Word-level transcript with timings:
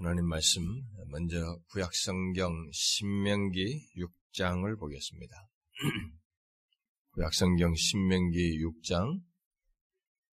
하나님 0.00 0.26
말씀 0.26 0.62
먼저 1.08 1.58
구약 1.70 1.92
성경 1.92 2.52
신명기 2.72 3.94
6장을 3.96 4.78
보겠습니다. 4.78 5.34
구약 7.14 7.34
성경 7.34 7.74
신명기 7.74 8.60
6장 8.62 9.20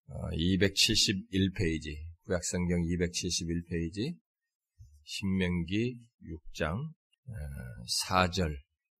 271페이지 0.08 1.98
구약 2.26 2.44
성경 2.44 2.80
271페이지 2.84 4.16
신명기 5.04 5.98
6장 6.22 6.94
4절 8.06 8.56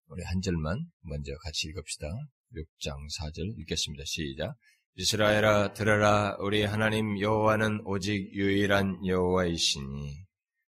우리 0.08 0.24
한 0.24 0.42
절만 0.42 0.80
먼저 1.02 1.32
같이 1.44 1.68
읽읍시다. 1.68 2.08
6장 2.56 2.96
4절 3.20 3.60
읽겠습니다. 3.60 4.04
시작. 4.08 4.56
이스라엘아 4.96 5.74
들어라 5.74 6.38
우리 6.40 6.64
하나님 6.64 7.20
여호와는 7.20 7.82
오직 7.86 8.34
유일한 8.34 9.06
여호와이시니 9.06 10.25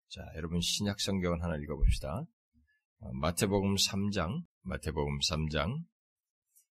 자, 0.10 0.21
여러분 0.38 0.62
신약 0.62 1.02
성경을 1.02 1.44
하나 1.44 1.57
읽어봅시다. 1.57 2.24
어, 3.00 3.14
마태복음 3.14 3.75
3장, 3.75 4.42
마태복음 4.61 5.20
3장, 5.20 5.83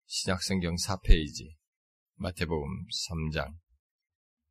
신약 0.08 0.42
성경 0.42 0.74
4페이지, 0.76 1.54
마태복음 2.16 2.88
3장, 2.88 3.54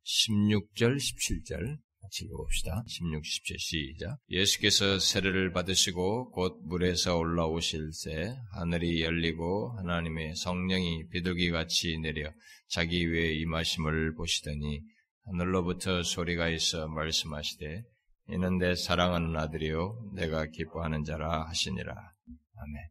16절, 0.05 0.95
17절 0.95 1.77
같이 2.01 2.23
읽어봅시다. 2.23 2.83
16, 2.87 3.25
17 3.25 3.59
시작. 3.59 4.17
예수께서 4.29 4.97
세례를 4.97 5.51
받으시고 5.51 6.31
곧 6.31 6.61
물에서 6.63 7.17
올라오실새 7.17 8.33
하늘이 8.53 9.03
열리고 9.03 9.77
하나님의 9.77 10.35
성령이 10.37 11.09
비둘기 11.09 11.51
같이 11.51 11.97
내려 11.99 12.31
자기 12.69 13.11
위에 13.11 13.33
임하심을 13.33 14.15
보시더니 14.15 14.81
하늘로부터 15.25 16.01
소리가 16.03 16.47
있어 16.47 16.87
말씀하시되 16.87 17.83
이는 18.31 18.59
내 18.59 18.75
사랑하는 18.75 19.35
아들이요 19.35 20.11
내가 20.13 20.45
기뻐하는 20.45 21.03
자라 21.03 21.47
하시니라. 21.47 21.93
아멘. 21.93 22.89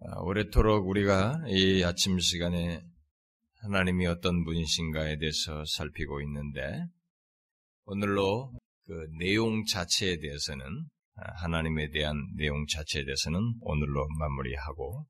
아, 0.00 0.20
오래도록 0.22 0.88
우리가 0.88 1.44
이 1.46 1.84
아침 1.84 2.18
시간에 2.18 2.82
하나님이 3.62 4.06
어떤 4.06 4.44
분이신가에 4.44 5.18
대해서 5.18 5.64
살피고 5.64 6.20
있는데 6.22 6.84
오늘로 7.84 8.52
그 8.86 9.06
내용 9.18 9.64
자체에 9.64 10.18
대해서는 10.18 10.66
아, 11.14 11.32
하나님에 11.42 11.90
대한 11.90 12.16
내용 12.36 12.66
자체에 12.66 13.04
대해서는 13.04 13.40
오늘로 13.60 14.08
마무리하고 14.18 15.06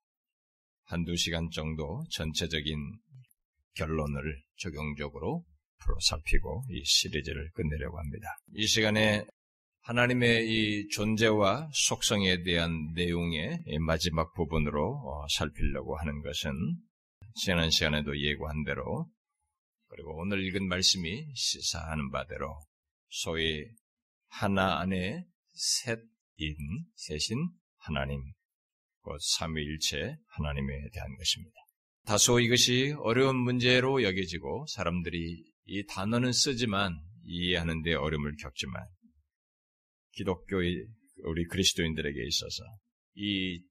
한두 0.84 1.16
시간 1.16 1.48
정도 1.50 2.04
전체적인 2.10 2.76
결론을 3.74 4.42
적용적으로 4.56 5.44
살피고 6.00 6.64
이 6.70 6.82
시리즈를 6.84 7.50
끝내려고 7.54 7.98
합니다. 7.98 8.28
이 8.54 8.66
시간에 8.66 9.24
하나님의 9.86 10.48
이 10.48 10.88
존재와 10.88 11.70
속성에 11.72 12.42
대한 12.42 12.92
내용의 12.96 13.62
마지막 13.78 14.34
부분으로 14.34 14.82
어, 14.82 15.26
살피려고 15.28 15.96
하는 15.96 16.22
것은 16.22 16.50
지난 17.36 17.70
시간에도 17.70 18.18
예고한 18.20 18.64
대로 18.64 19.08
그리고 19.86 20.18
오늘 20.18 20.44
읽은 20.44 20.66
말씀이 20.66 21.32
시사하는 21.36 22.10
바대로 22.10 22.58
소위 23.10 23.64
하나 24.26 24.80
안에 24.80 25.24
셋인 25.54 26.56
셋인 26.96 27.48
하나님 27.78 28.20
곧 29.02 29.20
삼위일체 29.20 30.16
하나님에 30.30 30.90
대한 30.94 31.16
것입니다. 31.16 31.54
다소 32.06 32.40
이것이 32.40 32.96
어려운 32.98 33.36
문제로 33.36 34.02
여겨지고 34.02 34.66
사람들이 34.66 35.44
이 35.66 35.86
단어는 35.86 36.32
쓰지만 36.32 36.98
이해하는 37.22 37.82
데 37.82 37.94
어려움을 37.94 38.34
겪지만 38.42 38.84
기독교의 40.16 40.86
우리 41.24 41.44
그리스도인들에게 41.46 42.26
있어서 42.26 42.64
이 43.14 43.62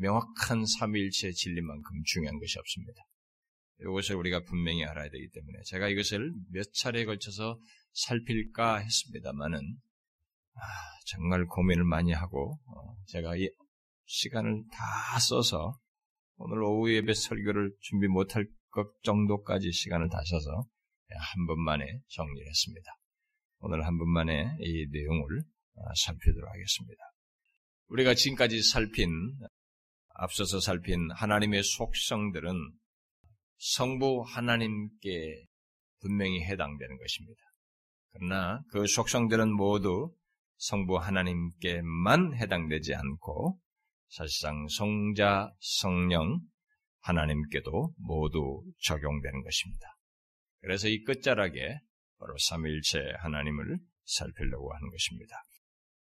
명확한 0.00 0.64
삼위일체의 0.66 1.34
진리만큼 1.34 2.02
중요한 2.06 2.38
것이 2.38 2.58
없습니다. 2.58 3.02
이것을 3.80 4.16
우리가 4.16 4.44
분명히 4.44 4.84
알아야 4.84 5.08
되기 5.10 5.28
때문에 5.30 5.58
제가 5.66 5.88
이것을 5.88 6.32
몇 6.52 6.72
차례에 6.72 7.04
걸쳐서 7.04 7.58
살필까 7.92 8.78
했습니다만은 8.78 9.58
아, 10.54 10.60
정말 11.06 11.46
고민을 11.46 11.84
많이 11.84 12.12
하고 12.12 12.58
어, 12.66 12.94
제가 13.06 13.36
이 13.36 13.50
시간을 14.04 14.64
다 14.70 15.18
써서 15.18 15.78
오늘 16.36 16.62
오후 16.62 16.92
예배 16.92 17.14
설교를 17.14 17.72
준비 17.80 18.06
못할 18.08 18.46
것 18.70 18.86
정도까지 19.02 19.70
시간을 19.72 20.08
다 20.08 20.18
써서 20.24 20.66
한 21.14 21.46
번만에 21.46 21.84
정리를 22.08 22.48
했습니다. 22.48 22.90
오늘 23.58 23.86
한 23.86 23.98
번만에 23.98 24.56
이 24.60 24.86
내용을 24.90 25.40
아, 25.40 25.51
살피도록 26.04 26.48
하겠습니다. 26.50 27.02
우리가 27.88 28.14
지금까지 28.14 28.62
살핀, 28.62 29.08
앞서서 30.14 30.60
살핀 30.60 31.10
하나님의 31.12 31.62
속성들은 31.62 32.54
성부 33.58 34.24
하나님께 34.26 35.46
분명히 36.00 36.42
해당되는 36.42 36.98
것입니다. 36.98 37.40
그러나 38.12 38.62
그 38.70 38.86
속성들은 38.86 39.52
모두 39.52 40.14
성부 40.56 40.98
하나님께만 40.98 42.34
해당되지 42.36 42.94
않고 42.94 43.58
사실상 44.08 44.66
성자, 44.68 45.50
성령, 45.60 46.40
하나님께도 47.00 47.94
모두 47.96 48.62
적용되는 48.84 49.42
것입니다. 49.42 49.86
그래서 50.60 50.88
이 50.88 51.02
끝자락에 51.02 51.80
바로 52.18 52.36
삼일체 52.38 53.00
하나님을 53.18 53.78
살피려고 54.04 54.72
하는 54.72 54.90
것입니다. 54.90 55.42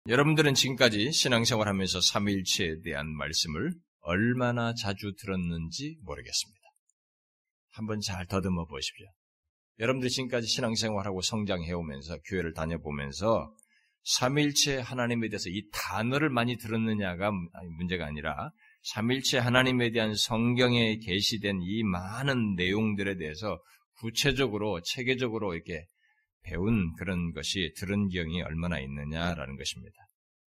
여러분들은 0.07 0.53
지금까지 0.53 1.11
신앙생활 1.11 1.67
하면서 1.67 1.99
삼일체에 1.99 2.81
대한 2.83 3.07
말씀을 3.15 3.73
얼마나 4.01 4.73
자주 4.73 5.13
들었는지 5.19 5.97
모르겠습니다. 6.03 6.59
한번 7.73 7.99
잘 7.99 8.25
더듬어 8.25 8.65
보십시오. 8.65 9.05
여러분들이 9.79 10.09
지금까지 10.09 10.47
신앙생활하고 10.47 11.21
성장해오면서 11.21 12.19
교회를 12.25 12.53
다녀보면서 12.53 13.53
삼일체 14.03 14.79
하나님에 14.79 15.29
대해서 15.29 15.49
이 15.49 15.63
단어를 15.71 16.29
많이 16.29 16.57
들었느냐가 16.57 17.31
문제가 17.77 18.05
아니라 18.05 18.51
삼일체 18.83 19.37
하나님에 19.37 19.91
대한 19.91 20.15
성경에 20.15 20.97
게시된 20.97 21.59
이 21.61 21.83
많은 21.83 22.55
내용들에 22.55 23.17
대해서 23.17 23.61
구체적으로 23.99 24.81
체계적으로 24.81 25.53
이렇게 25.53 25.85
배운 26.43 26.93
그런 26.95 27.31
것이 27.33 27.73
들은 27.77 28.07
기억이 28.07 28.41
얼마나 28.41 28.79
있느냐라는 28.79 29.57
것입니다. 29.57 29.95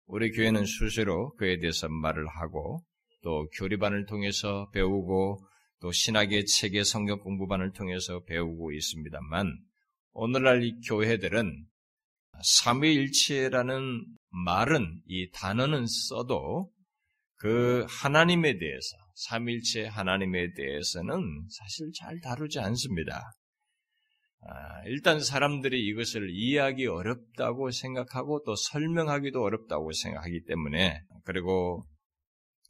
우리 0.06 0.32
교회는 0.32 0.64
수시로 0.64 1.34
그에 1.36 1.58
대해서 1.58 1.88
말을 1.88 2.26
하고 2.28 2.82
또 3.22 3.48
교리반을 3.56 4.06
통해서 4.06 4.68
배우고 4.70 5.38
또 5.80 5.92
신학의 5.92 6.46
체계 6.46 6.84
성경 6.84 7.18
공부반을 7.18 7.72
통해서 7.72 8.22
배우고 8.24 8.72
있습니다만 8.72 9.58
오늘날 10.12 10.62
이 10.62 10.74
교회들은 10.86 11.66
삼위일체라는 12.42 14.04
말은 14.30 15.02
이 15.06 15.30
단어는 15.32 15.86
써도 15.86 16.70
그 17.36 17.86
하나님에 17.88 18.58
대해서 18.58 18.96
삼일체 19.14 19.86
하나님에 19.86 20.52
대해서는 20.54 21.46
사실 21.50 21.90
잘 21.94 22.20
다루지 22.20 22.58
않습니다. 22.60 23.32
아, 24.46 24.82
일단 24.86 25.20
사람들이 25.20 25.86
이것을 25.86 26.28
이해하기 26.30 26.86
어렵다고 26.86 27.70
생각하고 27.70 28.42
또 28.44 28.54
설명하기도 28.54 29.42
어렵다고 29.42 29.92
생각하기 29.92 30.44
때문에 30.44 31.00
그리고 31.24 31.86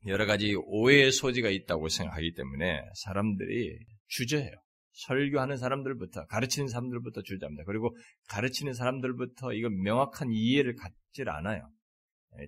여러 0.07 0.27
가지 0.27 0.55
오해의 0.67 1.11
소지가 1.11 1.51
있다고 1.51 1.89
생각하기 1.89 2.35
때문에 2.35 2.81
사람들이 3.05 3.79
주저해요. 4.07 4.53
설교하는 4.93 5.57
사람들부터 5.57 6.27
가르치는 6.27 6.69
사람들부터 6.69 7.23
주저합니다. 7.23 7.65
그리고 7.65 7.97
가르치는 8.29 8.75
사람들부터 8.75 9.53
이걸 9.55 9.71
명확한 9.71 10.31
이해를 10.31 10.77
갖질 10.77 11.29
않아요. 11.29 11.69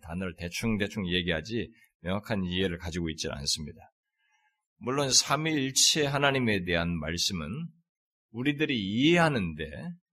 단어를 0.02 0.34
대충 0.36 0.78
대충 0.78 1.08
얘기하지 1.08 1.68
명확한 2.00 2.44
이해를 2.44 2.78
가지고 2.78 3.10
있지 3.10 3.28
않습니다. 3.28 3.90
물론 4.78 5.10
삼위일체 5.10 6.06
하나님에 6.06 6.64
대한 6.64 6.96
말씀은 6.98 7.48
우리들이 8.36 8.78
이해하는데 8.78 9.64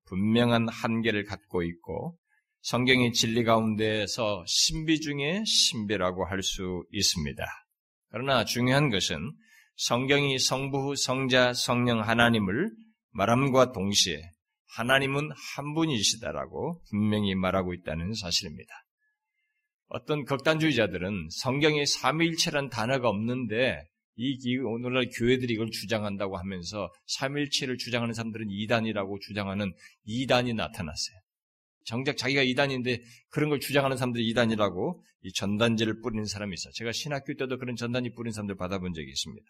분명한 0.06 0.70
한계를 0.70 1.26
갖고 1.26 1.62
있고 1.64 2.18
성경의 2.62 3.12
진리 3.12 3.44
가운데서 3.44 4.46
신비 4.48 5.02
중에 5.02 5.44
신비라고 5.46 6.26
할 6.26 6.42
수 6.42 6.86
있습니다. 6.92 7.44
그러나 8.10 8.46
중요한 8.46 8.90
것은 8.90 9.18
성경이 9.76 10.40
성부, 10.40 10.96
성자, 10.96 11.54
성령 11.54 12.02
하나님을 12.02 12.72
말함과 13.12 13.74
동시에 13.74 14.22
하나님은 14.76 15.30
한 15.56 15.74
분이시다라고 15.74 16.82
분명히 16.90 17.36
말하고 17.36 17.74
있다는 17.74 18.14
사실입니다. 18.14 18.72
어떤 19.88 20.24
극단주의자들은 20.24 21.28
성경에 21.30 21.86
삼위일체란 21.86 22.70
단어가 22.70 23.10
없는데 23.10 23.84
이 24.16 24.58
오늘날 24.58 25.10
교회들이 25.10 25.54
이걸 25.54 25.72
주장한다고 25.72 26.38
하면서 26.38 26.92
삼일체를 27.08 27.78
주장하는 27.78 28.14
사람들은 28.14 28.48
이단이라고 28.50 29.20
주장하는 29.20 29.74
이단이 30.06 30.54
나타났어요. 30.54 31.18
정작 31.86 32.18
자기가 32.18 32.44
이단인데 32.44 33.02
그런 33.30 33.50
걸 33.50 33.60
주장하는 33.60 33.98
사람들이 33.98 34.28
이단이라고 34.30 35.04
이 35.24 35.34
전단지를 35.34 36.02
뿌리는 36.02 36.26
사람이 36.26 36.54
있어. 36.54 36.70
제가 36.72 36.92
신학교 36.92 37.34
때도 37.34 37.58
그런 37.58 37.76
전단지 37.76 38.12
뿌린 38.12 38.32
사람들 38.32 38.56
받아본 38.56 38.94
적이 38.94 39.10
있습니다. 39.10 39.48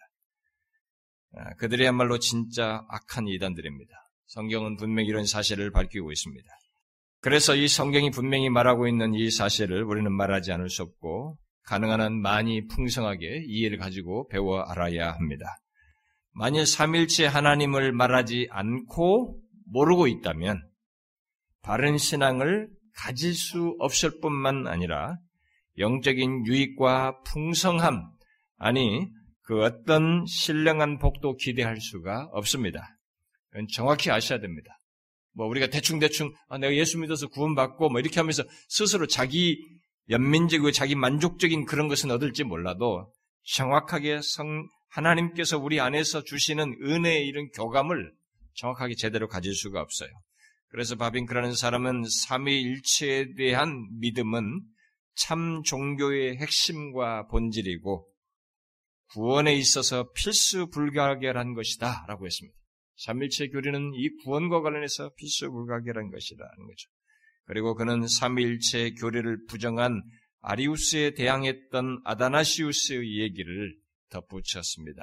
아, 1.36 1.54
그들이야말로 1.56 2.18
진짜 2.18 2.84
악한 2.88 3.28
이단들입니다. 3.28 3.92
성경은 4.26 4.76
분명히 4.76 5.08
이런 5.08 5.26
사실을 5.26 5.70
밝히고 5.70 6.10
있습니다. 6.10 6.48
그래서 7.20 7.56
이 7.56 7.68
성경이 7.68 8.10
분명히 8.10 8.50
말하고 8.50 8.86
있는 8.86 9.14
이 9.14 9.30
사실을 9.30 9.82
우리는 9.82 10.12
말하지 10.12 10.52
않을 10.52 10.68
수 10.70 10.82
없고 10.82 11.38
가능한 11.66 12.00
한 12.00 12.20
많이 12.20 12.66
풍성하게 12.66 13.44
이해를 13.46 13.78
가지고 13.78 14.28
배워 14.28 14.60
알아야 14.60 15.12
합니다. 15.12 15.46
만일 16.32 16.66
삼일체 16.66 17.26
하나님을 17.26 17.92
말하지 17.92 18.48
않고 18.50 19.40
모르고 19.66 20.06
있다면 20.08 20.62
바른 21.62 21.96
신앙을 21.96 22.68
가질 22.96 23.34
수 23.34 23.76
없을 23.78 24.20
뿐만 24.20 24.66
아니라 24.66 25.16
영적인 25.78 26.46
유익과 26.46 27.22
풍성함, 27.22 28.02
아니, 28.58 29.08
그 29.42 29.62
어떤 29.62 30.24
신령한 30.26 30.98
복도 30.98 31.36
기대할 31.36 31.80
수가 31.80 32.28
없습니다. 32.32 32.96
정확히 33.72 34.10
아셔야 34.10 34.40
됩니다. 34.40 34.78
뭐 35.32 35.46
우리가 35.46 35.66
대충 35.66 35.98
대충 35.98 36.32
아, 36.48 36.58
내가 36.58 36.74
예수 36.74 36.98
믿어서 36.98 37.28
구원받고 37.28 37.90
뭐 37.90 38.00
이렇게 38.00 38.20
하면서 38.20 38.44
스스로 38.68 39.06
자기 39.06 39.58
연민적이고 40.10 40.70
자기 40.70 40.94
만족적인 40.94 41.64
그런 41.64 41.88
것은 41.88 42.10
얻을지 42.10 42.44
몰라도 42.44 43.12
정확하게 43.54 44.20
성, 44.22 44.68
하나님께서 44.90 45.58
우리 45.58 45.80
안에서 45.80 46.22
주시는 46.22 46.78
은혜의 46.82 47.26
이런 47.26 47.48
교감을 47.50 48.12
정확하게 48.54 48.94
제대로 48.94 49.28
가질 49.28 49.54
수가 49.54 49.80
없어요. 49.80 50.08
그래서 50.68 50.96
바빙크라는 50.96 51.54
사람은 51.54 52.04
삼위일체에 52.26 53.34
대한 53.36 53.88
믿음은 54.00 54.62
참 55.14 55.62
종교의 55.62 56.36
핵심과 56.38 57.28
본질이고 57.28 58.08
구원에 59.10 59.54
있어서 59.54 60.10
필수 60.12 60.68
불가결한 60.70 61.54
것이다 61.54 62.04
라고 62.08 62.26
했습니다. 62.26 62.58
삼일체 62.96 63.48
교리는 63.48 63.92
이 63.94 64.08
구원과 64.24 64.62
관련해서 64.62 65.12
필수 65.16 65.50
불가결한 65.50 66.10
것이라는 66.10 66.66
거죠. 66.66 66.90
그리고 67.46 67.74
그는 67.74 68.06
삼일체 68.06 68.92
교리를 68.92 69.46
부정한 69.46 70.02
아리우스에 70.40 71.14
대항했던 71.14 72.02
아다나시우스의 72.04 73.20
얘기를 73.20 73.74
덧붙였습니다. 74.10 75.02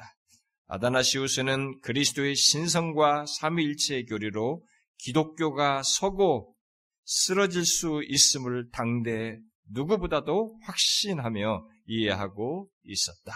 아다나시우스는 0.67 1.81
그리스도의 1.81 2.35
신성과 2.35 3.25
삼위일체의 3.25 4.05
교리로 4.05 4.65
기독교가 4.99 5.81
서고 5.83 6.55
쓰러질 7.03 7.65
수 7.65 8.01
있음을 8.07 8.69
당대 8.71 9.38
누구보다도 9.71 10.59
확신하며 10.61 11.67
이해하고 11.88 12.69
있었다. 12.83 13.33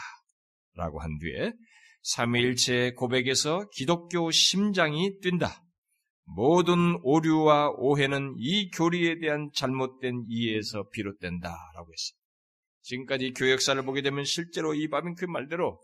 라고 0.75 1.01
한 1.01 1.17
뒤에 1.19 1.53
삼위일체 2.03 2.91
고백에서 2.91 3.67
기독교 3.73 4.29
심장이 4.31 5.19
뛴다. 5.21 5.64
모든 6.25 6.99
오류와 7.03 7.71
오해는 7.77 8.35
이 8.37 8.69
교리에 8.71 9.19
대한 9.19 9.49
잘못된 9.53 10.25
이해에서 10.27 10.89
비롯된다. 10.89 11.49
라고 11.75 11.91
했어요. 11.91 12.17
지금까지 12.81 13.33
교회 13.33 13.51
역사를 13.51 13.81
보게 13.83 14.01
되면 14.01 14.23
실제로 14.25 14.73
이 14.73 14.87
바빙크 14.87 15.25
말대로 15.25 15.79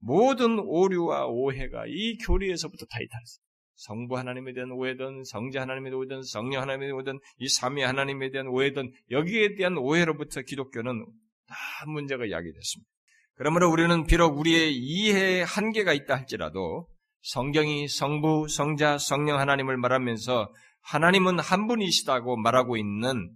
모든 0.00 0.58
오류와 0.58 1.26
오해가 1.26 1.84
이 1.86 2.16
교리에서부터 2.18 2.86
다 2.86 2.98
이탈했어요. 3.00 3.42
성부 3.74 4.18
하나님에 4.18 4.52
대한 4.52 4.72
오해든 4.72 5.22
성자 5.24 5.62
하나님에 5.62 5.90
대한 5.90 5.98
오해든 5.98 6.22
성령 6.22 6.62
하나님에 6.62 6.86
대한 6.86 6.96
오해든 6.96 7.18
이 7.38 7.48
삼위 7.48 7.82
하나님에 7.82 8.30
대한 8.30 8.48
오해든 8.48 8.92
여기에 9.10 9.54
대한 9.54 9.78
오해로부터 9.78 10.42
기독교는 10.42 11.06
다 11.46 11.56
문제가 11.86 12.28
야기됐습니다. 12.30 12.90
그러므로 13.34 13.70
우리는 13.70 14.04
비록 14.06 14.36
우리의 14.36 14.74
이해에 14.74 15.42
한계가 15.42 15.92
있다 15.92 16.16
할지라도 16.16 16.88
성경이 17.28 17.88
성부, 17.88 18.48
성자, 18.48 18.96
성령 18.96 19.38
하나님을 19.38 19.76
말하면서 19.76 20.50
하나님은 20.80 21.38
한 21.38 21.66
분이시다고 21.66 22.38
말하고 22.38 22.78
있는 22.78 23.30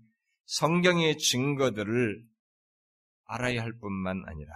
성경의 0.47 1.19
증거들을 1.19 2.25
알아야 3.27 3.61
할 3.61 3.75
뿐만 3.79 4.23
아니라 4.27 4.51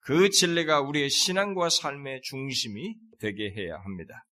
그 0.00 0.28
진리가 0.28 0.82
우리의 0.82 1.08
신앙과 1.08 1.70
삶의 1.70 2.20
중심이 2.24 2.94
되게 3.18 3.50
해야 3.56 3.78
합니다. 3.78 4.26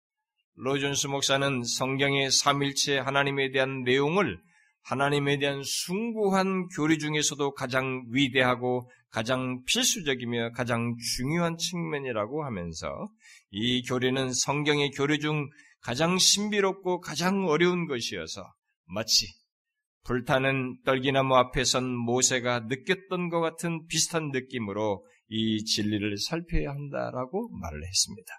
로존스 0.57 1.07
목사는 1.07 1.63
성경의 1.63 2.33
삼일체 2.33 2.99
하나님에 2.99 3.53
대한 3.53 3.85
내용을 3.85 4.43
하나님에 4.85 5.39
대한 5.39 5.63
숭고한 5.65 6.69
교리 6.69 6.99
중에서도 6.99 7.55
가장 7.55 8.05
위대하고 8.11 8.91
가장 9.11 9.63
필수적이며 9.65 10.51
가장 10.53 10.95
중요한 11.17 11.57
측면이라고 11.57 12.45
하면서 12.45 13.09
이 13.51 13.83
교리는 13.83 14.33
성경의 14.33 14.91
교리 14.91 15.21
중 15.21 15.49
가장 15.81 16.19
신비롭고 16.19 17.01
가장 17.01 17.47
어려운 17.47 17.87
것이어서 17.87 18.45
마치 18.87 19.27
불타는 20.05 20.83
떨기나무 20.85 21.35
앞에 21.35 21.65
선 21.65 21.89
모세가 21.89 22.61
느꼈던 22.69 23.31
것 23.31 23.41
같은 23.41 23.87
비슷한 23.87 24.29
느낌으로 24.33 25.07
이 25.29 25.65
진리를 25.65 26.19
살펴야 26.19 26.71
한다라고 26.71 27.49
말을 27.59 27.87
했습니다. 27.87 28.35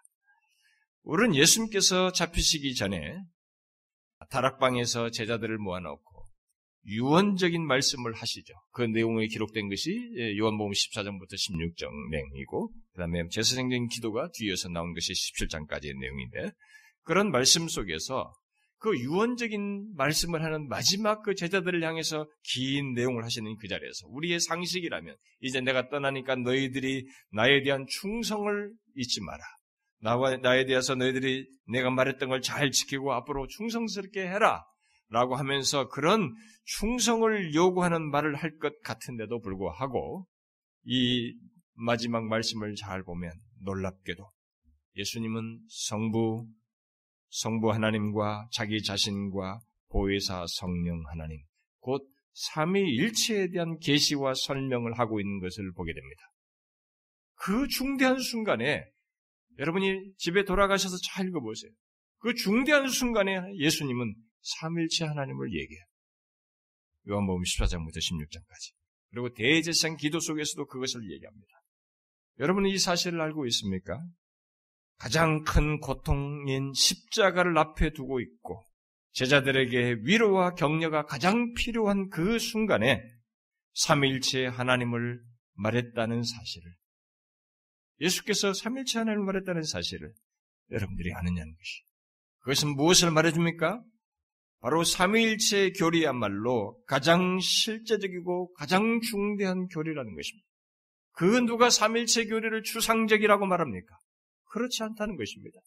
우리는 1.01 1.35
예수님께서 1.35 2.11
잡히시기 2.11 2.75
전에 2.75 3.17
다락방에서 4.29 5.09
제자들을 5.09 5.57
모아놓고 5.57 6.14
유언적인 6.87 7.65
말씀을 7.65 8.13
하시죠. 8.13 8.53
그 8.71 8.83
내용에 8.83 9.27
기록된 9.27 9.69
것이 9.69 10.35
요한복음 10.37 10.71
14장부터 10.71 11.33
16장 11.33 12.09
내용이고 12.11 12.71
그 12.93 12.99
다음에 12.99 13.27
제사장적인 13.29 13.87
기도가 13.87 14.29
뒤에서 14.33 14.69
나온 14.69 14.93
것이 14.93 15.13
17장까지의 15.13 15.97
내용인데 15.99 16.51
그런 17.03 17.31
말씀 17.31 17.67
속에서 17.67 18.31
그 18.77 18.95
유언적인 18.99 19.93
말씀을 19.95 20.43
하는 20.43 20.67
마지막 20.67 21.23
그 21.23 21.33
제자들을 21.33 21.81
향해서 21.83 22.27
긴 22.43 22.93
내용을 22.93 23.23
하시는 23.23 23.55
그 23.57 23.67
자리에서 23.67 24.07
우리의 24.09 24.39
상식이라면 24.39 25.15
이제 25.41 25.61
내가 25.61 25.89
떠나니까 25.89 26.35
너희들이 26.35 27.07
나에 27.31 27.63
대한 27.63 27.85
충성을 27.87 28.71
잊지 28.95 29.21
마라. 29.21 29.43
나와 30.01 30.35
나에 30.37 30.65
대해서 30.65 30.93
너희들이 30.93 31.47
내가 31.67 31.89
말했던 31.89 32.29
걸 32.29 32.41
잘 32.41 32.69
지키고 32.69 33.13
앞으로 33.13 33.47
충성스럽게 33.47 34.21
해라. 34.21 34.63
라고 35.09 35.35
하면서 35.35 35.87
그런 35.89 36.33
충성을 36.63 37.53
요구하는 37.53 38.09
말을 38.09 38.35
할 38.35 38.57
것 38.57 38.81
같은데도 38.81 39.39
불구하고 39.39 40.27
이 40.85 41.35
마지막 41.73 42.25
말씀을 42.25 42.75
잘 42.75 43.03
보면 43.03 43.31
놀랍게도 43.61 44.31
예수님은 44.95 45.59
성부, 45.67 46.47
성부 47.29 47.71
하나님과 47.71 48.47
자기 48.51 48.81
자신과 48.81 49.59
보혜사 49.89 50.45
성령 50.47 51.03
하나님, 51.07 51.41
곧 51.79 52.07
삼위일체에 52.33 53.49
대한 53.49 53.77
계시와 53.79 54.33
설명을 54.35 54.97
하고 54.97 55.19
있는 55.19 55.39
것을 55.39 55.71
보게 55.73 55.93
됩니다. 55.93 56.21
그 57.35 57.67
중대한 57.67 58.19
순간에 58.19 58.85
여러분이 59.59 60.13
집에 60.17 60.43
돌아가셔서 60.43 60.95
잘 61.03 61.27
읽어보세요. 61.27 61.71
그 62.19 62.33
중대한 62.33 62.87
순간에 62.87 63.39
예수님은 63.57 64.15
삼일체 64.45 65.05
하나님을 65.05 65.53
얘기해요. 65.53 65.83
요한복음 67.09 67.43
14장부터 67.43 67.97
16장까지. 67.97 68.73
그리고 69.09 69.33
대제상 69.33 69.97
기도 69.97 70.19
속에서도 70.19 70.65
그것을 70.67 71.11
얘기합니다. 71.11 71.47
여러분은 72.39 72.69
이 72.69 72.77
사실을 72.77 73.21
알고 73.21 73.45
있습니까? 73.47 74.01
가장 74.97 75.43
큰 75.43 75.79
고통인 75.79 76.73
십자가를 76.73 77.57
앞에 77.57 77.91
두고 77.93 78.19
있고 78.19 78.65
제자들에게 79.11 80.01
위로와 80.03 80.55
격려가 80.55 81.05
가장 81.05 81.53
필요한 81.53 82.09
그 82.09 82.39
순간에 82.39 83.01
삼일체 83.73 84.47
하나님을 84.47 85.21
말했다는 85.53 86.23
사실을 86.23 86.73
예수께서 88.01 88.53
삼일체 88.53 88.99
하나님을 88.99 89.25
말했다는 89.25 89.63
사실을 89.63 90.13
여러분들이 90.71 91.13
아느냐는 91.13 91.55
것이 91.55 91.83
그것은 92.39 92.75
무엇을 92.75 93.11
말해줍니까? 93.11 93.81
바로 94.61 94.83
삼위일체 94.83 95.71
교리야말로 95.71 96.81
가장 96.87 97.39
실제적이고 97.39 98.53
가장 98.53 98.99
중대한 99.01 99.67
교리라는 99.67 100.15
것입니다. 100.15 100.47
그 101.11 101.25
누가 101.41 101.69
삼일체 101.69 102.25
교리를 102.25 102.63
추상적이라고 102.63 103.45
말합니까? 103.45 103.95
그렇지 104.51 104.83
않다는 104.83 105.17
것입니다. 105.17 105.59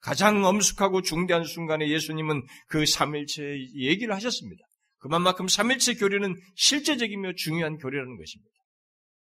가장 0.00 0.44
엄숙하고 0.44 1.02
중대한 1.02 1.44
순간에 1.44 1.88
예수님은 1.88 2.42
그 2.68 2.86
삼일체 2.86 3.42
얘기를 3.74 4.14
하셨습니다. 4.14 4.64
그만큼 4.98 5.48
삼일체 5.48 5.94
교리는 5.94 6.34
실제적이며 6.56 7.32
중요한 7.36 7.76
교리라는 7.76 8.16
것입니다. 8.16 8.50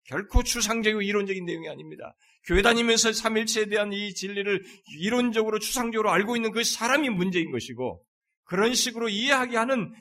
결코 0.04 0.42
추상적이고 0.42 1.02
이론적인 1.02 1.44
내용이 1.44 1.68
아닙니다. 1.68 2.14
교회 2.46 2.62
다니면서 2.62 3.12
삼일체에 3.12 3.66
대한 3.66 3.92
이 3.92 4.14
진리를 4.14 4.64
이론적으로 5.00 5.58
추상적으로 5.58 6.10
알고 6.10 6.36
있는 6.36 6.50
그 6.50 6.64
사람이 6.64 7.10
문제인 7.10 7.50
것이고 7.50 8.02
그런 8.48 8.74
식으로 8.74 9.08
이해하게 9.08 9.56
하는 9.56 9.94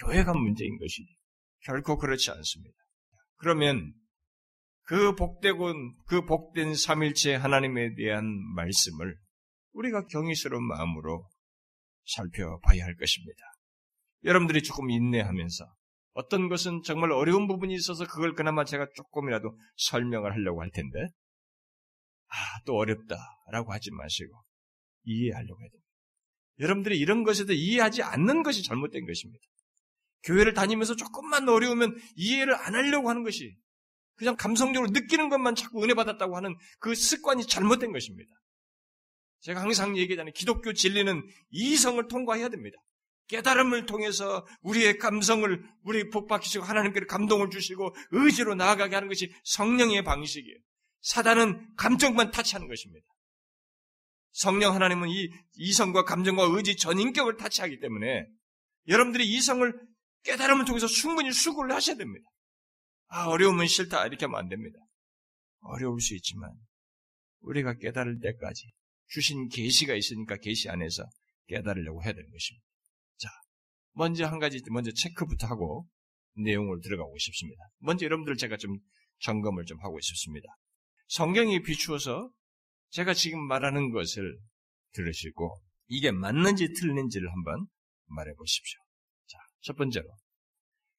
교회가 0.00 0.32
문제인 0.32 0.78
것이지. 0.78 1.06
결코 1.64 1.98
그렇지 1.98 2.30
않습니다. 2.30 2.76
그러면 3.36 3.94
그 4.82 5.14
복되고 5.14 5.72
그 6.06 6.24
복된 6.24 6.74
삼일체 6.74 7.34
하나님에 7.34 7.94
대한 7.94 8.24
말씀을 8.54 9.16
우리가 9.72 10.06
경이스러운 10.06 10.66
마음으로 10.66 11.28
살펴봐야 12.06 12.84
할 12.84 12.96
것입니다. 12.96 13.40
여러분들이 14.24 14.62
조금 14.62 14.90
인내하면서 14.90 15.64
어떤 16.12 16.48
것은 16.48 16.82
정말 16.82 17.12
어려운 17.12 17.46
부분이 17.46 17.74
있어서 17.74 18.06
그걸 18.06 18.34
그나마 18.34 18.64
제가 18.64 18.86
조금이라도 18.94 19.58
설명을 19.76 20.32
하려고 20.32 20.62
할 20.62 20.70
텐데, 20.70 20.98
아, 22.28 22.36
또 22.64 22.76
어렵다라고 22.76 23.72
하지 23.72 23.90
마시고 23.90 24.32
이해하려고 25.04 25.60
해야. 25.60 25.83
여러분들이 26.58 26.98
이런 26.98 27.24
것에 27.24 27.46
대해 27.46 27.58
이해하지 27.58 28.02
않는 28.02 28.42
것이 28.42 28.62
잘못된 28.62 29.06
것입니다. 29.06 29.44
교회를 30.24 30.54
다니면서 30.54 30.96
조금만 30.96 31.48
어려우면 31.48 31.96
이해를 32.16 32.54
안 32.54 32.74
하려고 32.74 33.10
하는 33.10 33.24
것이 33.24 33.54
그냥 34.16 34.36
감성적으로 34.36 34.90
느끼는 34.92 35.28
것만 35.28 35.54
자꾸 35.54 35.82
은혜 35.82 35.94
받았다고 35.94 36.36
하는 36.36 36.56
그 36.78 36.94
습관이 36.94 37.46
잘못된 37.46 37.92
것입니다. 37.92 38.30
제가 39.40 39.60
항상 39.60 39.98
얘기하는 39.98 40.32
기독교 40.32 40.72
진리는 40.72 41.22
이성을 41.50 42.06
통과해야 42.08 42.48
됩니다. 42.48 42.78
깨달음을 43.28 43.86
통해서 43.86 44.46
우리의 44.62 44.98
감성을 44.98 45.62
우리 45.82 46.10
복받으시고 46.10 46.64
하나님께로 46.64 47.06
감동을 47.06 47.50
주시고 47.50 47.94
의지로 48.12 48.54
나아가게 48.54 48.94
하는 48.94 49.08
것이 49.08 49.32
성령의 49.44 50.04
방식이에요. 50.04 50.56
사단은 51.02 51.74
감정만 51.76 52.30
타치하는 52.30 52.68
것입니다. 52.68 53.06
성령 54.34 54.74
하나님은 54.74 55.08
이 55.10 55.30
이성과 55.54 56.04
감정과 56.04 56.48
의지 56.50 56.76
전인격을 56.76 57.36
타치하기 57.36 57.78
때문에 57.78 58.26
여러분들이 58.88 59.24
이성을 59.32 59.72
깨달음을 60.24 60.64
통해서 60.64 60.88
충분히 60.88 61.32
수고를 61.32 61.72
하셔야 61.72 61.96
됩니다. 61.96 62.28
아, 63.06 63.28
어려우면 63.28 63.68
싫다. 63.68 64.06
이렇게 64.06 64.24
하면 64.24 64.40
안 64.40 64.48
됩니다. 64.48 64.76
어려울 65.60 66.00
수 66.00 66.16
있지만, 66.16 66.50
우리가 67.42 67.74
깨달을 67.74 68.18
때까지 68.20 68.72
주신 69.06 69.48
계시가 69.48 69.94
있으니까 69.94 70.36
계시 70.38 70.68
안에서 70.68 71.04
깨달으려고 71.46 72.02
해야 72.02 72.12
되는 72.12 72.28
것입니다. 72.28 72.66
자, 73.18 73.28
먼저 73.92 74.26
한 74.26 74.40
가지, 74.40 74.60
먼저 74.70 74.90
체크부터 74.90 75.46
하고 75.46 75.86
내용을 76.34 76.80
들어가고 76.80 77.16
싶습니다. 77.18 77.62
먼저 77.78 78.04
여러분들 78.04 78.36
제가 78.36 78.56
좀 78.56 78.78
점검을 79.20 79.64
좀 79.64 79.78
하고 79.80 80.00
싶습니다. 80.00 80.48
성경이 81.06 81.62
비추어서 81.62 82.32
제가 82.94 83.12
지금 83.12 83.40
말하는 83.48 83.90
것을 83.90 84.38
들으시고, 84.92 85.60
이게 85.88 86.12
맞는지 86.12 86.72
틀린지를 86.74 87.28
한번 87.28 87.66
말해 88.06 88.32
보십시오. 88.34 88.78
자, 89.26 89.36
첫 89.62 89.76
번째로. 89.76 90.06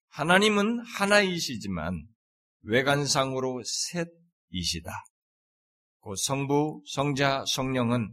하나님은 0.10 0.82
하나이시지만 0.82 2.06
외관상으로 2.64 3.62
셋이시다. 3.64 4.92
곧 6.00 6.18
성부, 6.18 6.84
성자, 6.86 7.46
성령은 7.48 8.10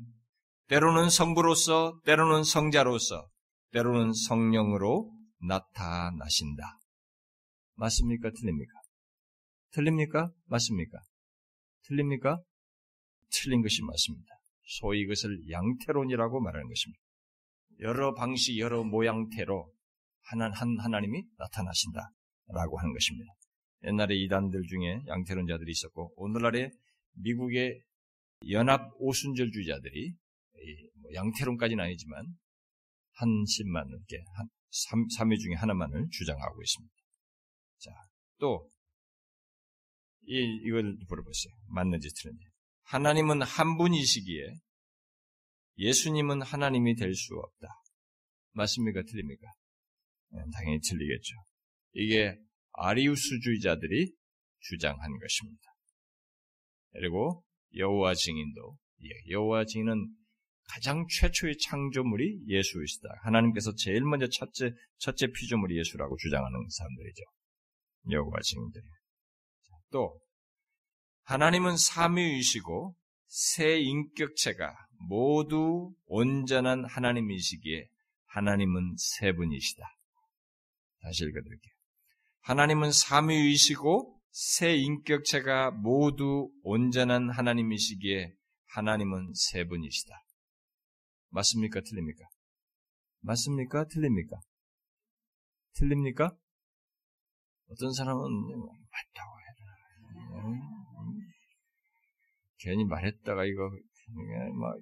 때로는 0.69 1.11
성부로서, 1.11 2.01
때로는 2.05 2.45
성자로서, 2.45 3.29
때로는 3.73 4.13
성령으로 4.13 5.13
나타나신다. 5.41 6.79
맞습니까? 7.75 8.31
틀립니까? 8.31 8.73
틀립니까? 9.73 10.31
맞습니까? 10.47 11.01
틀립니까? 11.89 12.39
틀린 13.33 13.63
것이 13.63 13.83
맞습니다. 13.83 14.29
소위 14.65 15.01
이것을 15.01 15.51
양태론이라고 15.51 16.41
말하는 16.41 16.69
것입니다. 16.69 17.01
여러 17.81 18.15
방식, 18.15 18.59
여러 18.59 18.85
모양태로 18.85 19.73
하나, 20.25 20.51
한 20.53 20.79
하나님이 20.79 21.25
나타나신다 21.37 22.01
라고 22.49 22.79
하는 22.79 22.93
것입니다. 22.93 23.33
옛날에 23.85 24.15
이단들 24.17 24.63
중에 24.69 25.03
양태론자들이 25.09 25.71
있었고 25.71 26.13
오늘날에 26.17 26.71
미국의 27.15 27.81
연합 28.51 28.91
오순절주의자들이 28.99 30.15
뭐 31.01 31.13
양태론까지는 31.15 31.83
아니지만 31.83 32.27
한 33.15 33.45
신만 33.47 33.87
이렇게 33.89 34.25
한 34.37 34.49
3, 34.71 35.07
3위 35.19 35.39
중에 35.39 35.55
하나만을 35.55 36.09
주장하고 36.11 36.63
있습니다. 36.63 36.95
자, 37.79 37.91
또 38.39 38.71
이, 40.27 40.61
이걸 40.65 40.97
물어보세요. 41.09 41.53
맞는지 41.69 42.09
틀린지. 42.15 42.52
하나님은 42.85 43.43
한 43.43 43.77
분이시기에 43.79 44.55
예수님은 45.79 46.43
하나님이 46.43 46.95
될 46.97 47.15
수 47.15 47.35
없다. 47.35 47.69
맞습니까? 48.53 49.03
틀립니까? 49.03 49.47
네, 50.31 50.43
당연히 50.55 50.81
틀리겠죠. 50.81 51.35
이게 51.95 52.39
아리우스주의자들이 52.73 54.13
주장한 54.61 55.19
것입니다. 55.19 55.63
그리고 56.93 57.45
여호와 57.77 58.15
증인도 58.15 58.77
여호와 59.31 59.65
증인은 59.65 60.15
가장 60.65 61.07
최초의 61.09 61.59
창조물이 61.59 62.45
예수이시다. 62.47 63.09
하나님께서 63.23 63.75
제일 63.75 64.03
먼저 64.03 64.27
첫째 64.29 64.73
첫째 64.99 65.27
피조물이 65.27 65.77
예수라고 65.79 66.17
주장하는 66.17 66.69
사람들이죠. 66.69 67.23
여호와 68.11 68.41
증인들이. 68.43 68.85
또 69.91 70.21
하나님은 71.25 71.77
삼위이시고 71.77 72.97
세 73.29 73.79
인격체가 73.79 74.75
모두 75.09 75.95
온전한 76.07 76.85
하나님이시기에 76.85 77.89
하나님은 78.27 78.97
세 78.97 79.33
분이시다. 79.33 79.83
다시 81.01 81.25
읽어드릴게요. 81.25 81.73
하나님은 82.41 82.93
삼위이시고 82.93 84.21
세 84.31 84.75
인격체가 84.75 85.71
모두 85.71 86.51
온전한 86.63 87.31
하나님이시기에 87.31 88.35
하나님은 88.69 89.33
세 89.35 89.65
분이시다. 89.65 90.15
맞습니까? 91.31 91.81
틀립니까? 91.81 92.25
맞습니까? 93.21 93.85
틀립니까? 93.89 94.41
틀립니까? 95.75 96.37
어떤 97.71 97.93
사람은 97.93 98.23
맞다고 98.23 99.39
해라. 99.41 100.82
괜히 102.63 102.85
말했다가 102.85 103.45
이거 103.45 103.71
막 104.59 104.79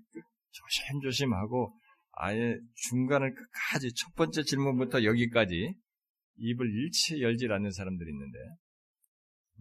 조심조심하고 0.50 1.74
아예 2.12 2.56
중간을 2.74 3.34
끝까지 3.34 3.94
첫 3.94 4.14
번째 4.14 4.42
질문부터 4.42 5.04
여기까지 5.04 5.74
입을 6.36 6.70
일체 6.70 7.20
열질 7.20 7.52
않는 7.52 7.70
사람들이 7.70 8.10
있는데 8.10 8.38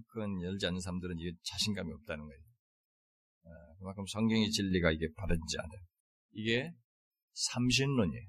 그건 0.08 0.42
열지 0.42 0.66
않는 0.66 0.80
사람들은 0.80 1.18
이게 1.20 1.32
자신감이 1.44 1.92
없다는 1.92 2.26
거예요. 2.26 2.42
아, 3.46 3.50
그만큼 3.80 4.06
성경의 4.08 4.50
진리가 4.50 4.92
이게 4.92 5.08
바르지 5.16 5.58
않아요. 5.58 5.82
이게 6.32 6.72
삼신론이에요. 7.34 8.28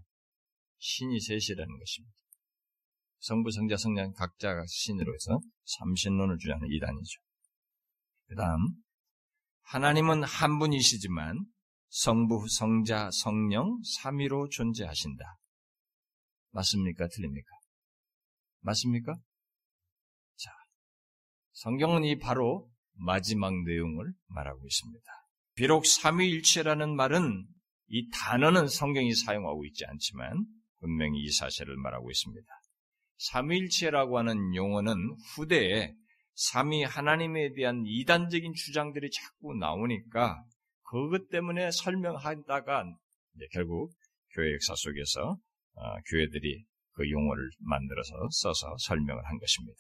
신이 0.78 1.20
셋이라는 1.20 1.78
것입니다. 1.78 2.14
성부, 3.20 3.50
성자, 3.50 3.76
성령 3.76 4.12
각자가 4.12 4.64
신으로 4.66 5.12
해서 5.14 5.40
삼신론을 5.64 6.38
주장하는 6.38 6.68
이단이죠. 6.70 7.20
그 8.28 8.35
다음 8.35 8.56
하나님은 9.70 10.24
한 10.24 10.58
분이시지만 10.58 11.46
성부, 11.90 12.48
성자, 12.48 13.10
성령, 13.12 13.80
삼위로 14.02 14.48
존재하신다. 14.48 15.24
맞습니까? 16.50 17.06
틀립니까? 17.06 17.48
맞습니까? 18.62 19.14
자, 20.34 20.50
성경은 21.52 22.02
이 22.04 22.18
바로 22.18 22.68
마지막 22.94 23.54
내용을 23.62 24.12
말하고 24.26 24.66
있습니다. 24.66 25.04
비록 25.54 25.86
삼위일체라는 25.86 26.96
말은 26.96 27.46
이 27.90 28.10
단어는 28.10 28.66
성경이 28.66 29.14
사용하고 29.14 29.64
있지 29.66 29.84
않지만 29.84 30.46
분명히 30.80 31.20
이 31.22 31.30
사실을 31.30 31.76
말하고 31.76 32.10
있습니다. 32.10 32.46
삼위일체라고 33.18 34.18
하는 34.18 34.52
용어는 34.52 34.96
후대에 35.36 35.94
삼위 36.40 36.85
하나님에 36.85 37.52
대한 37.52 37.82
이단적인 37.85 38.54
주장들이 38.54 39.11
자꾸 39.11 39.54
나오니까 39.54 40.42
그것 40.85 41.28
때문에 41.28 41.70
설명하다가 41.70 42.85
결국 43.52 43.92
교회 44.35 44.54
역사 44.54 44.75
속에서 44.75 45.37
어, 45.75 45.82
교회들이 46.11 46.64
그 46.92 47.11
용어를 47.11 47.50
만들어서 47.59 48.14
써서 48.30 48.75
설명을 48.78 49.23
한 49.23 49.38
것입니다. 49.38 49.78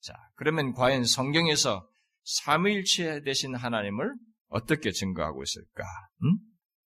자, 0.00 0.14
그러면 0.34 0.72
과연 0.72 1.04
성경에서 1.04 1.88
삼위일체 2.24 3.22
되신 3.22 3.54
하나님을 3.54 4.12
어떻게 4.48 4.90
증거하고 4.90 5.44
있을까? 5.44 5.84
음? 6.24 6.38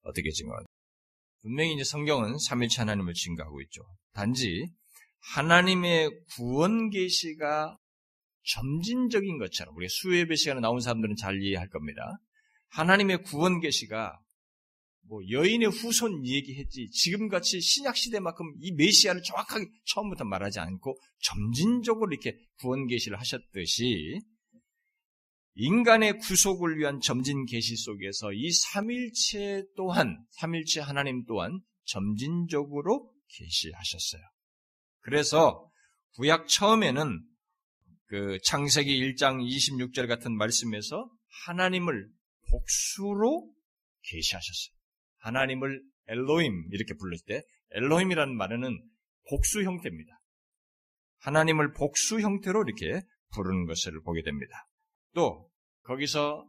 어떻게 0.02 0.31
증거하죠? 0.31 0.66
분명히 1.40 1.73
이제 1.73 1.83
성경은 1.83 2.38
삼위일체 2.38 2.83
하나님을 2.83 3.14
증거하고 3.14 3.62
있죠. 3.62 3.83
단지 4.12 4.69
하나님의 5.35 6.11
구원 6.37 6.90
계시가 6.90 7.78
점진적인 8.46 9.38
것처럼 9.38 9.74
우리 9.76 9.88
수예배 9.88 10.36
시간에 10.36 10.60
나온 10.60 10.80
사람들은 10.80 11.16
잘 11.16 11.42
이해할 11.42 11.68
겁니다. 11.68 12.18
하나님의 12.68 13.22
구원 13.22 13.60
계시가 13.60 14.18
뭐 15.06 15.20
여인의 15.30 15.68
후손 15.68 16.26
얘기했지 16.26 16.88
지금 16.90 17.28
같이 17.28 17.60
신약 17.60 17.96
시대만큼 17.96 18.54
이 18.60 18.72
메시아를 18.72 19.22
정확하게 19.22 19.66
처음부터 19.86 20.24
말하지 20.24 20.60
않고 20.60 20.98
점진적으로 21.20 22.10
이렇게 22.10 22.38
구원 22.60 22.86
계시를 22.86 23.18
하셨듯이 23.18 24.20
인간의 25.56 26.18
구속을 26.18 26.78
위한 26.78 27.00
점진 27.00 27.44
계시 27.44 27.76
속에서 27.76 28.32
이 28.32 28.50
삼일체 28.50 29.64
또한 29.76 30.18
삼일체 30.30 30.80
하나님 30.80 31.24
또한 31.26 31.60
점진적으로 31.84 33.12
계시하셨어요. 33.28 34.22
그래서 35.00 35.70
구약 36.14 36.48
처음에는 36.48 37.20
그 38.06 38.38
창세기 38.44 39.14
1장 39.14 39.44
26절 39.44 40.08
같은 40.08 40.37
말씀에서 40.37 41.11
하나님을 41.46 42.08
복수로 42.50 43.50
계시하셨어요. 44.02 44.75
하나님을 45.18 45.82
엘로임 46.06 46.68
이렇게 46.70 46.94
부를 46.94 47.18
때 47.26 47.42
엘로임이라는 47.73 48.37
말은 48.37 48.62
복수 49.28 49.62
형태입니다. 49.62 50.20
하나님을 51.20 51.73
복수 51.73 52.20
형태로 52.20 52.64
이렇게 52.66 53.00
부르는 53.34 53.66
것을 53.66 54.00
보게 54.02 54.23
됩니다. 54.23 54.66
또 55.14 55.49
거기서 55.82 56.46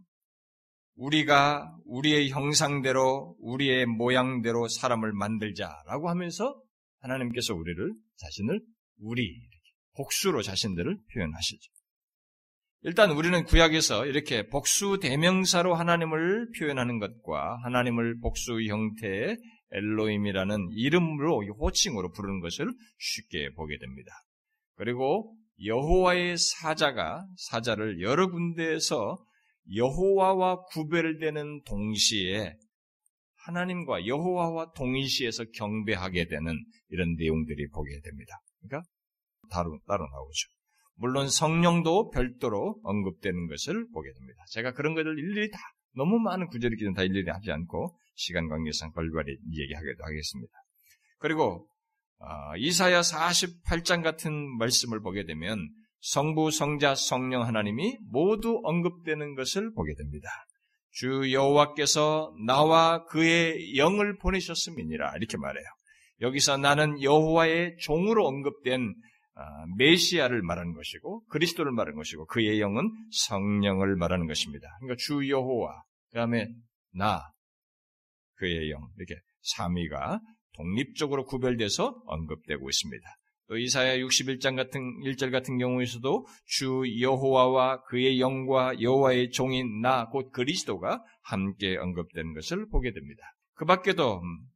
우리가 0.96 1.78
우리의 1.86 2.30
형상대로 2.30 3.36
우리의 3.40 3.86
모양대로 3.86 4.68
사람을 4.68 5.14
만들자라고 5.14 6.10
하면서 6.10 6.62
하나님께서 7.00 7.54
우리를 7.54 7.94
자신을 8.18 8.62
우리 9.00 9.24
복수로 9.96 10.42
자신들을 10.42 10.98
표현하시죠. 11.14 11.72
일단 12.82 13.12
우리는 13.12 13.44
구약에서 13.46 14.06
이렇게 14.06 14.48
복수 14.48 15.00
대명사로 15.02 15.74
하나님을 15.74 16.52
표현하는 16.58 17.00
것과 17.00 17.58
하나님을 17.64 18.20
복수 18.20 18.62
형태의 18.62 19.38
엘로임이라는 19.72 20.70
이름으로 20.72 21.44
호칭으로 21.60 22.12
부르는 22.12 22.42
것을 22.42 22.72
쉽게 23.00 23.54
보게 23.56 23.80
됩니다. 23.80 24.12
그리고 24.76 25.36
여호와의 25.64 26.38
사자가 26.38 27.26
사자를 27.38 28.02
여러 28.02 28.30
군데에서 28.30 29.18
여호와와 29.74 30.66
구별되는 30.66 31.64
동시에 31.64 32.54
하나님과 33.46 34.06
여호와와 34.06 34.74
동일시에서 34.74 35.46
경배하게 35.56 36.28
되는 36.28 36.54
이런 36.90 37.16
내용들이 37.16 37.68
보게 37.70 38.00
됩니다. 38.02 38.40
그러니까 38.60 38.88
따로 39.50 39.80
따로 39.88 40.08
나오죠. 40.08 40.48
물론 40.98 41.30
성령도 41.30 42.10
별도로 42.10 42.80
언급되는 42.84 43.48
것을 43.48 43.88
보게 43.92 44.12
됩니다. 44.14 44.40
제가 44.52 44.74
그런 44.74 44.94
것을 44.96 45.18
일일이 45.18 45.52
다 45.52 45.60
너무 45.96 46.20
많은 46.20 46.48
구절이 46.48 46.74
있기는 46.76 46.94
다 46.94 47.04
일일이 47.04 47.30
하지 47.30 47.52
않고 47.52 47.98
시간 48.16 48.48
관계상 48.48 48.92
벌벌이 48.94 49.38
얘기하기도 49.52 50.04
하겠습니다. 50.04 50.54
그리고 51.20 51.68
어, 52.20 52.56
이사야 52.58 53.02
48장 53.02 54.04
같은 54.04 54.58
말씀을 54.58 55.02
보게 55.02 55.26
되면 55.26 55.60
성부, 56.00 56.52
성자, 56.52 56.96
성령 56.96 57.44
하나님이 57.44 57.98
모두 58.12 58.62
언급되는 58.64 59.36
것을 59.36 59.74
보게 59.74 59.94
됩니다. 59.96 60.30
주 60.92 61.34
여호와께서 61.34 62.34
나와 62.46 63.04
그의 63.06 63.76
영을 63.76 64.18
보내셨음이니라 64.18 65.16
이렇게 65.18 65.38
말해요. 65.38 65.66
여기서 66.22 66.58
나는 66.58 67.02
여호와의 67.02 67.78
종으로 67.80 68.26
언급된 68.28 68.82
아, 68.82 69.15
메시아를 69.78 70.42
말하는 70.42 70.74
것이고 70.74 71.26
그리스도를 71.26 71.72
말하는 71.72 71.98
것이고 71.98 72.26
그의 72.28 72.60
영은 72.62 72.90
성령을 73.12 73.96
말하는 73.96 74.28
것입니다. 74.28 74.68
그러니까 74.80 74.96
주 74.98 75.30
여호와 75.30 75.84
그다음에 76.10 76.48
나 76.94 77.22
그의 78.36 78.72
영 78.72 78.88
이렇게 78.98 79.16
삼위가 79.42 80.20
독립적으로 80.56 81.26
구별돼서 81.26 82.02
언급되고 82.06 82.70
있습니다. 82.70 83.06
또 83.48 83.58
이사야 83.58 83.98
61장 83.98 84.56
같은 84.56 84.82
1절 85.04 85.32
같은 85.32 85.58
경우에서도 85.58 86.26
주 86.46 86.84
여호와와 87.00 87.84
그의 87.84 88.20
영과 88.20 88.80
여호와의 88.82 89.30
종인 89.32 89.82
나 89.82 90.10
곧 90.10 90.32
그리스도가 90.32 91.04
함께 91.24 91.78
언급되는 91.78 92.34
것을 92.34 92.68
보게 92.70 92.92
됩니다. 92.92 93.22
그 93.54 93.66
밖에도 93.66 94.22
음, 94.22 94.40
아, 94.48 94.55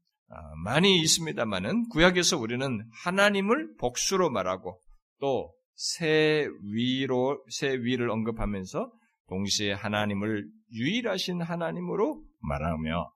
많이 0.64 1.00
있습니다만은 1.02 1.90
구약에서 1.90 2.38
우리는 2.38 2.84
하나님을 3.04 3.76
복수로 3.78 4.30
말하고 4.30 4.82
또 5.20 5.60
새 5.80 6.46
위로 6.74 7.42
새 7.50 7.70
위를 7.70 8.10
언급하면서 8.10 8.92
동시에 9.30 9.72
하나님을 9.72 10.46
유일하신 10.74 11.42
하나님으로 11.42 12.22
말하며 12.42 13.14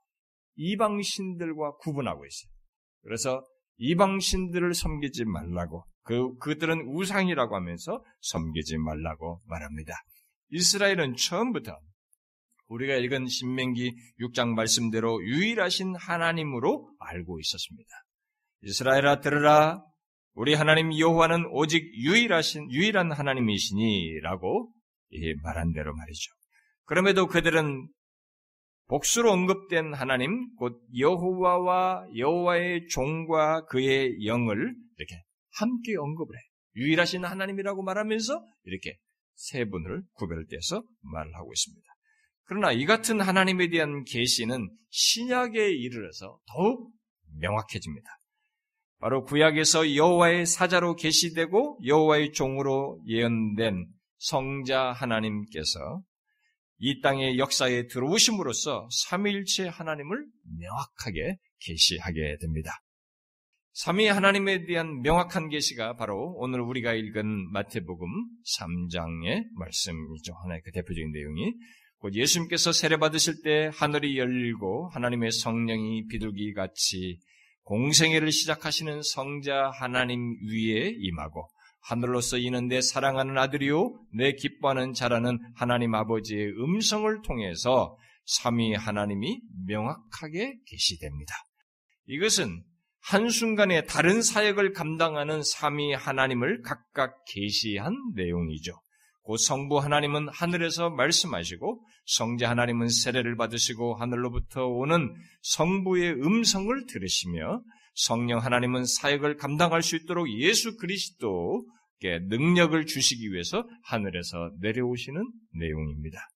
이방 0.56 1.02
신들과 1.02 1.76
구분하고 1.82 2.26
있어요. 2.26 2.50
그래서 3.02 3.44
이방 3.76 4.22
신들을 4.22 4.74
섬기지 4.74 5.26
말라고 5.26 5.84
그 6.04 6.38
그들은 6.38 6.88
우상이라고 6.88 7.54
하면서 7.54 8.02
섬기지 8.22 8.78
말라고 8.78 9.42
말합니다. 9.48 9.94
이스라엘은 10.52 11.18
처음부터 11.18 11.78
우리가 12.74 12.96
읽은 12.96 13.28
신명기 13.28 13.94
6장 14.20 14.56
말씀대로 14.56 15.24
유일하신 15.24 15.96
하나님으로 15.96 16.90
알고 17.00 17.40
있었습니다. 17.40 17.90
이스라엘아 18.64 19.20
들으라 19.20 19.84
우리 20.34 20.56
하나님 20.56 20.98
여호와는 20.98 21.46
오직 21.52 21.84
유일하신 21.94 22.72
유일한 22.72 23.12
하나님이시니라고 23.12 24.74
말한 25.44 25.74
대로 25.74 25.96
말이죠. 25.96 26.32
그럼에도 26.86 27.28
그들은 27.28 27.88
복수로 28.88 29.32
언급된 29.32 29.94
하나님 29.94 30.54
곧 30.56 30.82
여호와와 30.98 32.08
여호와의 32.18 32.88
종과 32.88 33.66
그의 33.66 34.26
영을 34.26 34.76
이렇게 34.98 35.24
함께 35.60 35.96
언급을 35.96 36.36
해. 36.36 36.42
유일하신 36.76 37.24
하나님이라고 37.24 37.84
말하면서 37.84 38.44
이렇게 38.64 38.98
세 39.36 39.66
분을 39.66 40.02
구별돼서 40.14 40.84
말을 41.02 41.36
하고 41.36 41.54
있습니다. 41.54 41.93
그러나 42.46 42.72
이 42.72 42.86
같은 42.86 43.22
하나님에 43.22 43.70
대한 43.70 44.04
계시는 44.04 44.70
신약에 44.90 45.72
이르러서 45.72 46.40
더욱 46.48 46.92
명확해집니다. 47.40 48.08
바로 49.00 49.24
구약에서 49.24 49.96
여호와의 49.96 50.46
사자로 50.46 50.96
계시되고 50.96 51.80
여호와의 51.86 52.32
종으로 52.32 53.02
예언된 53.08 53.86
성자 54.18 54.94
하나님께서 54.94 56.02
이 56.78 57.02
땅의 57.02 57.38
역사에 57.38 57.88
들어오심으로써 57.88 58.88
삼위일체 59.08 59.68
하나님을 59.68 60.26
명확하게 60.60 61.38
계시하게 61.60 62.38
됩니다. 62.40 62.72
삼위 63.74 64.08
하나님에 64.08 64.66
대한 64.66 65.02
명확한 65.02 65.50
계시가 65.50 65.96
바로 65.96 66.34
오늘 66.38 66.62
우리가 66.62 66.94
읽은 66.94 67.52
마태복음 67.52 68.08
3장의 68.60 69.46
말씀이죠. 69.58 70.34
하나의 70.44 70.62
그 70.64 70.72
대표적인 70.72 71.12
내용이 71.12 71.54
곧 72.04 72.16
예수님께서 72.16 72.74
세례 72.74 72.98
받으실 72.98 73.42
때 73.44 73.72
하늘이 73.74 74.18
열리고 74.18 74.90
하나님의 74.90 75.32
성령이 75.32 76.08
비둘기 76.08 76.54
같이 76.54 77.18
공생애를 77.64 78.30
시작하시는 78.30 79.02
성자 79.02 79.72
하나님 79.74 80.36
위에 80.52 80.94
임하고 80.98 81.48
하늘로서 81.80 82.40
이는 82.40 82.68
내 82.68 82.82
사랑하는 82.82 83.38
아들이요 83.38 83.98
내 84.18 84.34
기뻐하는 84.34 84.92
자라는 84.92 85.40
하나님 85.56 85.96
아버지의 85.96 86.50
음성을 86.62 87.22
통해서 87.22 87.96
삼위 88.26 88.74
하나님이 88.74 89.40
명확하게 89.66 90.56
계시됩니다. 90.68 91.34
이것은 92.08 92.66
한순간에 93.00 93.86
다른 93.86 94.22
사역을 94.22 94.74
감당하는 94.74 95.42
삼위 95.42 95.94
하나님을 95.94 96.64
각각 96.64 97.24
계시한 97.34 97.96
내용이죠. 98.14 98.74
곧 99.24 99.38
성부 99.38 99.80
하나님은 99.80 100.28
하늘에서 100.30 100.90
말씀하시고 100.90 101.82
성자 102.06 102.50
하나님은 102.50 102.90
세례를 102.90 103.38
받으시고 103.38 103.96
하늘로부터 103.96 104.68
오는 104.68 105.14
성부의 105.42 106.14
음성을 106.22 106.86
들으시며 106.88 107.62
성령 107.96 108.40
하나님은 108.40 108.86
사역을 108.86 109.38
감당할 109.38 109.82
수 109.82 109.96
있도록 109.96 110.30
예수 110.40 110.76
그리스도께 110.78 112.20
능력을 112.28 112.86
주시기 112.86 113.32
위해서 113.32 113.66
하늘에서 113.84 114.52
내려오시는 114.60 115.24
내용입니다. 115.54 116.28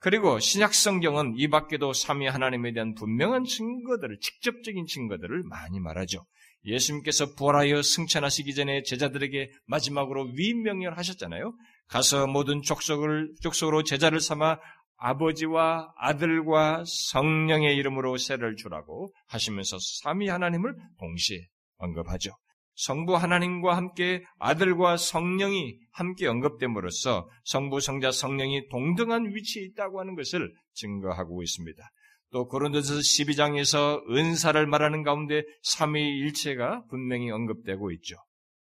그리고 0.00 0.38
신약 0.38 0.74
성경은 0.74 1.34
이 1.36 1.48
밖에도 1.48 1.92
삼위 1.92 2.28
하나님에 2.28 2.72
대한 2.72 2.94
분명한 2.94 3.44
증거들을 3.44 4.18
직접적인 4.20 4.86
증거들을 4.86 5.42
많이 5.42 5.80
말하죠. 5.80 6.24
예수님께서 6.64 7.34
부활하여 7.34 7.82
승천하시기 7.82 8.54
전에 8.54 8.82
제자들에게 8.82 9.50
마지막으로 9.66 10.30
위명령하셨잖아요. 10.36 11.52
가서 11.88 12.26
모든 12.26 12.62
족속을 12.62 13.34
족속으로 13.40 13.82
제자를 13.82 14.20
삼아 14.20 14.58
아버지와 14.98 15.92
아들과 15.96 16.84
성령의 16.86 17.76
이름으로 17.76 18.16
세를 18.16 18.56
주라고 18.56 19.12
하시면서 19.26 19.78
삼위 20.02 20.28
하나님을 20.28 20.74
동시에 20.98 21.46
언급하죠. 21.78 22.32
성부 22.74 23.16
하나님과 23.16 23.76
함께 23.76 24.22
아들과 24.38 24.96
성령이 24.96 25.78
함께 25.90 26.28
언급됨으로써 26.28 27.28
성부, 27.44 27.80
성자, 27.80 28.12
성령이 28.12 28.68
동등한 28.68 29.34
위치에 29.34 29.64
있다고 29.64 29.98
하는 29.98 30.14
것을 30.14 30.52
증거하고 30.74 31.42
있습니다. 31.42 31.82
또 32.30 32.46
고린도서 32.46 32.94
12장에서 32.94 34.08
은사를 34.10 34.64
말하는 34.66 35.02
가운데 35.02 35.42
삼위일체가 35.62 36.84
분명히 36.88 37.30
언급되고 37.30 37.90
있죠. 37.92 38.16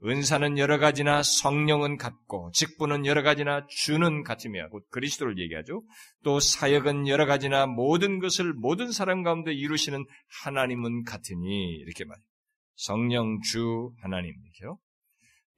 은사는 0.05 0.59
여러 0.59 0.79
가지나 0.79 1.23
성령은 1.23 1.97
같고 1.97 2.51
직분은 2.53 3.05
여러 3.05 3.23
가지나 3.23 3.67
주는 3.69 4.23
같으며 4.23 4.69
곧 4.69 4.85
그리스도를 4.91 5.39
얘기하죠. 5.39 5.83
또 6.23 6.39
사역은 6.39 7.09
여러 7.09 7.27
가지나 7.27 7.67
모든 7.67 8.21
것을 8.21 8.53
모든 8.53 8.93
사람 8.93 9.23
가운데 9.23 9.53
이루시는 9.53 10.05
하나님은 10.45 11.03
같으니 11.03 11.77
이렇게 11.79 12.05
말해요. 12.05 12.25
성령 12.77 13.41
주 13.41 13.91
하나님이죠. 14.03 14.79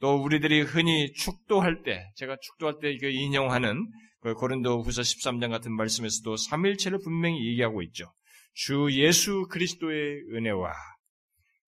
또 0.01 0.17
우리들이 0.23 0.63
흔히 0.63 1.13
축도할 1.13 1.83
때 1.83 2.11
제가 2.17 2.37
축도할 2.41 2.77
때그 2.81 3.07
인용하는 3.11 3.87
그 4.21 4.33
고린도 4.33 4.83
후서 4.83 5.03
13장 5.03 5.51
같은 5.51 5.75
말씀에서도 5.77 6.37
삼일체를 6.37 7.01
분명히 7.05 7.47
얘기하고 7.51 7.83
있죠. 7.83 8.11
주 8.55 8.89
예수 8.93 9.47
그리스도의 9.51 10.23
은혜와 10.35 10.73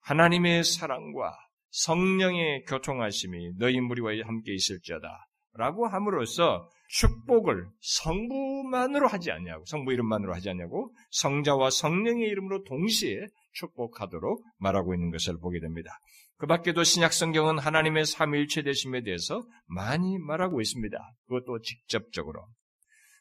하나님의 0.01 0.65
사랑과 0.65 1.35
성령의 1.73 2.65
교통하심이 2.65 3.55
너희 3.59 3.81
무리와 3.81 4.13
함께 4.25 4.55
있을지어다. 4.55 5.09
라고 5.55 5.87
함으로써 5.87 6.69
축복을 6.89 7.67
성부만으로 7.81 9.09
하지 9.09 9.31
않냐고, 9.31 9.65
성부 9.67 9.93
이름만으로 9.93 10.35
하지 10.35 10.49
않냐고, 10.51 10.95
성자와 11.11 11.71
성령의 11.71 12.29
이름으로 12.29 12.65
동시에 12.65 13.27
축복하도록 13.53 14.43
말하고 14.59 14.95
있는 14.95 15.11
것을 15.11 15.39
보게 15.39 15.61
됩니다. 15.61 15.91
그 16.39 16.47
밖에도 16.47 16.85
신약 16.85 17.13
성경은 17.13 17.59
하나님의 17.59 18.05
삼일체 18.07 18.63
되심에 18.63 19.03
대해서 19.03 19.43
많이 19.67 20.19
말하고 20.19 20.61
있습니다. 20.61 20.99
그것도 21.27 21.61
직접적으로. 21.61 22.47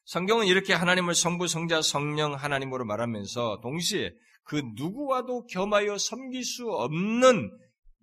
성경은 0.05 0.47
이렇게 0.47 0.73
하나님을 0.73 1.13
성부, 1.13 1.47
성자, 1.47 1.81
성령 1.81 2.33
하나님으로 2.33 2.85
말하면서 2.85 3.59
동시에 3.61 4.11
그 4.43 4.61
누구와도 4.75 5.45
겸하여 5.45 5.97
섬길 5.97 6.43
수 6.43 6.69
없는 6.69 7.51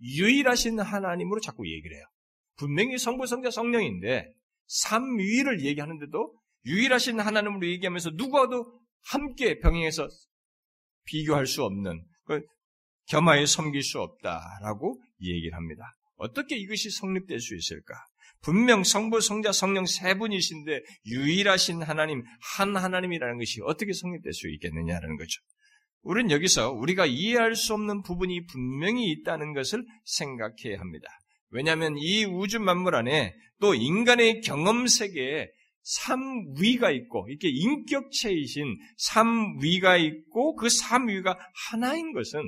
유일하신 0.00 0.80
하나님으로 0.80 1.40
자꾸 1.40 1.68
얘기를 1.68 1.96
해요. 1.96 2.04
분명히 2.56 2.98
성부, 2.98 3.26
성자, 3.26 3.50
성령인데 3.50 4.32
삼위를 4.66 5.64
얘기하는데도 5.64 6.34
유일하신 6.66 7.20
하나님으로 7.20 7.66
얘기하면서 7.66 8.10
누구와도 8.14 8.80
함께 9.06 9.58
병행해서 9.60 10.08
비교할 11.04 11.46
수 11.46 11.64
없는 11.64 12.04
그 12.24 12.42
겸하여 13.06 13.46
섬길 13.46 13.82
수 13.82 14.00
없다라고 14.00 15.00
얘기를 15.22 15.56
합니다. 15.56 15.84
어떻게 16.16 16.56
이것이 16.56 16.90
성립될 16.90 17.40
수 17.40 17.54
있을까? 17.56 17.94
분명 18.40 18.84
성부, 18.84 19.20
성자, 19.20 19.52
성령 19.52 19.86
세 19.86 20.14
분이신데 20.14 20.82
유일하신 21.06 21.82
하나님, 21.82 22.22
한 22.56 22.76
하나님이라는 22.76 23.38
것이 23.38 23.60
어떻게 23.64 23.92
성립될 23.92 24.32
수 24.32 24.48
있겠느냐라는 24.50 25.16
거죠. 25.16 25.40
우리는 26.02 26.30
여기서 26.30 26.72
우리가 26.72 27.06
이해할 27.06 27.54
수 27.54 27.74
없는 27.74 28.02
부분이 28.02 28.46
분명히 28.46 29.10
있다는 29.10 29.52
것을 29.52 29.84
생각해야 30.04 30.78
합니다. 30.78 31.06
왜냐하면 31.50 31.96
이 31.98 32.24
우주 32.24 32.60
만물 32.60 32.94
안에 32.94 33.34
또 33.60 33.74
인간의 33.74 34.42
경험 34.42 34.86
세계에 34.86 35.48
삼위가 35.82 36.90
있고 36.90 37.26
이렇게 37.28 37.48
인격체이신 37.48 38.76
삼위가 38.98 39.96
있고 39.96 40.54
그 40.54 40.68
삼위가 40.68 41.38
하나인 41.70 42.12
것은 42.12 42.40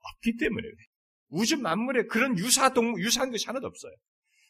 없기 0.00 0.36
때문에 0.38 0.66
우주 1.28 1.58
만물에 1.58 2.04
그런 2.04 2.38
유사동 2.38 2.98
유사한 2.98 3.30
것이 3.30 3.46
하나도 3.46 3.66
없어요. 3.66 3.92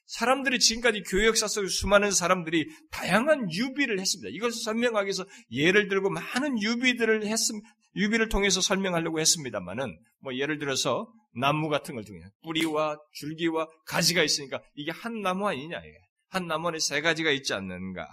사람들이 0.07 0.59
지금까지 0.59 1.03
교회 1.03 1.27
역사 1.27 1.47
속에 1.47 1.69
수많은 1.69 2.11
사람들이 2.11 2.69
다양한 2.91 3.51
유비를 3.53 3.99
했습니다. 3.99 4.29
이것을 4.33 4.63
설명하기 4.63 5.07
위해서 5.07 5.25
예를 5.51 5.89
들고 5.89 6.11
많은 6.11 6.61
유비들을 6.61 7.27
했음, 7.27 7.61
유비를 7.97 8.29
통해서 8.29 8.61
설명하려고 8.61 9.21
했습니다만은, 9.21 9.99
뭐 10.21 10.35
예를 10.37 10.59
들어서 10.59 11.13
나무 11.35 11.69
같은 11.69 11.95
걸 11.95 12.05
통해 12.05 12.21
뿌리와 12.43 12.99
줄기와 13.15 13.69
가지가 13.87 14.23
있으니까 14.23 14.63
이게 14.75 14.91
한 14.91 15.21
나무 15.21 15.47
아니냐, 15.49 15.79
이게. 15.79 15.99
한 16.29 16.47
나무 16.47 16.69
안에 16.69 16.79
세 16.79 17.01
가지가 17.01 17.31
있지 17.31 17.53
않는가. 17.53 18.09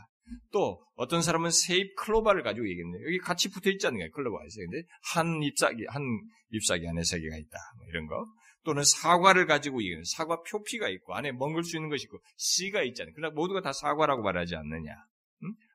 또 0.51 0.83
어떤 0.95 1.21
사람은 1.21 1.49
세잎 1.51 1.95
클로바를 1.95 2.43
가지고 2.43 2.69
얘기했는데 2.69 3.05
여기 3.05 3.17
같이 3.17 3.49
붙어 3.49 3.69
있지 3.69 3.87
않는가 3.87 4.07
클로바가 4.13 4.45
있어요. 4.45 4.67
근데 4.69 4.87
한 5.13 5.41
잎사귀 5.41 5.85
한 5.87 6.03
잎사귀 6.51 6.87
안에 6.87 7.03
세 7.03 7.19
개가 7.19 7.37
있다. 7.37 7.57
뭐 7.77 7.87
이런 7.87 8.05
거. 8.05 8.25
또는 8.65 8.83
사과를 8.83 9.45
가지고 9.45 9.81
얘기하는 9.81 10.03
사과 10.03 10.41
표피가 10.43 10.89
있고 10.89 11.15
안에 11.15 11.31
먹을 11.31 11.63
수 11.63 11.77
있는 11.77 11.89
것이 11.89 12.03
있고 12.03 12.19
씨가 12.35 12.83
있잖아요. 12.83 13.13
그러나 13.15 13.33
모두가 13.33 13.61
다 13.61 13.71
사과라고 13.73 14.21
말하지 14.21 14.55
않느냐. 14.55 14.91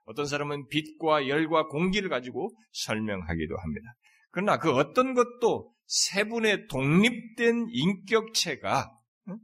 음? 0.05 0.11
어떤 0.11 0.27
사람은 0.27 0.69
빛과 0.69 1.29
열과 1.29 1.67
공기를 1.69 2.09
가지고 2.09 2.51
설명하기도 2.73 3.57
합니다. 3.57 3.95
그러나 4.31 4.59
그 4.59 4.73
어떤 4.73 5.15
것도 5.15 5.73
세 5.87 6.25
분의 6.25 6.67
독립된 6.69 7.67
인격체가 7.71 8.91
음? 9.29 9.39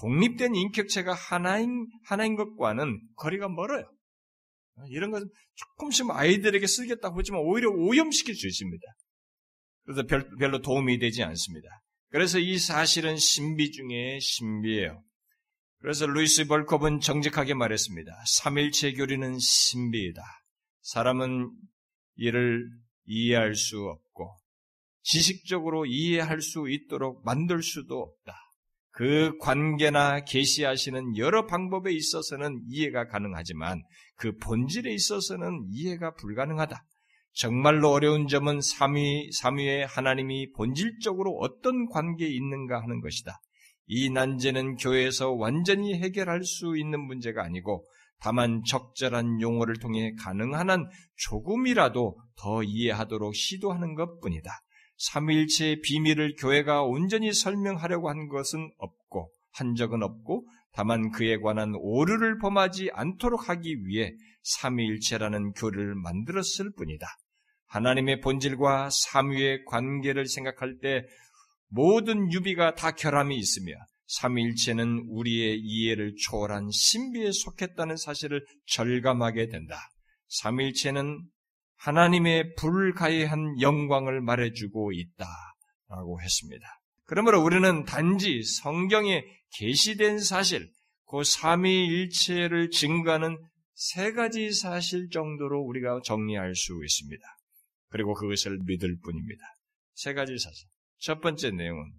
독립된 0.00 0.54
인격체가 0.54 1.12
하나인 1.12 1.86
하나인 2.04 2.36
것과는 2.36 3.00
거리가 3.16 3.48
멀어요. 3.48 3.84
이런 4.88 5.10
것은 5.10 5.28
조금씩 5.54 6.10
아이들에게 6.10 6.66
쓰겠다고 6.66 7.18
하지만 7.18 7.42
오히려 7.42 7.70
오염시킬 7.70 8.34
수 8.34 8.46
있습니다. 8.46 8.82
그래서 9.84 10.06
별, 10.06 10.28
별로 10.38 10.60
도움이 10.60 10.98
되지 10.98 11.22
않습니다. 11.22 11.68
그래서 12.08 12.38
이 12.38 12.58
사실은 12.58 13.16
신비 13.16 13.70
중에 13.72 14.18
신비예요. 14.20 15.02
그래서 15.82 16.06
루이스 16.06 16.46
벌컵은 16.46 17.00
정직하게 17.00 17.54
말했습니다. 17.54 18.12
삼일체 18.24 18.92
교리는 18.92 19.36
신비이다. 19.40 20.22
사람은 20.80 21.50
이를 22.14 22.70
이해할 23.04 23.56
수 23.56 23.80
없고 23.86 24.36
지식적으로 25.02 25.84
이해할 25.84 26.40
수 26.40 26.68
있도록 26.68 27.24
만들 27.24 27.64
수도 27.64 27.98
없다. 27.98 28.36
그 28.92 29.36
관계나 29.40 30.22
계시하시는 30.24 31.16
여러 31.16 31.46
방법에 31.46 31.92
있어서는 31.92 32.62
이해가 32.68 33.08
가능하지만 33.08 33.82
그 34.14 34.36
본질에 34.36 34.94
있어서는 34.94 35.66
이해가 35.72 36.14
불가능하다. 36.14 36.80
정말로 37.32 37.90
어려운 37.90 38.28
점은 38.28 38.60
삼위, 38.60 39.32
삼위의 39.32 39.86
하나님이 39.86 40.52
본질적으로 40.52 41.38
어떤 41.40 41.88
관계에 41.88 42.28
있는가 42.28 42.80
하는 42.80 43.00
것이다. 43.00 43.40
이 43.86 44.10
난제는 44.10 44.76
교회에서 44.76 45.32
완전히 45.32 45.94
해결할 45.94 46.44
수 46.44 46.76
있는 46.76 47.00
문제가 47.00 47.44
아니고 47.44 47.86
다만 48.22 48.62
적절한 48.64 49.40
용어를 49.40 49.80
통해 49.80 50.14
가능한 50.22 50.70
한 50.70 50.88
조금이라도 51.16 52.16
더 52.36 52.62
이해하도록 52.62 53.34
시도하는 53.34 53.94
것 53.94 54.20
뿐이다. 54.20 54.50
삼위일체의 54.96 55.80
비밀을 55.80 56.36
교회가 56.38 56.84
온전히 56.84 57.32
설명하려고 57.32 58.08
한 58.08 58.28
것은 58.28 58.70
없고, 58.78 59.32
한 59.52 59.74
적은 59.74 60.04
없고, 60.04 60.46
다만 60.72 61.10
그에 61.10 61.38
관한 61.38 61.74
오류를 61.74 62.38
범하지 62.38 62.90
않도록 62.94 63.48
하기 63.48 63.86
위해 63.86 64.12
삼위일체라는 64.44 65.52
교를 65.54 65.96
만들었을 65.96 66.72
뿐이다. 66.76 67.06
하나님의 67.66 68.20
본질과 68.20 68.90
삼위의 68.90 69.64
관계를 69.64 70.26
생각할 70.26 70.78
때 70.80 71.04
모든 71.74 72.30
유비가 72.30 72.74
다 72.74 72.90
결함이 72.90 73.34
있으며 73.36 73.72
삼위일체는 74.06 75.06
우리의 75.08 75.58
이해를 75.58 76.14
초월한 76.16 76.70
신비에 76.70 77.30
속했다는 77.32 77.96
사실을 77.96 78.44
절감하게 78.66 79.48
된다. 79.48 79.78
삼위일체는 80.28 81.18
하나님의 81.76 82.54
불가해한 82.56 83.60
영광을 83.62 84.20
말해주고 84.20 84.92
있다라고 84.92 86.20
했습니다. 86.20 86.66
그러므로 87.04 87.42
우리는 87.42 87.84
단지 87.84 88.42
성경에 88.42 89.24
계시된 89.54 90.18
사실, 90.18 90.70
그 91.06 91.24
삼위일체를 91.24 92.68
증거하는 92.68 93.38
세 93.74 94.12
가지 94.12 94.52
사실 94.52 95.08
정도로 95.10 95.60
우리가 95.62 96.00
정리할 96.04 96.54
수 96.54 96.78
있습니다. 96.84 97.22
그리고 97.88 98.14
그것을 98.14 98.58
믿을 98.66 98.98
뿐입니다. 99.02 99.42
세 99.94 100.12
가지 100.12 100.38
사실. 100.38 100.71
첫 101.02 101.20
번째 101.20 101.50
내용은 101.50 101.92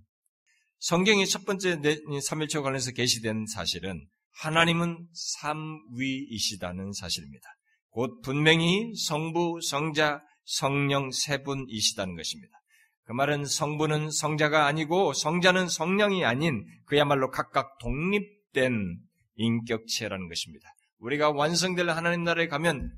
성경의 0.80 1.28
첫 1.28 1.46
번째 1.46 1.78
삼일체 2.22 2.60
관련해서 2.60 2.92
게시된 2.92 3.46
사실은 3.48 4.08
하나님은 4.32 5.08
삼위이시다는 5.14 6.94
사실입니다. 6.94 7.46
곧 7.90 8.22
분명히 8.22 8.96
성부, 8.96 9.60
성자, 9.62 10.22
성령 10.46 11.12
세 11.12 11.44
분이시다는 11.44 12.16
것입니다. 12.16 12.58
그 13.04 13.12
말은 13.12 13.44
성부는 13.46 14.10
성자가 14.10 14.66
아니고 14.68 15.12
성자는 15.12 15.68
성령이 15.68 16.24
아닌 16.24 16.66
그야말로 16.86 17.30
각각 17.30 17.78
독립된 17.80 19.00
인격체라는 19.36 20.30
것입니다. 20.30 20.70
우리가 21.00 21.32
완성될 21.32 21.90
하나님 21.90 22.24
나라에 22.24 22.48
가면 22.48 22.90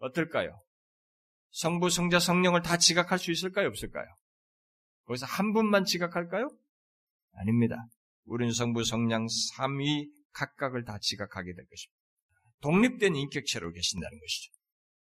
어떨까요? 0.00 0.60
성부, 1.52 1.88
성자, 1.88 2.18
성령을 2.18 2.62
다 2.62 2.76
지각할 2.76 3.20
수 3.20 3.30
있을까요? 3.30 3.68
없을까요? 3.68 4.06
거기서 5.10 5.26
한 5.26 5.52
분만 5.52 5.84
지각할까요? 5.84 6.48
아닙니다. 7.32 7.76
우리는 8.26 8.52
성부, 8.52 8.84
성령, 8.84 9.26
삼위 9.56 10.08
각각을 10.32 10.84
다 10.84 10.98
지각하게 11.00 11.52
될 11.52 11.66
것입니다. 11.66 12.00
독립된 12.60 13.16
인격체로 13.16 13.72
계신다는 13.72 14.20
것이죠. 14.20 14.52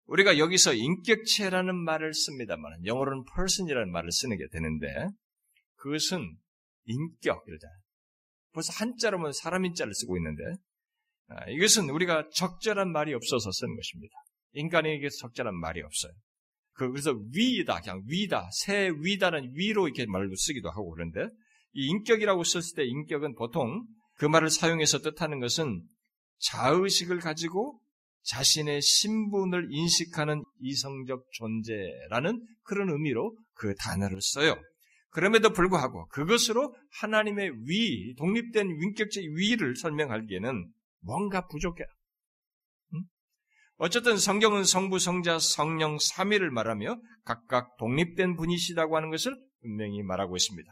우리가 0.05 0.37
여기서 0.37 0.73
인격체라는 0.73 1.75
말을 1.75 2.13
씁니다만 2.13 2.85
영어로는 2.85 3.25
person이라는 3.35 3.91
말을 3.91 4.11
쓰는 4.11 4.37
게 4.37 4.47
되는데 4.51 4.87
그것은 5.75 6.37
인격 6.85 7.43
이러자. 7.47 7.67
벌써 8.53 8.71
한자로면 8.73 9.33
사람 9.33 9.65
인자를 9.65 9.93
쓰고 9.93 10.17
있는데 10.17 10.43
아, 11.27 11.49
이것은 11.49 11.89
우리가 11.89 12.29
적절한 12.33 12.91
말이 12.91 13.13
없어서 13.13 13.51
쓰는 13.51 13.75
것입니다. 13.75 14.13
인간에게 14.53 15.09
적절한 15.09 15.55
말이 15.59 15.81
없어요. 15.81 16.13
그, 16.79 16.89
그래서 16.89 17.13
위다, 17.33 17.81
그냥 17.81 18.01
위다, 18.07 18.49
새 18.53 18.89
위다는 19.01 19.51
위로 19.53 19.89
이렇게 19.89 20.05
말로 20.05 20.33
쓰기도 20.33 20.69
하고 20.69 20.89
그런데 20.91 21.27
이 21.73 21.87
인격이라고 21.87 22.41
썼을 22.45 22.75
때 22.77 22.85
인격은 22.85 23.35
보통 23.35 23.85
그 24.15 24.23
말을 24.23 24.49
사용해서 24.49 24.99
뜻하는 24.99 25.41
것은 25.41 25.83
자의식을 26.37 27.19
가지고 27.19 27.81
자신의 28.23 28.81
신분을 28.81 29.67
인식하는 29.71 30.45
이성적 30.61 31.25
존재라는 31.33 32.47
그런 32.63 32.89
의미로 32.91 33.37
그 33.55 33.75
단어를 33.75 34.21
써요. 34.21 34.55
그럼에도 35.09 35.51
불구하고 35.51 36.07
그것으로 36.07 36.73
하나님의 37.01 37.51
위, 37.67 38.15
독립된 38.15 38.69
인격적 38.69 39.21
위를 39.35 39.75
설명하기에는 39.75 40.65
뭔가 41.01 41.45
부족해. 41.47 41.83
어쨌든 43.81 44.17
성경은 44.17 44.65
성부, 44.65 44.99
성자, 44.99 45.39
성령, 45.39 45.97
삼위를 45.99 46.51
말하며 46.51 46.99
각각 47.23 47.77
독립된 47.77 48.35
분이시다고 48.35 48.97
하는 48.97 49.09
것을 49.09 49.33
분명히 49.61 50.03
말하고 50.03 50.35
있습니다. 50.35 50.69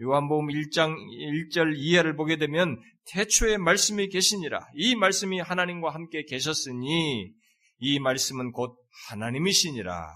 요한복음 0.00 0.46
1장 0.46 0.94
1절 0.94 1.74
이하를 1.76 2.14
보게 2.14 2.36
되면 2.36 2.80
태초에 3.10 3.56
말씀이 3.56 4.08
계시니라. 4.08 4.68
이 4.74 4.94
말씀이 4.94 5.40
하나님과 5.40 5.90
함께 5.90 6.24
계셨으니 6.24 7.32
이 7.78 7.98
말씀은 7.98 8.52
곧 8.52 8.76
하나님이시니라. 9.08 10.06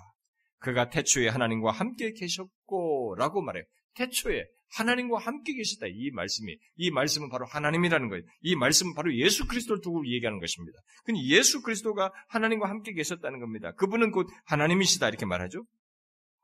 그가 0.60 0.90
태초에 0.90 1.26
하나님과 1.26 1.72
함께 1.72 2.12
계셨고 2.12 3.16
라고 3.18 3.42
말해요. 3.42 3.64
태초에 3.96 4.44
하나님과 4.74 5.18
함께 5.18 5.54
계시다. 5.54 5.86
이 5.88 6.10
말씀이. 6.12 6.56
이 6.76 6.90
말씀은 6.90 7.28
바로 7.30 7.46
하나님이라는 7.46 8.08
거예요. 8.08 8.22
이 8.42 8.56
말씀은 8.56 8.94
바로 8.94 9.14
예수 9.16 9.46
그리스도를 9.46 9.80
두고 9.82 10.06
얘기하는 10.06 10.40
것입니다. 10.40 10.78
근데 11.04 11.22
예수 11.24 11.62
그리스도가 11.62 12.12
하나님과 12.28 12.68
함께 12.68 12.92
계셨다는 12.92 13.40
겁니다. 13.40 13.72
그분은 13.72 14.10
곧 14.10 14.28
하나님이시다. 14.46 15.08
이렇게 15.08 15.26
말하죠. 15.26 15.64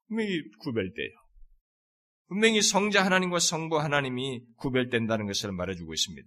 분명히 0.08 0.42
구별돼요. 0.60 1.10
분명히 2.28 2.62
성자 2.62 3.04
하나님과 3.04 3.38
성부 3.38 3.78
하나님이 3.78 4.42
구별된다는 4.56 5.26
것을 5.26 5.52
말해주고 5.52 5.92
있습니다. 5.92 6.26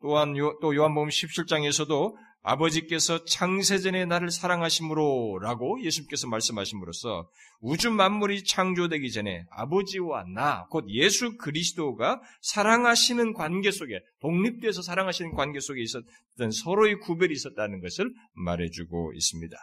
또한 0.00 0.36
요, 0.36 0.56
또 0.60 0.74
요한복음 0.74 1.08
17장에서도 1.08 2.14
아버지께서 2.42 3.24
창세전에 3.24 4.06
나를 4.06 4.30
사랑하심으로 4.30 5.38
라고 5.40 5.82
예수님께서 5.82 6.28
말씀하심으로써 6.28 7.28
우주 7.60 7.90
만물이 7.90 8.44
창조되기 8.44 9.10
전에 9.10 9.44
아버지와 9.50 10.24
나, 10.32 10.66
곧 10.70 10.84
예수 10.88 11.36
그리스도가 11.36 12.20
사랑하시는 12.42 13.32
관계 13.34 13.70
속에, 13.70 14.00
독립돼서 14.20 14.82
사랑하시는 14.82 15.34
관계 15.34 15.60
속에 15.60 15.82
있었던 15.82 16.50
서로의 16.52 17.00
구별이 17.00 17.32
있었다는 17.32 17.80
것을 17.80 18.12
말해주고 18.34 19.12
있습니다. 19.14 19.56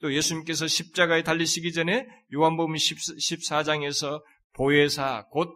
또 0.00 0.14
예수님께서 0.14 0.68
십자가에 0.68 1.22
달리시기 1.22 1.72
전에 1.72 2.06
요한복음 2.32 2.74
14장에서 2.74 4.22
보혜사, 4.54 5.26
곧 5.30 5.50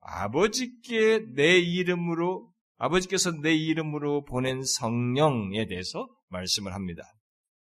아버지께 0.00 1.26
내 1.34 1.58
이름으로 1.58 2.53
아버지께서 2.76 3.32
내 3.40 3.54
이름으로 3.54 4.24
보낸 4.24 4.62
성령에 4.62 5.66
대해서 5.66 6.08
말씀을 6.28 6.74
합니다. 6.74 7.02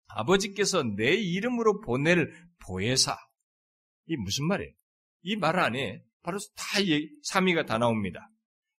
아버지께서 0.08 0.84
내 0.84 1.13
이름으로 1.13 1.82
보낼 1.82 2.32
보혜사. 2.60 3.18
이 4.08 4.18
무슨 4.18 4.48
말이에요? 4.48 4.72
이 5.24 5.36
말 5.38 5.60
안에 5.60 6.02
바로 6.22 6.38
다 6.56 6.80
삼위가 7.24 7.65
다 7.65 7.78
나옵니다. 7.78 8.30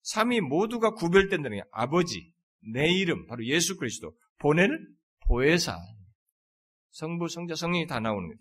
삼위 0.04 0.42
모두가 0.42 0.92
구별된다는 0.94 1.58
게 1.58 1.64
아버지, 1.72 2.32
내 2.74 2.92
이름, 2.92 3.26
바로 3.26 3.46
예수 3.46 3.78
그리스도, 3.78 4.16
보낼 4.40 4.70
보혜사. 5.28 5.78
성부, 6.92 7.28
성자, 7.28 7.56
성령이 7.56 7.88
다 7.88 8.00
나오는 8.00 8.28
거죠. 8.28 8.40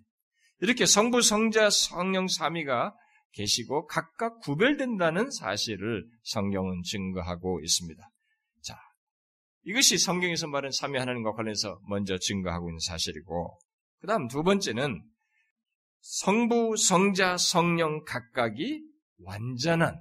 이렇게 0.61 0.87
성부, 0.87 1.23
성자, 1.23 1.71
성령 1.71 2.29
삼위가 2.29 2.95
계시고 3.35 3.87
각각 3.87 4.41
구별된다는 4.41 5.31
사실을 5.31 6.07
성경은 6.23 6.83
증거하고 6.83 7.61
있습니다. 7.61 8.03
자, 8.63 8.77
이것이 9.65 9.99
성경에서 9.99 10.47
말하는 10.47 10.71
삼위 10.71 10.99
하나님과 10.99 11.33
관련해서 11.33 11.81
먼저 11.89 12.19
증거하고 12.19 12.71
있는 12.71 12.79
사실이고, 12.79 13.59
그 14.01 14.07
다음 14.07 14.29
두 14.29 14.43
번째는 14.43 15.03
성부, 16.01 16.77
성자, 16.77 17.39
성령 17.39 18.05
각각이 18.05 18.83
완전한 19.19 19.99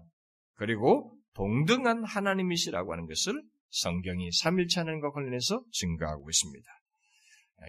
그리고 0.55 1.17
동등한 1.33 2.03
하나님이시라고 2.03 2.91
하는 2.91 3.07
것을 3.07 3.41
성경이 3.69 4.31
삼일체 4.31 4.81
하나님과 4.81 5.11
관련해서 5.11 5.63
증거하고 5.71 6.29
있습니다. 6.29 6.65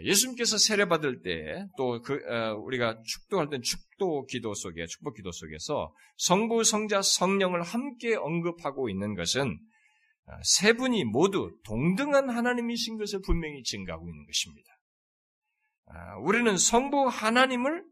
예수님께서 0.03 0.59
세례 0.59 0.87
받을 0.87 1.23
때 1.23 1.67
또 1.77 2.03
그 2.03 2.15
어, 2.15 2.55
우리가 2.57 3.01
축도할 3.05 3.49
때 3.49 3.61
축도 3.61 4.27
기도 4.27 4.55
속에 4.55 4.87
축복 4.87 5.15
기도 5.15 5.31
속에서 5.31 5.95
성부 6.17 6.65
성자 6.65 7.03
성령을 7.03 7.63
함께 7.63 8.17
언급하고 8.17 8.89
있는 8.89 9.15
것은 9.15 9.59
어, 10.27 10.33
세 10.43 10.73
분이 10.73 11.05
모두 11.05 11.57
동등한 11.65 12.31
하나님이신 12.31 12.99
것을 12.99 13.21
분명히 13.25 13.63
증가하고 13.63 14.09
있는 14.09 14.27
것입니다. 14.27 14.69
아, 15.87 16.17
우리는 16.19 16.57
성부 16.57 17.09
하나님을 17.09 17.85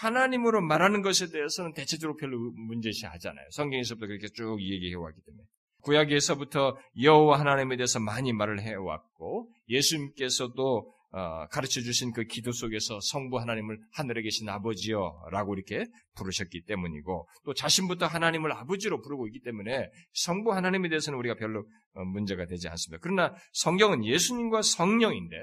하나님으로 0.00 0.62
말하는 0.62 1.02
것에 1.02 1.30
대해서는 1.30 1.72
대체적으로 1.74 2.16
별로 2.16 2.38
문제시 2.38 3.06
하잖아요. 3.06 3.46
성경에서부터 3.50 4.06
그렇게 4.06 4.28
쭉 4.28 4.58
얘기해 4.60 4.94
왔기 4.94 5.20
때문에. 5.26 5.44
구약에서부터 5.82 6.76
여호와 7.02 7.40
하나님에 7.40 7.76
대해서 7.76 7.98
많이 8.00 8.32
말을 8.32 8.60
해왔고 8.60 9.50
예수님께서도 9.68 10.78
어, 10.78 11.01
가르쳐 11.50 11.80
주신 11.82 12.12
그 12.12 12.24
기도 12.24 12.52
속에서 12.52 12.98
성부 13.00 13.38
하나님을 13.38 13.78
하늘에 13.92 14.22
계신 14.22 14.48
아버지여 14.48 15.26
라고 15.30 15.54
이렇게 15.54 15.86
부르셨기 16.16 16.64
때문이고 16.64 17.28
또 17.44 17.54
자신부터 17.54 18.06
하나님을 18.06 18.52
아버지로 18.52 19.02
부르고 19.02 19.26
있기 19.28 19.40
때문에 19.40 19.90
성부 20.14 20.52
하나님에 20.52 20.88
대해서는 20.88 21.18
우리가 21.18 21.34
별로 21.34 21.66
어, 21.94 22.04
문제가 22.04 22.46
되지 22.46 22.68
않습니다. 22.68 22.98
그러나 23.02 23.34
성경은 23.52 24.04
예수님과 24.04 24.62
성령인데 24.62 25.36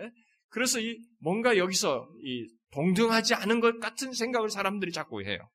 그래서 0.49 0.79
이 0.79 0.97
뭔가 1.19 1.57
여기서 1.57 2.09
이 2.23 2.47
동등하지 2.71 3.35
않은 3.35 3.59
것 3.59 3.79
같은 3.79 4.13
생각을 4.13 4.49
사람들이 4.49 4.91
자꾸 4.91 5.23
해요. 5.23 5.47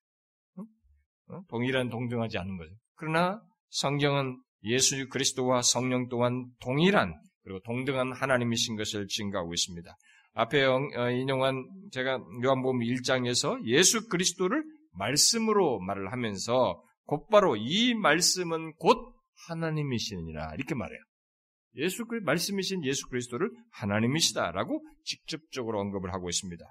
어? 1.29 1.41
동일한 1.49 1.89
동등하지 1.89 2.39
않은 2.39 2.57
거죠. 2.57 2.73
그러나 2.95 3.41
성경은 3.71 4.41
예수 4.65 5.09
그리스도와 5.09 5.63
성령 5.63 6.09
또한 6.09 6.47
동일한 6.61 7.15
그리고 7.45 7.61
동등한 7.61 8.13
하나님이신 8.13 8.77
것을 8.77 9.07
증가하고 9.07 9.53
있습니다. 9.55 9.95
앞에 10.35 10.65
어, 10.65 11.11
인용한 11.11 11.65
제가 11.93 12.19
요한복음 12.43 12.81
1장에서 12.81 13.65
예수 13.67 14.09
그리스도를 14.09 14.65
말씀으로 14.93 15.79
말을 15.81 16.13
하면서 16.13 16.83
곧바로 17.07 17.57
이 17.57 17.95
말씀은 17.95 18.75
곧 18.79 19.15
하나님이시니라 19.49 20.55
이렇게 20.57 20.75
말해요. 20.75 20.99
예수 21.77 22.07
그 22.07 22.17
말씀이신 22.23 22.85
예수 22.85 23.09
그리스도를 23.09 23.51
하나님이시다라고 23.73 24.85
직접적으로 25.05 25.81
언급을 25.81 26.13
하고 26.13 26.29
있습니다. 26.29 26.65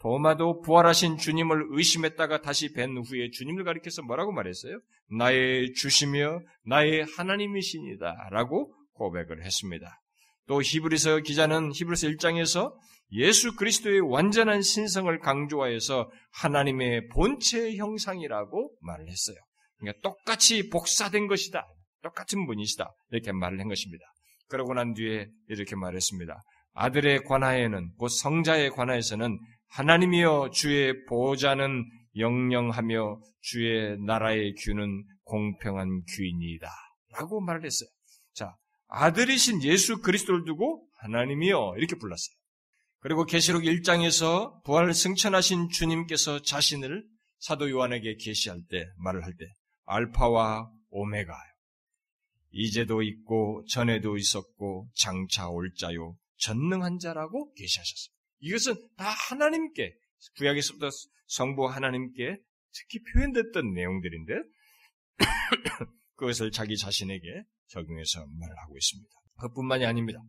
도마도 0.00 0.60
부활하신 0.60 1.16
주님을 1.16 1.68
의심했다가 1.70 2.40
다시 2.40 2.72
뵌 2.72 2.90
후에 2.96 3.30
주님을 3.30 3.64
가리켜서 3.64 4.02
뭐라고 4.02 4.32
말했어요? 4.32 4.80
나의 5.10 5.72
주시며 5.74 6.40
나의 6.64 7.04
하나님이시니다라고 7.16 8.74
고백을 8.92 9.44
했습니다. 9.44 10.00
또 10.48 10.62
히브리서 10.62 11.20
기자는 11.20 11.72
히브리서 11.74 12.08
1장에서 12.08 12.74
예수 13.12 13.54
그리스도의 13.56 14.00
완전한 14.00 14.62
신성을 14.62 15.16
강조하여서 15.20 16.10
하나님의 16.32 17.08
본체 17.08 17.76
형상이라고 17.76 18.72
말을 18.80 19.08
했어요. 19.08 19.36
그러니까 19.78 20.00
똑같이 20.02 20.68
복사된 20.68 21.26
것이다. 21.26 21.66
똑같은 22.02 22.46
분이시다. 22.46 22.90
이렇게 23.10 23.32
말을 23.32 23.60
한 23.60 23.68
것입니다. 23.68 24.04
그러고 24.48 24.74
난 24.74 24.94
뒤에 24.94 25.28
이렇게 25.48 25.76
말했습니다. 25.76 26.42
아들의 26.74 27.24
관하에는 27.24 27.92
곧 27.98 28.08
성자의 28.08 28.70
관하에서는 28.70 29.38
하나님이여 29.68 30.50
주의 30.52 31.04
보호자는 31.06 31.84
영영하며 32.16 33.20
주의 33.40 33.98
나라의 34.00 34.54
규는 34.54 35.04
공평한 35.24 36.02
규인이다. 36.14 36.68
라고 37.12 37.40
말을 37.40 37.64
했어요. 37.64 37.88
자, 38.88 39.04
아들이신 39.04 39.62
예수 39.62 40.00
그리스도를 40.00 40.44
두고 40.44 40.88
하나님이여 40.98 41.74
이렇게 41.78 41.96
불렀어요. 41.96 42.34
그리고 43.00 43.24
계시록 43.24 43.62
1장에서 43.62 44.62
부활 44.64 44.92
승천하신 44.92 45.68
주님께서 45.70 46.42
자신을 46.42 47.04
사도 47.38 47.70
요한에게 47.70 48.16
계시할 48.16 48.62
때 48.68 48.86
말을 48.98 49.24
할 49.24 49.34
때 49.38 49.46
알파와 49.84 50.70
오메가 50.90 51.34
이제도 52.50 53.02
있고 53.02 53.64
전에도 53.68 54.16
있었고 54.16 54.90
장차 54.94 55.48
올 55.48 55.72
자요 55.74 56.16
전능한 56.38 56.98
자라고 56.98 57.52
계시하셨어요. 57.54 58.14
이것은 58.40 58.88
다 58.96 59.08
하나님께 59.08 59.94
구약에서부터 60.36 60.88
성부 61.26 61.66
하나님께 61.66 62.38
특히 62.72 63.00
표현됐던 63.12 63.72
내용들인데 63.74 64.34
그것을 66.16 66.50
자기 66.50 66.76
자신에게 66.76 67.44
적용해서 67.68 68.26
말을 68.40 68.56
하고 68.58 68.76
있습니다. 68.76 69.10
그뿐만이 69.40 69.84
아닙니다. 69.86 70.20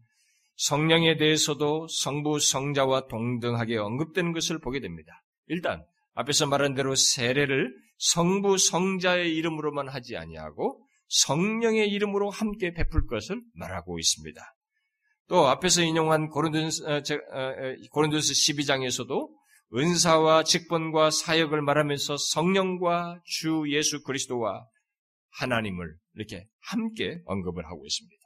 성령에 0.55 1.17
대해서도 1.17 1.87
성부, 1.87 2.39
성자와 2.39 3.07
동등하게 3.07 3.77
언급되는 3.77 4.33
것을 4.33 4.59
보게 4.59 4.79
됩니다. 4.81 5.23
일단 5.47 5.83
앞에서 6.13 6.47
말한 6.47 6.75
대로 6.75 6.95
세례를 6.95 7.73
성부, 7.97 8.57
성자의 8.57 9.35
이름으로만 9.35 9.87
하지 9.87 10.17
아니하고 10.17 10.85
성령의 11.07 11.89
이름으로 11.89 12.29
함께 12.29 12.73
베풀 12.73 13.07
것을 13.07 13.41
말하고 13.53 13.99
있습니다. 13.99 14.41
또 15.27 15.47
앞에서 15.47 15.81
인용한 15.83 16.29
고린도스, 16.29 16.83
어, 16.83 16.95
어, 16.97 17.75
고린도스 17.91 18.33
12장에서도 18.33 19.29
은사와 19.75 20.43
직분과 20.43 21.11
사역을 21.11 21.61
말하면서 21.61 22.17
성령과 22.17 23.21
주 23.25 23.63
예수 23.67 24.01
그리스도와 24.03 24.65
하나님을 25.37 25.95
이렇게 26.19 26.45
함께 26.59 27.21
언급을 27.25 27.65
하고 27.65 27.85
있습니다. 27.85 28.19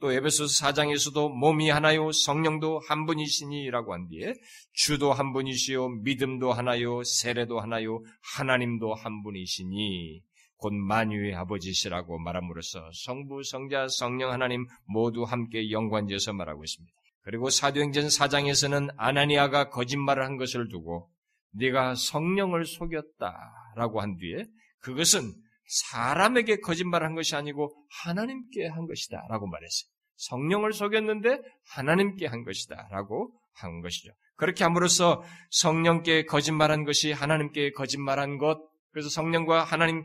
또 0.00 0.12
에베소서 0.12 0.66
4장에서도 0.66 1.32
몸이 1.32 1.70
하나요 1.70 2.10
성령도 2.10 2.80
한 2.88 3.06
분이시니라고 3.06 3.94
한 3.94 4.08
뒤에 4.08 4.34
주도 4.72 5.12
한 5.12 5.32
분이시요 5.32 5.88
믿음도 6.02 6.52
하나요 6.52 7.02
세례도 7.04 7.60
하나요 7.60 8.02
하나님도 8.36 8.94
한 8.94 9.22
분이시니 9.22 10.22
곧 10.56 10.72
만유의 10.72 11.34
아버지시라고 11.34 12.18
말함으로써 12.18 12.90
성부 13.04 13.42
성자 13.44 13.88
성령 13.88 14.32
하나님 14.32 14.66
모두 14.86 15.24
함께 15.24 15.70
연관지어서 15.70 16.32
말하고 16.32 16.64
있습니다. 16.64 16.92
그리고 17.22 17.50
사도행전 17.50 18.06
4장에서는 18.06 18.94
아나니아가 18.96 19.70
거짓말을 19.70 20.24
한 20.24 20.36
것을 20.36 20.68
두고 20.68 21.10
네가 21.52 21.94
성령을 21.94 22.64
속였다라고 22.64 24.00
한 24.00 24.16
뒤에 24.16 24.46
그것은 24.80 25.32
사람에게 25.72 26.60
거짓말을 26.60 27.06
한 27.06 27.14
것이 27.14 27.34
아니고 27.34 27.74
하나님께 28.04 28.66
한 28.66 28.86
것이다 28.86 29.26
라고 29.30 29.46
말했어요. 29.46 29.88
성령을 30.16 30.72
속였는데 30.72 31.40
하나님께 31.70 32.26
한 32.26 32.44
것이다 32.44 32.88
라고 32.90 33.32
한 33.54 33.80
것이죠. 33.80 34.12
그렇게 34.36 34.64
함으로써 34.64 35.22
성령께 35.50 36.24
거짓말한 36.24 36.84
것이 36.84 37.12
하나님께 37.12 37.72
거짓말한 37.72 38.38
것, 38.38 38.58
그래서 38.90 39.08
성령과 39.08 39.64
하나님, 39.64 40.04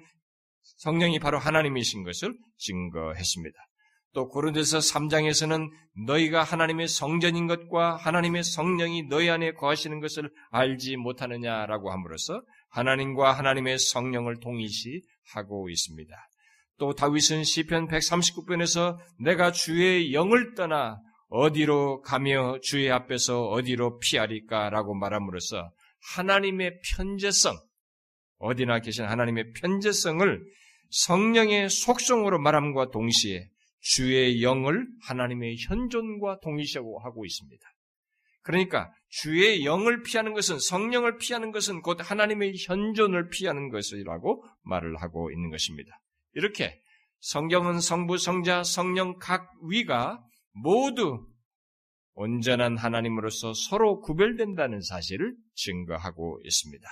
성령이 0.77 1.19
바로 1.19 1.38
하나님이신 1.38 2.03
것을 2.03 2.34
증거했습니다. 2.58 3.58
또 4.13 4.30
고린도서 4.30 4.80
3장에서는 4.80 5.69
너희가 6.08 6.43
하나님의 6.43 6.88
성전인 6.88 7.47
것과 7.47 7.97
하나님의 7.97 8.43
성령이 8.43 9.10
너희 9.10 9.30
안에 9.30 9.51
거하시는 9.53 9.99
것을 9.99 10.32
알지 10.49 10.95
못하느냐라고 10.97 11.91
함으로써 11.91 12.41
하나님과 12.69 13.34
하나님의 13.34 13.77
성령을 13.80 14.39
동일시 14.39 15.01
하고 15.33 15.69
있습니다. 15.69 16.15
또 16.79 16.93
다윗은 16.93 17.43
시편 17.43 17.87
139편에서 17.87 18.97
내가 19.19 19.51
주의 19.51 20.13
영을 20.13 20.53
떠나 20.53 20.99
어디로 21.29 22.01
가며 22.01 22.59
주의 22.61 22.89
앞에서 22.91 23.47
어디로 23.47 23.99
피하리까라고 23.99 24.93
말함으로써 24.95 25.71
하나님의 26.15 26.79
편재성 26.95 27.57
어디나 28.39 28.79
계신 28.79 29.05
하나님의 29.05 29.51
편재성을 29.53 30.45
성령의 30.89 31.69
속성으로 31.69 32.39
말함과 32.39 32.91
동시에 32.91 33.49
주의 33.79 34.41
영을 34.43 34.87
하나님의 35.03 35.57
현존과 35.57 36.39
동일시하고 36.41 37.25
있습니다. 37.25 37.67
그러니까 38.47 38.89
주의 39.10 39.65
영을 39.65 40.03
피하는 40.03 40.33
것은 40.33 40.57
성령을 40.57 41.17
피하는 41.17 41.51
것은 41.51 41.81
곧 41.81 41.99
하나님의 41.99 42.53
현존을 42.57 43.27
피하는 43.27 43.69
것이라고 43.69 44.41
말을 44.63 44.95
하고 45.01 45.29
있는 45.31 45.49
것입니다. 45.49 45.99
이렇게 46.33 46.79
성경은 47.19 47.81
성부, 47.81 48.17
성자, 48.17 48.63
성령 48.63 49.17
각 49.19 49.51
위가 49.69 50.23
모두 50.53 51.27
온전한 52.13 52.77
하나님으로서 52.77 53.53
서로 53.53 53.99
구별된다는 53.99 54.79
사실을 54.81 55.36
증거하고 55.55 56.39
있습니다. 56.45 56.88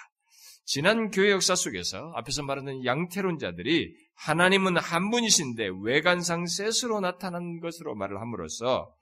지난 0.65 1.09
교회 1.09 1.31
역사 1.31 1.55
속에서 1.55 2.11
앞에서 2.15 2.43
말하는 2.43 2.83
양태론자들이 2.83 3.95
하나님은 4.15 4.75
한 4.75 5.09
분이신데 5.09 5.69
외관상 5.83 6.47
셋으로 6.47 6.99
나타난 6.99 7.61
것으로 7.61 7.95
말을 7.95 8.19
함으로써 8.19 8.93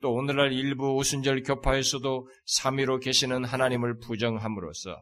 또 0.00 0.12
오늘날 0.12 0.52
일부 0.52 0.94
오순절 0.94 1.42
교파에서도 1.42 2.28
삼위로 2.46 3.00
계시는 3.00 3.44
하나님을 3.44 3.98
부정함으로써 3.98 4.96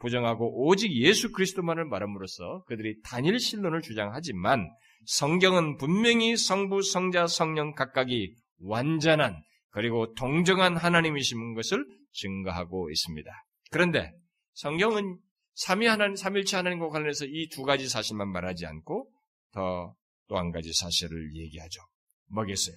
부정하고 0.00 0.66
오직 0.66 0.92
예수 0.96 1.32
그리스도만을 1.32 1.84
말함으로써 1.86 2.64
그들이 2.66 2.96
단일 3.04 3.38
신론을 3.38 3.82
주장하지만 3.82 4.68
성경은 5.06 5.76
분명히 5.76 6.36
성부, 6.36 6.82
성자, 6.82 7.26
성령 7.26 7.74
각각이 7.74 8.34
완전한 8.60 9.42
그리고 9.70 10.12
동정한 10.14 10.76
하나님이신 10.76 11.54
것을 11.54 11.84
증거하고 12.12 12.90
있습니다. 12.90 13.30
그런데 13.70 14.12
성경은 14.54 15.18
삼위 15.54 15.86
하나님, 15.86 16.16
삼일체 16.16 16.56
하나님과 16.56 16.88
관련해서 16.88 17.26
이 17.26 17.48
두 17.50 17.62
가지 17.62 17.88
사실만 17.88 18.30
말하지 18.30 18.66
않고 18.66 19.08
더 19.52 19.94
또 20.26 20.38
한 20.38 20.50
가지 20.52 20.72
사실을 20.72 21.36
얘기하죠. 21.36 21.80
뭐겠어요? 22.28 22.76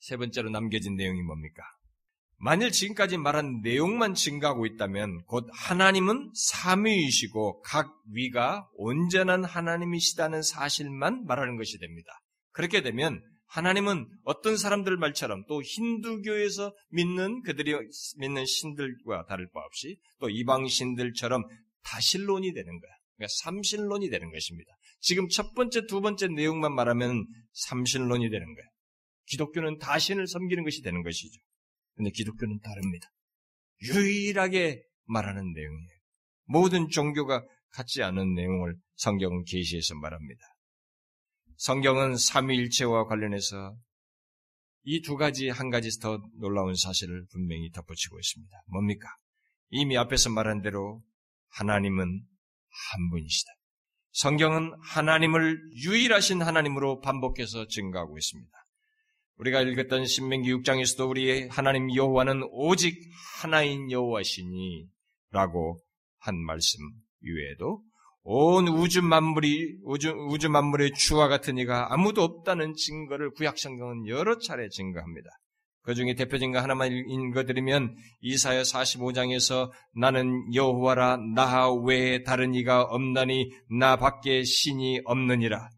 세 0.00 0.16
번째로 0.16 0.50
남겨진 0.50 0.96
내용이 0.96 1.22
뭡니까? 1.22 1.62
만일 2.42 2.72
지금까지 2.72 3.18
말한 3.18 3.60
내용만 3.60 4.14
증가하고 4.14 4.64
있다면 4.64 5.24
곧 5.26 5.46
하나님은 5.52 6.32
삼위이시고 6.34 7.60
각 7.60 7.94
위가 8.12 8.66
온전한 8.76 9.44
하나님이시다는 9.44 10.42
사실만 10.42 11.26
말하는 11.26 11.58
것이 11.58 11.78
됩니다. 11.78 12.10
그렇게 12.52 12.80
되면 12.80 13.22
하나님은 13.46 14.06
어떤 14.24 14.56
사람들 14.56 14.96
말처럼 14.96 15.44
또 15.48 15.60
힌두교에서 15.60 16.74
믿는 16.90 17.42
그들이 17.42 17.74
믿는 18.18 18.46
신들과 18.46 19.26
다를 19.26 19.50
바 19.52 19.60
없이 19.60 19.98
또 20.18 20.30
이방 20.30 20.66
신들처럼 20.66 21.44
다신론이 21.82 22.54
되는 22.54 22.80
거야. 22.80 22.90
그러니까 23.16 23.34
삼신론이 23.42 24.08
되는 24.08 24.32
것입니다. 24.32 24.72
지금 25.00 25.28
첫 25.28 25.52
번째, 25.54 25.86
두 25.86 26.00
번째 26.00 26.28
내용만 26.28 26.74
말하면 26.74 27.26
삼신론이 27.52 28.30
되는 28.30 28.46
거야. 28.54 28.64
기독교는 29.30 29.78
다신을 29.78 30.26
섬기는 30.26 30.64
것이 30.64 30.82
되는 30.82 31.02
것이죠. 31.02 31.40
근데 31.94 32.10
기독교는 32.10 32.60
다릅니다. 32.60 33.08
유일하게 33.82 34.82
말하는 35.06 35.52
내용이에요. 35.52 36.00
모든 36.44 36.88
종교가 36.88 37.44
같지 37.70 38.02
않은 38.02 38.34
내용을 38.34 38.74
성경은 38.96 39.44
계시해서 39.44 39.94
말합니다. 39.94 40.40
성경은 41.56 42.16
삼위일체와 42.16 43.06
관련해서 43.06 43.76
이 44.84 45.02
두 45.02 45.16
가지 45.16 45.48
한 45.48 45.68
가지 45.70 45.90
더 46.00 46.18
놀라운 46.40 46.74
사실을 46.74 47.26
분명히 47.30 47.70
덧붙이고 47.70 48.18
있습니다. 48.18 48.56
뭡니까? 48.66 49.08
이미 49.68 49.96
앞에서 49.98 50.30
말한 50.30 50.62
대로 50.62 51.02
하나님은 51.50 52.06
한 52.06 53.10
분이시다. 53.10 53.52
성경은 54.12 54.72
하나님을 54.82 55.60
유일하신 55.84 56.42
하나님으로 56.42 57.00
반복해서 57.00 57.68
증가하고 57.68 58.16
있습니다. 58.18 58.50
우리가 59.40 59.62
읽었던 59.62 60.04
신명기 60.04 60.52
6장에서도 60.52 61.08
우리 61.08 61.48
하나님 61.48 61.94
여호와는 61.94 62.42
오직 62.52 63.00
하나인 63.40 63.90
여호와시니 63.90 64.86
라고 65.30 65.80
한 66.18 66.36
말씀 66.44 66.78
이외에도 67.22 67.82
온 68.22 68.68
우주 68.68 69.00
만물이 69.00 69.78
우주, 69.82 70.10
우주 70.10 70.50
만물의 70.50 70.92
주와 70.92 71.28
같은 71.28 71.56
이가 71.56 71.90
아무도 71.90 72.22
없다는 72.22 72.74
증거를 72.74 73.30
구약 73.30 73.58
성경은 73.58 74.08
여러 74.08 74.36
차례 74.38 74.68
증거합니다. 74.68 75.30
그 75.84 75.94
중에 75.94 76.14
대표적인 76.14 76.52
거 76.52 76.60
하나만 76.60 76.92
읽어드리면 76.92 77.96
이사야 78.20 78.60
45장에서 78.60 79.70
나는 79.94 80.54
여호와라 80.54 81.16
나 81.34 81.72
외에 81.72 82.22
다른 82.24 82.54
이가 82.54 82.82
없나니 82.82 83.50
나 83.78 83.96
밖에 83.96 84.44
신이 84.44 85.00
없느니라 85.06 85.70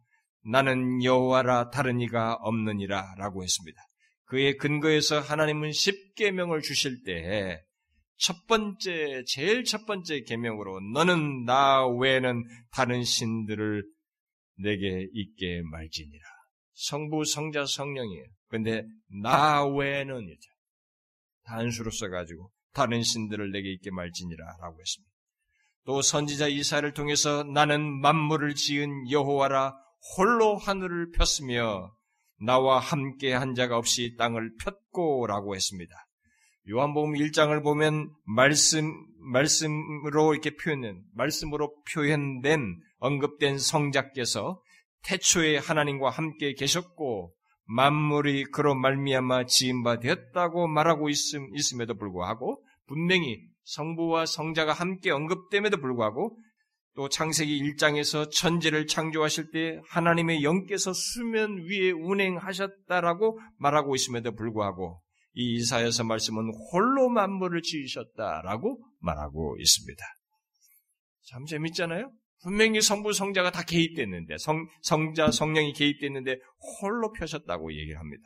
나는 0.45 1.03
여호와라 1.03 1.71
다른 1.71 2.01
이가 2.01 2.35
없느니라 2.35 3.15
라고 3.17 3.43
했습니다. 3.43 3.81
그의 4.25 4.57
근거에서 4.57 5.21
하나님은 5.21 5.73
십계명을 5.73 6.63
주실 6.63 7.03
때첫 7.05 8.47
번째 8.49 9.25
제일 9.27 9.65
첫 9.65 9.87
번째 9.87 10.23
계명으로 10.23 10.81
너는 10.95 11.45
나 11.45 11.87
외에는 11.87 12.43
다른 12.73 13.05
신들을 13.05 13.85
내게 14.59 15.09
있게 15.13 15.63
말지니라. 15.71 16.25
성부 16.75 17.25
성자 17.25 17.67
성령이에요. 17.67 18.25
근데 18.49 18.85
나 19.23 19.67
외에는 19.67 20.23
이죠. 20.23 20.51
단수로 21.45 21.91
써 21.91 22.09
가지고 22.09 22.51
다른 22.73 23.03
신들을 23.03 23.51
내게 23.51 23.71
있게 23.73 23.91
말지니라라고 23.91 24.81
했습니다. 24.81 25.13
또 25.85 26.01
선지자 26.01 26.49
이사를 26.49 26.91
통해서 26.95 27.43
나는 27.45 28.01
만물을 28.01 28.55
지은 28.55 29.11
여호와라 29.11 29.75
홀로 30.17 30.57
하늘을 30.57 31.13
폈으며 31.13 31.93
나와 32.41 32.79
함께 32.79 33.33
한 33.33 33.55
자가 33.55 33.77
없이 33.77 34.17
땅을 34.19 34.57
폈고라고 34.63 35.55
했습니다. 35.55 35.95
요한복음 36.69 37.15
1장을 37.15 37.63
보면 37.63 38.11
말씀 38.25 38.93
말씀으로 39.19 40.33
이렇게 40.33 40.55
표현된 40.57 41.03
말씀으로 41.15 41.75
표현된 41.93 42.81
언급된 42.99 43.59
성자께서 43.59 44.61
태초에 45.05 45.59
하나님과 45.59 46.11
함께 46.11 46.55
계셨고 46.55 47.33
만물이 47.65 48.45
그로 48.53 48.75
말미암아 48.75 49.47
지은 49.47 49.83
바 49.83 49.99
되었다고 49.99 50.69
말하고 50.69 51.09
있음, 51.09 51.49
있음에도 51.57 51.97
불구하고 51.97 52.63
분명히 52.87 53.41
성부와 53.65 54.27
성자가 54.27 54.73
함께 54.73 55.11
언급됨에도 55.11 55.79
불구하고 55.79 56.37
또 56.95 57.09
창세기 57.09 57.63
1장에서 57.63 58.31
천지를 58.31 58.87
창조하실 58.87 59.51
때 59.51 59.81
하나님의 59.89 60.43
영께서 60.43 60.93
수면 60.93 61.57
위에 61.69 61.91
운행하셨다라고 61.91 63.39
말하고 63.59 63.95
있음에도 63.95 64.35
불구하고 64.35 65.01
이 65.35 65.55
이사야서 65.55 66.05
말씀은 66.05 66.53
홀로 66.71 67.09
만물을 67.09 67.63
지으셨다라고 67.63 68.85
말하고 69.01 69.57
있습니다. 69.59 70.05
참 71.29 71.47
재밌잖아요? 71.47 72.13
분명히 72.43 72.81
성부 72.81 73.13
성자가 73.13 73.51
다 73.53 73.63
개입됐는데 73.63 74.37
성, 74.39 74.67
성자 74.83 75.31
성령이 75.31 75.73
개입됐는데 75.73 76.37
홀로 76.81 77.13
펴셨다고 77.13 77.73
얘기를 77.73 77.99
합니다. 77.99 78.25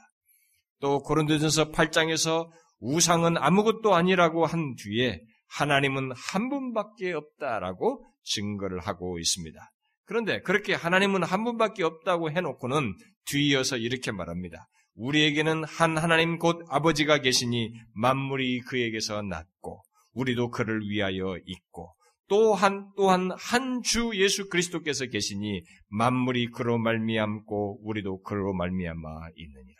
또 0.80 1.00
고린도전서 1.00 1.70
8장에서 1.70 2.48
우상은 2.80 3.36
아무것도 3.36 3.94
아니라고 3.94 4.46
한 4.46 4.74
뒤에 4.74 5.20
하나님은 5.48 6.12
한 6.12 6.48
분밖에 6.48 7.12
없다라고 7.12 8.04
증거를 8.26 8.80
하고 8.80 9.18
있습니다. 9.18 9.58
그런데 10.04 10.40
그렇게 10.42 10.74
하나님은 10.74 11.22
한 11.24 11.44
분밖에 11.44 11.82
없다고 11.82 12.30
해놓고는 12.30 12.94
뒤이어서 13.26 13.76
이렇게 13.76 14.12
말합니다. 14.12 14.68
우리에게는 14.94 15.64
한 15.64 15.98
하나님 15.98 16.38
곧 16.38 16.64
아버지가 16.68 17.18
계시니 17.20 17.72
만물이 17.94 18.60
그에게서 18.60 19.22
났고 19.22 19.82
우리도 20.12 20.50
그를 20.50 20.80
위하여 20.88 21.36
있고 21.44 21.94
또한 22.28 22.90
또한 22.96 23.30
한 23.38 23.82
주 23.82 24.10
예수 24.14 24.48
그리스도께서 24.48 25.06
계시니 25.06 25.62
만물이 25.88 26.50
그로 26.50 26.78
말미암고 26.78 27.86
우리도 27.86 28.22
그로 28.22 28.52
말미암아 28.54 29.08
있느니라. 29.36 29.76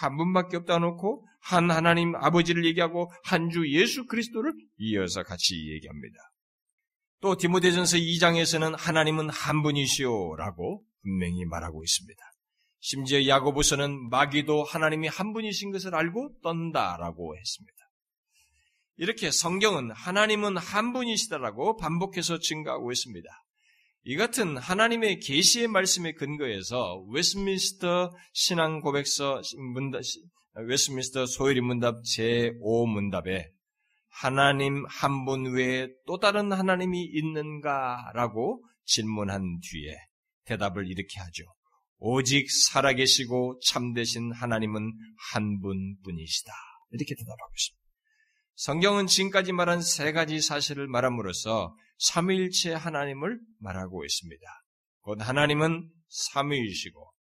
한 0.00 0.16
분밖에 0.16 0.56
없다 0.58 0.78
놓고 0.78 1.26
한 1.40 1.70
하나님 1.70 2.14
아버지를 2.14 2.64
얘기하고 2.66 3.10
한 3.24 3.48
주 3.50 3.66
예수 3.72 4.06
그리스도를 4.06 4.52
이어서 4.78 5.22
같이 5.22 5.54
얘기합니다. 5.72 6.16
또 7.20 7.36
디모데전서 7.36 7.96
2장에서는 7.96 8.76
하나님은 8.78 9.30
한 9.30 9.62
분이시오라고 9.62 10.84
분명히 11.02 11.44
말하고 11.44 11.82
있습니다. 11.82 12.20
심지어 12.80 13.26
야고보서는 13.26 14.08
마귀도 14.08 14.62
하나님이 14.62 15.08
한 15.08 15.32
분이신 15.32 15.72
것을 15.72 15.94
알고 15.94 16.36
떤다라고 16.42 17.36
했습니다. 17.36 17.76
이렇게 18.98 19.30
성경은 19.30 19.90
하나님은 19.92 20.56
한 20.56 20.92
분이시다라고 20.92 21.76
반복해서 21.76 22.38
증가하고 22.38 22.92
있습니다. 22.92 23.28
이 24.04 24.16
같은 24.16 24.56
하나님의 24.56 25.20
계시의 25.20 25.68
말씀에 25.68 26.12
근거해서 26.12 27.04
웨스민스터 27.12 28.14
신앙 28.32 28.80
고백서 28.80 29.42
문답, 29.74 30.02
웨스민스터 30.54 31.26
소요리 31.26 31.60
문답 31.60 31.96
제5 32.02 32.88
문답에 32.88 33.50
하나님 34.10 34.84
한 34.86 35.24
분 35.24 35.52
외에 35.52 35.88
또 36.06 36.18
다른 36.18 36.52
하나님이 36.52 37.04
있는가라고 37.04 38.64
질문한 38.84 39.60
뒤에 39.60 39.96
대답을 40.44 40.86
이렇게 40.88 41.20
하죠. 41.20 41.44
오직 41.98 42.50
살아계시고 42.50 43.60
참되신 43.66 44.32
하나님은 44.32 44.92
한 45.32 45.60
분뿐이시다. 45.60 46.52
이렇게 46.92 47.14
대답하고 47.14 47.52
있습니다. 47.56 47.78
성경은 48.54 49.06
지금까지 49.06 49.52
말한 49.52 49.82
세 49.82 50.12
가지 50.12 50.40
사실을 50.40 50.88
말함으로써 50.88 51.76
삼위일체 51.98 52.72
하나님을 52.72 53.38
말하고 53.60 54.04
있습니다. 54.04 54.42
곧 55.00 55.20
하나님은 55.20 55.90
삼위이시고 56.08 57.12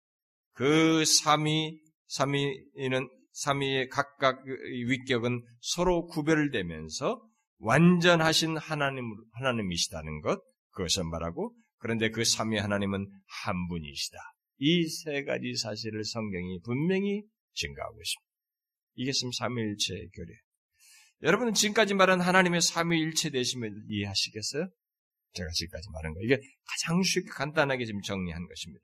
그 0.52 1.04
삼위 1.04 1.78
삼위는 2.08 3.08
삼위의 3.36 3.88
각각 3.88 4.42
위격은 4.46 5.42
서로 5.60 6.06
구별되면서 6.06 7.22
완전하신 7.58 8.56
하나님 8.56 9.04
하나님이시다는 9.32 10.20
것 10.22 10.40
그것을 10.70 11.04
말하고 11.04 11.54
그런데 11.78 12.10
그 12.10 12.24
삼위 12.24 12.58
하나님은 12.58 13.06
한 13.44 13.68
분이시다. 13.68 14.18
이 14.58 14.88
세 14.88 15.22
가지 15.24 15.54
사실을 15.54 16.02
성경이 16.04 16.60
분명히 16.64 17.22
증가하고 17.54 18.00
있습니다. 18.00 18.26
이게 18.94 19.12
지금 19.12 19.30
삼위일체의 19.32 20.08
교례. 20.14 20.28
여러분은 21.22 21.52
지금까지 21.52 21.92
말한 21.92 22.20
하나님의 22.22 22.62
삼위일체 22.62 23.30
되심을 23.30 23.70
이해하시겠어요? 23.88 24.68
제가 25.34 25.50
지금까지 25.50 25.88
말한 25.92 26.14
거 26.14 26.20
이게 26.22 26.36
가장 26.64 27.02
쉽게 27.02 27.28
간단하게 27.30 27.84
지금 27.84 28.00
정리한 28.00 28.46
것입니다. 28.46 28.82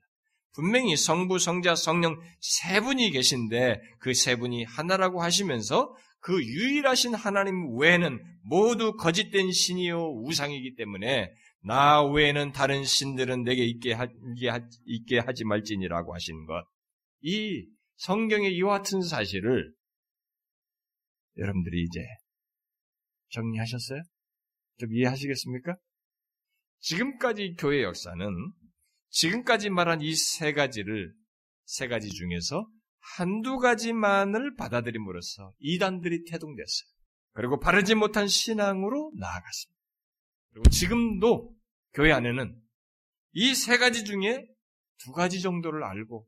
분명히 0.53 0.95
성부, 0.95 1.39
성자, 1.39 1.75
성령 1.75 2.19
세 2.39 2.79
분이 2.79 3.09
계신데 3.11 3.81
그 3.99 4.13
세 4.13 4.35
분이 4.35 4.63
하나라고 4.65 5.21
하시면서 5.21 5.95
그 6.19 6.41
유일하신 6.41 7.15
하나님 7.15 7.77
외에는 7.77 8.19
모두 8.43 8.93
거짓된 8.95 9.51
신이요 9.51 10.21
우상이기 10.21 10.75
때문에 10.75 11.29
나 11.65 12.03
외에는 12.03 12.51
다른 12.51 12.83
신들은 12.83 13.43
내게 13.43 13.65
있게, 13.65 13.93
하, 13.93 14.07
있게 14.85 15.19
하지 15.19 15.43
말지니라고 15.43 16.13
하신 16.13 16.45
것. 16.45 16.65
이 17.21 17.65
성경의 17.97 18.53
이와 18.55 18.79
같은 18.79 19.01
사실을 19.01 19.73
여러분들이 21.37 21.83
이제 21.83 21.99
정리하셨어요? 23.29 24.03
좀 24.79 24.93
이해하시겠습니까? 24.93 25.75
지금까지 26.79 27.55
교회 27.57 27.83
역사는 27.83 28.27
지금까지 29.13 29.69
말한 29.69 30.01
이 30.01 30.15
세 30.15 30.53
가지를 30.53 31.13
세 31.65 31.87
가지 31.87 32.09
중에서 32.09 32.67
한두 32.99 33.57
가지만을 33.57 34.55
받아들임으로써 34.55 35.53
이단들이 35.59 36.25
태동됐어요. 36.25 36.87
그리고 37.33 37.59
바르지 37.59 37.95
못한 37.95 38.27
신앙으로 38.27 39.11
나아갔습니다. 39.17 39.79
그리고 40.51 40.69
지금도 40.69 41.55
교회 41.93 42.11
안에는 42.11 42.55
이 43.33 43.53
세 43.55 43.77
가지 43.77 44.03
중에 44.03 44.45
두 44.99 45.11
가지 45.11 45.41
정도를 45.41 45.83
알고 45.83 46.27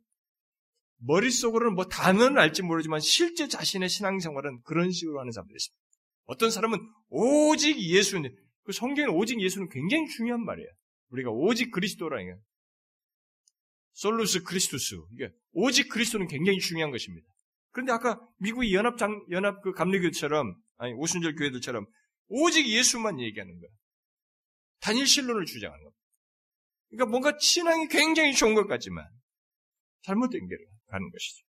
머릿속으로는 0.97 1.75
뭐 1.75 1.85
단어는 1.85 2.37
알지 2.37 2.63
모르지만 2.63 2.99
실제 2.99 3.47
자신의 3.47 3.89
신앙생활은 3.89 4.61
그런 4.63 4.91
식으로 4.91 5.19
하는 5.19 5.31
사람들이 5.31 5.55
있습니다. 5.55 5.81
어떤 6.25 6.49
사람은 6.49 6.79
오직 7.09 7.79
예수는 7.79 8.35
그 8.63 8.71
성경에 8.71 9.07
오직 9.09 9.39
예수는 9.39 9.69
굉장히 9.69 10.07
중요한 10.07 10.43
말이에요. 10.43 10.69
우리가 11.09 11.29
오직 11.31 11.71
그리스도라는 11.71 12.25
게 12.25 12.41
솔루스 13.95 14.43
크리스투스 14.43 14.95
이게 15.13 15.31
오직 15.51 15.89
그리스도는 15.89 16.27
굉장히 16.27 16.59
중요한 16.59 16.91
것입니다. 16.91 17.27
그런데 17.71 17.91
아까 17.91 18.19
미국의 18.39 18.73
연합 18.73 18.97
장 18.97 19.25
연합 19.31 19.61
그 19.61 19.73
감리교처럼 19.73 20.55
아니 20.77 20.93
오순절 20.93 21.35
교회들처럼 21.35 21.85
오직 22.27 22.67
예수만 22.67 23.19
얘기하는 23.19 23.59
거야. 23.59 23.69
단일 24.79 25.07
신론을 25.07 25.45
주장하는 25.45 25.83
거. 25.83 25.91
그러니까 26.89 27.11
뭔가 27.11 27.37
신앙이 27.39 27.87
굉장히 27.87 28.33
좋은 28.33 28.53
것 28.53 28.67
같지만 28.67 29.05
잘못된 30.03 30.47
길을 30.47 30.65
가는 30.87 31.09
것이죠. 31.09 31.45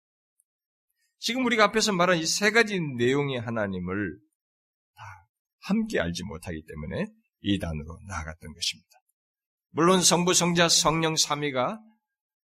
지금 1.18 1.44
우리가 1.44 1.64
앞에서 1.64 1.92
말한 1.92 2.18
이 2.18 2.26
세 2.26 2.50
가지 2.50 2.80
내용의 2.80 3.40
하나님을 3.40 4.18
함께 5.60 5.98
알지 5.98 6.22
못하기 6.22 6.64
때문에 6.66 7.06
이단으로 7.40 7.98
나아갔던 8.06 8.52
것입니다. 8.52 8.88
물론 9.70 10.00
성부, 10.00 10.32
성자, 10.32 10.68
성령 10.68 11.16
삼위가 11.16 11.80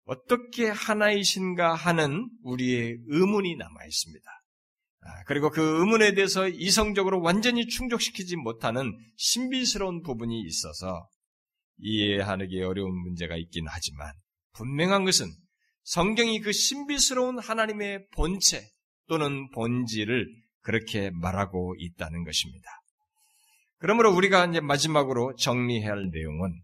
어떻게 0.09 0.69
하나이신가 0.69 1.75
하는 1.75 2.31
우리의 2.43 2.97
의문이 3.09 3.57
남아 3.57 3.85
있습니다. 3.85 4.25
아, 5.01 5.25
그리고 5.27 5.51
그 5.51 5.81
의문에 5.81 6.15
대해서 6.15 6.49
이성적으로 6.49 7.21
완전히 7.21 7.67
충족시키지 7.67 8.37
못하는 8.37 8.97
신비스러운 9.17 10.01
부분이 10.03 10.41
있어서 10.41 11.07
이해하기 11.77 12.63
어려운 12.63 12.99
문제가 13.03 13.37
있긴 13.37 13.67
하지만 13.69 14.15
분명한 14.55 15.05
것은 15.05 15.27
성경이 15.83 16.41
그 16.41 16.53
신비스러운 16.53 17.39
하나님의 17.39 18.07
본체 18.15 18.67
또는 19.09 19.51
본질을 19.51 20.27
그렇게 20.63 21.11
말하고 21.11 21.75
있다는 21.79 22.25
것입니다. 22.25 22.67
그러므로 23.77 24.15
우리가 24.15 24.47
이제 24.47 24.61
마지막으로 24.61 25.37
정리해야 25.37 25.91
할 25.91 26.09
내용은 26.11 26.63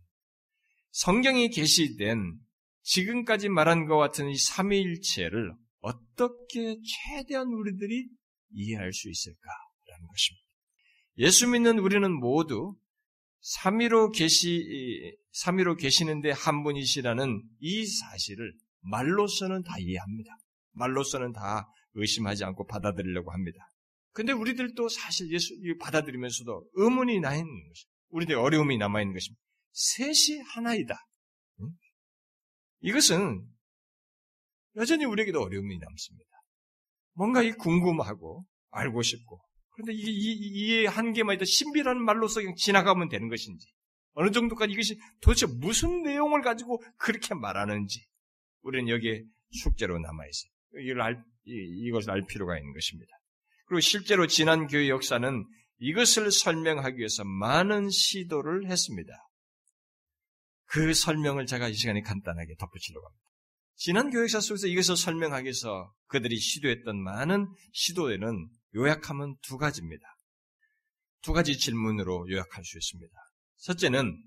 성경이 0.92 1.50
게시된 1.50 2.43
지금까지 2.84 3.48
말한 3.48 3.86
것 3.86 3.96
같은 3.96 4.30
이 4.30 4.36
삼위일체를 4.36 5.52
어떻게 5.80 6.76
최대한 6.82 7.48
우리들이 7.48 8.08
이해할 8.52 8.92
수 8.92 9.10
있을까라는 9.10 10.06
것입니다. 10.08 10.44
예수 11.18 11.48
믿는 11.48 11.78
우리는 11.78 12.12
모두 12.12 12.76
삼위로 13.40 14.12
계시 14.12 14.62
삼위로 15.32 15.76
계시는데 15.76 16.30
한 16.30 16.62
분이시라는 16.62 17.42
이 17.60 17.86
사실을 17.86 18.54
말로서는 18.80 19.62
다 19.62 19.74
이해합니다. 19.78 20.30
말로서는 20.72 21.32
다 21.32 21.68
의심하지 21.94 22.44
않고 22.44 22.66
받아들이려고 22.66 23.32
합니다. 23.32 23.58
근데 24.12 24.32
우리들도 24.32 24.88
사실 24.88 25.30
예수 25.32 25.54
받아들이면서도 25.80 26.70
의문이 26.74 27.20
나 27.20 27.34
있는 27.34 27.68
것이 27.68 27.86
우리들 28.10 28.36
어려움이 28.36 28.78
남아 28.78 29.02
있는 29.02 29.14
것입니다. 29.14 29.40
셋이 29.72 30.40
하나이다. 30.54 30.96
이것은 32.84 33.42
여전히 34.76 35.06
우리에게도 35.06 35.40
어려움이 35.40 35.78
남습니다. 35.78 36.30
뭔가 37.14 37.42
이 37.42 37.52
궁금하고 37.52 38.44
알고 38.70 39.02
싶고 39.02 39.40
그런데 39.70 39.92
이게 39.94 40.82
이, 40.82 40.86
한계만 40.86 41.36
있다 41.36 41.44
신비라는 41.46 42.04
말로서 42.04 42.40
그냥 42.40 42.54
지나가면 42.56 43.08
되는 43.08 43.28
것인지 43.28 43.66
어느 44.12 44.30
정도까지 44.30 44.72
이것이 44.72 44.98
도대체 45.20 45.46
무슨 45.46 46.02
내용을 46.02 46.42
가지고 46.42 46.82
그렇게 46.98 47.34
말하는지 47.34 48.04
우리는 48.62 48.88
여기에 48.88 49.24
숙제로 49.50 49.98
남아 49.98 50.24
있어요. 50.26 50.84
이걸 50.84 51.00
알, 51.00 51.24
이것을 51.44 52.10
알 52.10 52.26
필요가 52.26 52.58
있는 52.58 52.72
것입니다. 52.74 53.10
그리고 53.66 53.80
실제로 53.80 54.26
지난 54.26 54.66
교회 54.66 54.88
역사는 54.88 55.44
이것을 55.78 56.30
설명하기 56.30 56.98
위해서 56.98 57.24
많은 57.24 57.88
시도를 57.90 58.70
했습니다. 58.70 59.12
그 60.74 60.92
설명을 60.92 61.46
제가 61.46 61.68
이 61.68 61.74
시간에 61.74 62.00
간단하게 62.00 62.56
덧붙이려고 62.56 63.06
합니다. 63.06 63.24
지난 63.76 64.10
교역사 64.10 64.40
속에서 64.40 64.66
이것을 64.66 64.96
설명하기 64.96 65.44
위해서 65.44 65.94
그들이 66.08 66.36
시도했던 66.36 67.00
많은 67.00 67.46
시도에는 67.72 68.48
요약하면 68.74 69.36
두 69.42 69.56
가지입니다. 69.56 70.04
두 71.22 71.32
가지 71.32 71.56
질문으로 71.56 72.28
요약할 72.28 72.64
수 72.64 72.76
있습니다. 72.76 73.14
첫째는 73.58 74.20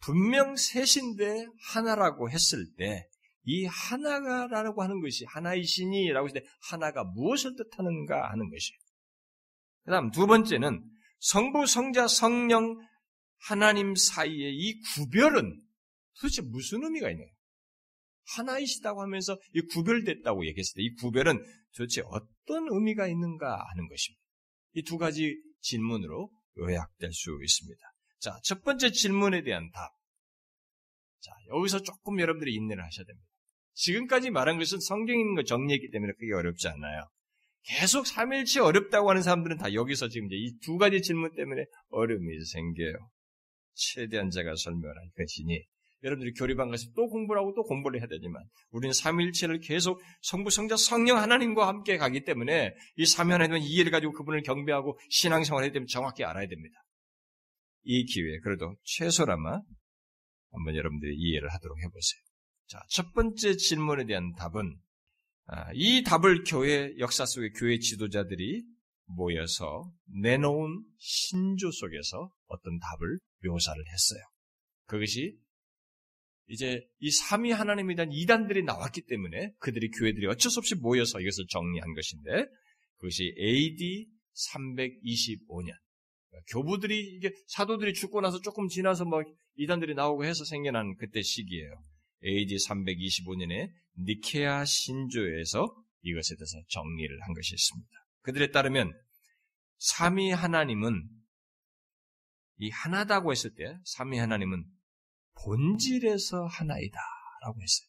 분명 0.00 0.54
셋인데 0.56 1.46
하나라고 1.72 2.30
했을 2.30 2.64
때 2.76 3.08
이 3.48 3.64
하나가라고 3.64 4.82
하는 4.82 5.00
것이 5.00 5.24
하나의 5.24 5.64
신이라고 5.64 6.28
했을 6.28 6.42
때 6.42 6.46
하나가 6.70 7.02
무엇을 7.02 7.56
뜻하는가 7.56 8.30
하는 8.30 8.50
것이에요. 8.50 8.78
그 9.86 9.90
다음 9.90 10.10
두 10.10 10.26
번째는 10.26 10.84
성부, 11.20 11.64
성자, 11.64 12.08
성령, 12.08 12.78
하나님 13.38 13.94
사이의 13.94 14.54
이 14.54 14.78
구별은 14.94 15.62
도대체 16.20 16.42
무슨 16.42 16.82
의미가 16.84 17.10
있나요? 17.10 17.28
하나이시다고 18.36 19.02
하면서 19.02 19.38
이 19.54 19.60
구별됐다고 19.72 20.46
얘기했을 20.46 20.74
때 20.76 20.82
이 20.82 20.94
구별은 20.94 21.42
도대체 21.76 22.02
어떤 22.06 22.66
의미가 22.70 23.06
있는가 23.06 23.46
하는 23.70 23.88
것입니다. 23.88 24.22
이 24.74 24.82
두 24.82 24.98
가지 24.98 25.40
질문으로 25.60 26.30
요약될 26.58 27.12
수 27.12 27.38
있습니다. 27.42 27.80
자, 28.20 28.38
첫 28.44 28.62
번째 28.62 28.90
질문에 28.90 29.42
대한 29.42 29.70
답. 29.72 29.90
자, 31.20 31.32
여기서 31.54 31.82
조금 31.82 32.20
여러분들이 32.20 32.54
인내를 32.54 32.84
하셔야 32.84 33.04
됩니다. 33.06 33.26
지금까지 33.74 34.30
말한 34.30 34.58
것은 34.58 34.80
성경에 34.80 35.18
있는 35.20 35.34
거 35.34 35.42
정리했기 35.44 35.90
때문에 35.90 36.12
그게 36.18 36.32
어렵지 36.34 36.68
않아요. 36.68 37.08
계속 37.62 38.06
삼일치 38.06 38.60
어렵다고 38.60 39.10
하는 39.10 39.22
사람들은 39.22 39.56
다 39.58 39.72
여기서 39.72 40.08
지금 40.08 40.26
이제 40.26 40.36
이 40.36 40.58
두 40.60 40.78
가지 40.78 41.00
질문 41.02 41.34
때문에 41.34 41.64
어려움이 41.90 42.44
생겨요. 42.44 43.10
최대한 43.74 44.30
제가 44.30 44.54
설명을 44.56 44.88
할 44.88 45.10
것이니 45.16 45.64
여러분들이 46.02 46.32
교리반 46.34 46.70
가서 46.70 46.86
또 46.94 47.08
공부를 47.08 47.40
하고 47.40 47.52
또 47.54 47.64
공부를 47.64 48.00
해야 48.00 48.06
되지만 48.06 48.42
우리는 48.70 48.92
삼일체를 48.92 49.60
계속 49.60 50.00
성부, 50.22 50.50
성자, 50.50 50.76
성령 50.76 51.18
하나님과 51.18 51.66
함께 51.66 51.96
가기 51.96 52.24
때문에 52.24 52.74
이 52.96 53.06
삼위 53.06 53.32
하나님은 53.32 53.62
이해를 53.62 53.90
가지고 53.90 54.12
그분을 54.12 54.42
경배하고 54.42 54.98
신앙생활을 55.10 55.66
해야 55.66 55.72
되면 55.72 55.86
정확히 55.86 56.24
알아야 56.24 56.46
됩니다. 56.46 56.76
이 57.82 58.04
기회에 58.04 58.38
그래도 58.40 58.76
최소라마 58.84 59.60
한번 60.52 60.76
여러분들이 60.76 61.16
이해를 61.16 61.48
하도록 61.54 61.78
해보세요. 61.78 62.20
자, 62.66 62.80
첫 62.90 63.12
번째 63.14 63.56
질문에 63.56 64.04
대한 64.06 64.34
답은 64.34 64.78
아, 65.46 65.70
이 65.72 66.02
답을 66.02 66.44
교회 66.44 66.92
역사 66.98 67.24
속의 67.24 67.52
교회 67.54 67.78
지도자들이 67.78 68.62
모여서 69.06 69.90
내놓은 70.22 70.84
신조 70.98 71.70
속에서 71.70 72.30
어떤 72.46 72.78
답을 72.78 73.18
묘사를 73.44 73.82
했어요. 73.90 74.20
그것이 74.86 75.38
이제 76.48 76.82
이 76.98 77.10
삼위 77.10 77.52
하나님에 77.52 77.94
대한 77.94 78.10
이단들이 78.10 78.62
나왔기 78.64 79.02
때문에 79.02 79.52
그들이 79.58 79.90
교회들이 79.90 80.26
어쩔 80.26 80.50
수 80.50 80.58
없이 80.58 80.74
모여서 80.74 81.20
이것을 81.20 81.46
정리한 81.48 81.94
것인데 81.94 82.46
그것이 82.96 83.34
AD 83.38 84.08
325년 84.52 85.72
교부들이 86.50 86.98
이게 87.16 87.32
사도들이 87.48 87.92
죽고 87.94 88.20
나서 88.20 88.40
조금 88.40 88.68
지나서 88.68 89.04
뭐 89.04 89.22
이단들이 89.56 89.94
나오고 89.94 90.24
해서 90.24 90.44
생겨난 90.44 90.96
그때 90.96 91.20
시기예요. 91.22 91.70
AD 92.24 92.56
325년에 92.56 93.70
니케아 93.98 94.64
신조에서 94.64 95.66
이것에 96.02 96.36
대해서 96.36 96.58
정리를 96.68 97.20
한 97.22 97.34
것이 97.34 97.54
있습니다. 97.54 97.90
그들에 98.22 98.50
따르면 98.50 98.92
삼위 99.78 100.30
하나님은 100.30 101.08
이 102.58 102.70
하나다고 102.70 103.32
했을 103.32 103.54
때 103.54 103.76
삼위 103.84 104.18
하나님은 104.18 104.64
본질에서 105.44 106.46
하나이다 106.46 106.98
라고 107.42 107.60
했어요. 107.60 107.88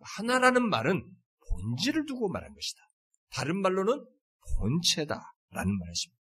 하나라는 0.00 0.68
말은 0.68 1.04
본질을 1.48 2.06
두고 2.06 2.28
말한 2.28 2.54
것이다. 2.54 2.80
다른 3.30 3.60
말로는 3.60 4.04
본체다 4.58 5.20
라는 5.50 5.78
말이었습니다. 5.78 6.20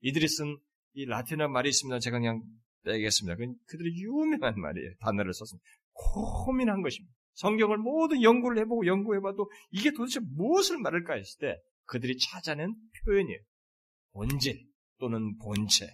이들이 0.00 0.28
쓴 0.28 0.58
이 0.98 1.04
라틴어 1.04 1.46
말이 1.46 1.68
있습니다. 1.68 2.00
제가 2.00 2.18
그냥 2.18 2.42
빼겠습니다. 2.84 3.36
그들의 3.66 3.92
유명한 3.98 4.60
말이에요. 4.60 4.94
단어를 5.00 5.32
썼습니다. 5.32 5.64
고민한 5.92 6.82
것입니다. 6.82 7.14
성경을 7.34 7.78
모두 7.78 8.20
연구를 8.20 8.60
해보고 8.62 8.84
연구해봐도 8.84 9.48
이게 9.70 9.92
도대체 9.92 10.18
무엇을 10.20 10.78
말할까 10.78 11.14
했을 11.14 11.38
때 11.38 11.56
그들이 11.84 12.18
찾아낸 12.18 12.74
표현이에요. 13.04 13.38
본질 14.12 14.66
또는 14.98 15.36
본체. 15.38 15.86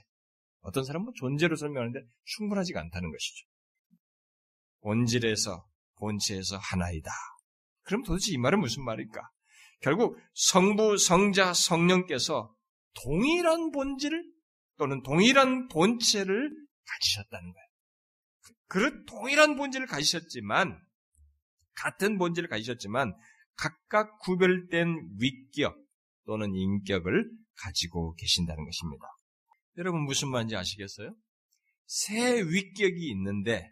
어떤 0.64 0.84
사람은 0.84 1.12
존재로 1.16 1.56
설명하는데 1.56 2.00
충분하지가 2.24 2.80
않다는 2.80 3.10
것이죠. 3.10 3.46
본질에서 4.80 5.66
본체에서 5.96 6.58
하나이다. 6.58 7.10
그럼 7.82 8.02
도대체 8.02 8.32
이 8.32 8.38
말은 8.38 8.60
무슨 8.60 8.84
말일까? 8.84 9.20
결국 9.80 10.18
성부, 10.34 10.96
성자, 10.96 11.52
성령께서 11.52 12.54
동일한 13.04 13.70
본질 13.70 14.32
또는 14.76 15.02
동일한 15.02 15.68
본체를 15.68 16.50
가지셨다는 16.86 17.52
거예요. 17.52 17.66
그런 18.66 19.04
동일한 19.04 19.56
본질을 19.56 19.86
가지셨지만 19.86 20.80
같은 21.74 22.18
본질을 22.18 22.48
가지셨지만 22.48 23.14
각각 23.56 24.18
구별된 24.20 25.10
위격 25.20 25.76
또는 26.26 26.54
인격을 26.54 27.30
가지고 27.56 28.14
계신다는 28.14 28.64
것입니다. 28.64 29.04
여러분 29.76 30.04
무슨 30.04 30.28
말인지 30.30 30.56
아시겠어요? 30.56 31.14
새 31.86 32.40
위격이 32.40 33.10
있는데 33.10 33.68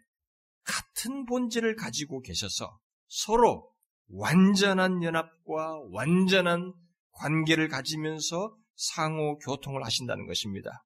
같은 0.63 1.25
본질을 1.25 1.75
가지고 1.75 2.21
계셔서 2.21 2.79
서로 3.07 3.69
완전한 4.09 5.03
연합과 5.03 5.81
완전한 5.91 6.73
관계를 7.11 7.67
가지면서 7.67 8.55
상호 8.75 9.37
교통을 9.39 9.83
하신다는 9.83 10.27
것입니다. 10.27 10.83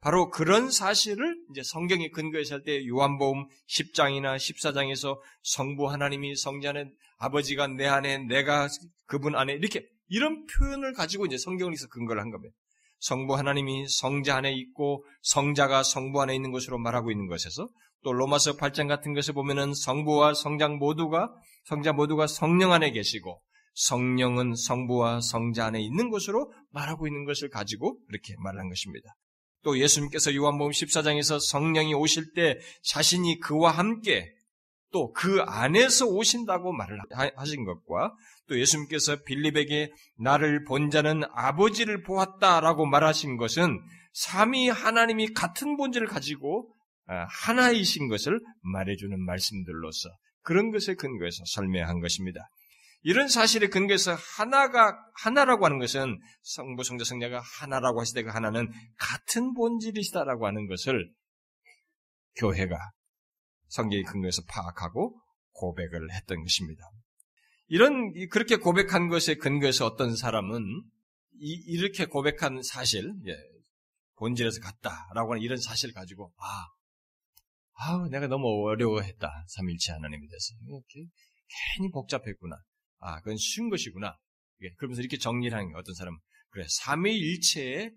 바로 0.00 0.30
그런 0.30 0.70
사실을 0.70 1.36
이제 1.50 1.62
성경에 1.64 2.10
근거해서 2.10 2.56
할 2.56 2.62
때 2.64 2.86
요한복음 2.86 3.46
10장이나 3.68 4.36
14장에서 4.36 5.18
성부 5.42 5.90
하나님이 5.90 6.36
성자 6.36 6.72
는 6.72 6.94
아버지가 7.18 7.66
내 7.68 7.86
안에 7.86 8.18
내가 8.18 8.68
그분 9.06 9.34
안에 9.34 9.54
이렇게 9.54 9.86
이런 10.08 10.46
표현을 10.46 10.92
가지고 10.92 11.26
이제 11.26 11.36
성경에서 11.38 11.88
근거를 11.88 12.22
한 12.22 12.30
겁니다. 12.30 12.54
성부 13.06 13.36
하나님이 13.36 13.86
성자 13.88 14.36
안에 14.36 14.52
있고 14.52 15.04
성자가 15.22 15.84
성부 15.84 16.20
안에 16.22 16.34
있는 16.34 16.50
것으로 16.50 16.78
말하고 16.78 17.12
있는 17.12 17.28
것에서 17.28 17.68
또 18.02 18.12
로마서 18.12 18.56
8장 18.56 18.88
같은 18.88 19.14
것을 19.14 19.32
보면은 19.32 19.74
성부와 19.74 20.34
성장 20.34 20.78
모두가 20.78 21.30
성자 21.66 21.92
모두가 21.92 22.26
성령 22.26 22.72
안에 22.72 22.90
계시고 22.90 23.40
성령은 23.74 24.54
성부와 24.56 25.20
성자 25.20 25.66
안에 25.66 25.80
있는 25.80 26.10
것으로 26.10 26.52
말하고 26.72 27.06
있는 27.06 27.24
것을 27.24 27.48
가지고 27.48 27.98
이렇게 28.08 28.34
말한 28.38 28.68
것입니다. 28.68 29.14
또 29.62 29.78
예수님께서 29.78 30.34
요한복음 30.34 30.72
14장에서 30.72 31.38
성령이 31.40 31.94
오실 31.94 32.32
때 32.34 32.58
자신이 32.82 33.38
그와 33.38 33.70
함께 33.70 34.32
또 34.92 35.12
그 35.12 35.42
안에서 35.42 36.06
오신다고 36.06 36.72
말을 36.72 36.98
하신 37.36 37.64
것과 37.64 38.14
또 38.48 38.58
예수님께서 38.58 39.22
빌립에게 39.24 39.90
나를 40.18 40.64
본 40.64 40.90
자는 40.90 41.22
아버지를 41.32 42.02
보았다라고 42.02 42.86
말하신 42.86 43.36
것은 43.36 43.80
삼위 44.12 44.68
하나님이 44.68 45.32
같은 45.34 45.76
본질을 45.76 46.06
가지고 46.06 46.72
아, 47.08 47.26
하나이신 47.28 48.08
것을 48.08 48.40
말해주는 48.62 49.24
말씀들로서 49.24 50.08
그런 50.42 50.70
것에 50.70 50.94
근거해서 50.94 51.42
설명한 51.46 52.00
것입니다. 52.00 52.48
이런 53.02 53.28
사실에 53.28 53.68
근거해서 53.68 54.16
하나가 54.36 54.98
하나라고 55.22 55.64
하는 55.64 55.78
것은 55.78 56.18
성부 56.42 56.82
성자 56.82 57.04
성자가 57.04 57.40
하나라고 57.60 58.02
때그 58.14 58.30
하나는 58.30 58.68
같은 58.98 59.54
본질이시다라고 59.54 60.46
하는 60.46 60.66
것을 60.66 61.08
교회가 62.36 62.76
성경의 63.68 64.04
근거에서 64.04 64.42
파악하고 64.48 65.20
고백을 65.52 66.12
했던 66.12 66.42
것입니다. 66.42 66.82
이런 67.68 68.12
그렇게 68.30 68.56
고백한 68.56 69.08
것에 69.08 69.34
근거해서 69.36 69.86
어떤 69.86 70.14
사람은 70.16 70.60
이, 71.38 71.76
렇게 71.82 72.06
고백한 72.06 72.62
사실, 72.62 73.12
예, 73.26 73.36
본질에서 74.16 74.60
같다라고 74.60 75.32
하는 75.32 75.42
이런 75.42 75.58
사실을 75.58 75.92
가지고 75.92 76.32
아, 76.38 76.66
아, 77.78 78.08
내가 78.10 78.26
너무 78.26 78.46
어려워했다 78.68 79.44
삼일체 79.48 79.92
하나님에 79.92 80.26
대해서 80.28 80.54
이렇게 80.62 81.10
괜히 81.76 81.90
복잡했구나. 81.92 82.56
아, 83.00 83.20
그건 83.20 83.36
쉬운 83.36 83.68
것이구나. 83.68 84.16
예, 84.62 84.70
그러면서 84.78 85.02
이렇게 85.02 85.18
정리를 85.18 85.54
하는 85.54 85.68
게 85.68 85.74
어떤 85.76 85.94
사람은 85.94 86.18
그래 86.50 86.64
삼위일체의 86.68 87.92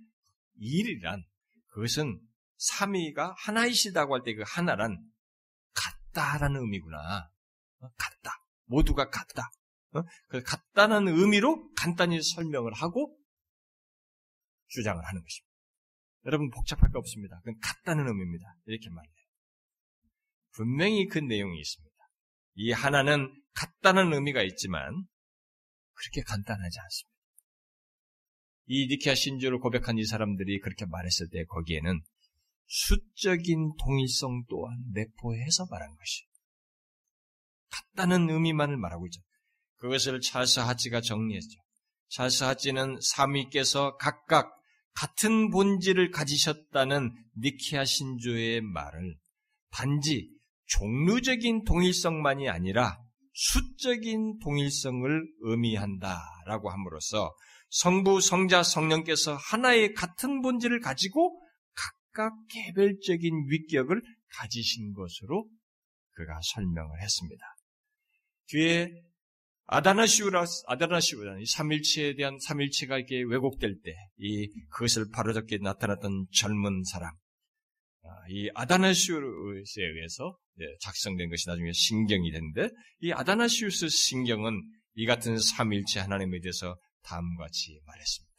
일이란 0.57 1.23
그것은 1.69 2.19
삼위가 2.57 3.35
하나이시다고 3.37 4.15
할 4.15 4.23
때 4.23 4.33
그 4.35 4.43
하나란 4.45 4.97
같다라는 6.13 6.61
의미구나. 6.61 7.29
어, 7.79 7.89
같다. 7.97 8.31
모두가 8.65 9.09
같다. 9.09 9.49
어? 9.93 10.03
그 10.27 10.41
같다는 10.43 11.07
의미로 11.07 11.71
간단히 11.75 12.21
설명을 12.21 12.73
하고 12.73 13.17
주장을 14.67 15.03
하는 15.03 15.21
것입니다. 15.21 15.49
여러분 16.25 16.49
복잡할 16.51 16.91
거 16.91 16.99
없습니다. 16.99 17.39
그건 17.39 17.59
같다는 17.59 18.07
의미입니다. 18.07 18.55
이렇게 18.65 18.89
말해요. 18.89 19.13
분명히 20.51 21.07
그 21.07 21.19
내용이 21.19 21.59
있습니다. 21.59 21.95
이 22.55 22.71
하나는 22.71 23.33
같다는 23.53 24.13
의미가 24.13 24.43
있지만 24.43 25.07
그렇게 25.93 26.21
간단하지 26.21 26.79
않습니다. 26.79 27.09
이 28.65 28.87
니키아 28.87 29.15
신조를 29.15 29.59
고백한 29.59 29.97
이 29.97 30.05
사람들이 30.05 30.59
그렇게 30.59 30.85
말했을 30.85 31.29
때 31.31 31.43
거기에는 31.45 32.01
수적인 32.69 33.73
동일성 33.83 34.43
또한 34.47 34.77
내포해서 34.93 35.65
말한 35.69 35.89
것이 35.95 36.23
같다는 37.69 38.29
의미만을 38.29 38.77
말하고 38.77 39.07
있죠. 39.07 39.21
그것을 39.77 40.21
찰스 40.21 40.59
하치가 40.59 41.01
정리했죠. 41.01 41.59
찰스 42.09 42.43
하치는 42.43 42.99
삼위께서 43.01 43.97
각각 43.97 44.55
같은 44.93 45.49
본질을 45.49 46.11
가지셨다는 46.11 47.13
니키아 47.37 47.85
신조의 47.85 48.61
말을 48.61 49.17
단지 49.71 50.29
종류적인 50.65 51.63
동일성만이 51.63 52.49
아니라 52.49 52.99
수적인 53.33 54.39
동일성을 54.39 55.25
의미한다라고 55.41 56.69
함으로써 56.69 57.33
성부, 57.69 58.21
성자, 58.21 58.63
성령께서 58.63 59.35
하나의 59.35 59.93
같은 59.93 60.41
본질을 60.41 60.81
가지고 60.81 61.38
각각 62.11 62.33
개별적인 62.49 63.45
위격을 63.49 64.01
가지신 64.35 64.93
것으로 64.93 65.49
그가 66.11 66.39
설명을 66.53 67.01
했습니다. 67.01 67.43
뒤에 68.47 68.89
아다나시우라, 69.67 70.45
아다나시우라는 70.67 71.45
삼일체에 71.45 72.15
대한 72.15 72.37
삼일체가 72.39 72.97
이렇게 72.97 73.21
왜곡될 73.21 73.81
때, 73.83 73.93
이, 74.17 74.49
그것을 74.71 75.05
바로잡게 75.13 75.59
나타났던 75.59 76.25
젊은 76.33 76.83
사람, 76.85 77.11
아, 78.03 78.09
이 78.29 78.49
아다나시우스에 78.55 79.83
의해서 79.83 80.37
예, 80.61 80.65
작성된 80.81 81.29
것이 81.29 81.47
나중에 81.47 81.71
신경이 81.71 82.31
되는데, 82.31 82.69
이 83.01 83.11
아다나시우스 83.11 83.89
신경은 83.89 84.59
이 84.95 85.05
같은 85.05 85.37
삼일체 85.37 85.99
하나님에 85.99 86.39
대해서 86.41 86.75
다음과 87.03 87.45
같이 87.45 87.79
말했습니다. 87.85 88.29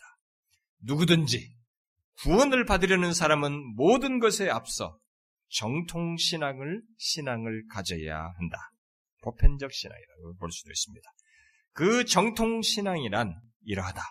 누구든지 0.82 1.59
구원을 2.22 2.64
받으려는 2.66 3.14
사람은 3.14 3.74
모든 3.76 4.18
것에 4.18 4.48
앞서 4.50 4.98
정통 5.48 6.16
신앙을 6.16 6.82
신앙을 6.98 7.64
가져야 7.72 8.16
한다. 8.16 8.70
보편적 9.22 9.72
신앙이라고 9.72 10.36
볼 10.38 10.52
수도 10.52 10.70
있습니다. 10.70 11.10
그 11.72 12.04
정통 12.04 12.62
신앙이란 12.62 13.34
이러하다. 13.64 14.02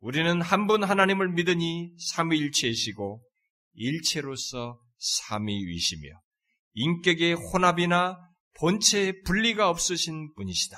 우리는 0.00 0.40
한 0.40 0.66
분 0.66 0.84
하나님을 0.84 1.30
믿으니 1.32 1.92
삼위일체이시고 2.12 3.22
일체로서 3.74 4.80
삼위이시며 4.98 6.08
인격의 6.74 7.34
혼합이나 7.34 8.18
본체의 8.60 9.22
분리가 9.22 9.68
없으신 9.70 10.34
분이시다. 10.34 10.76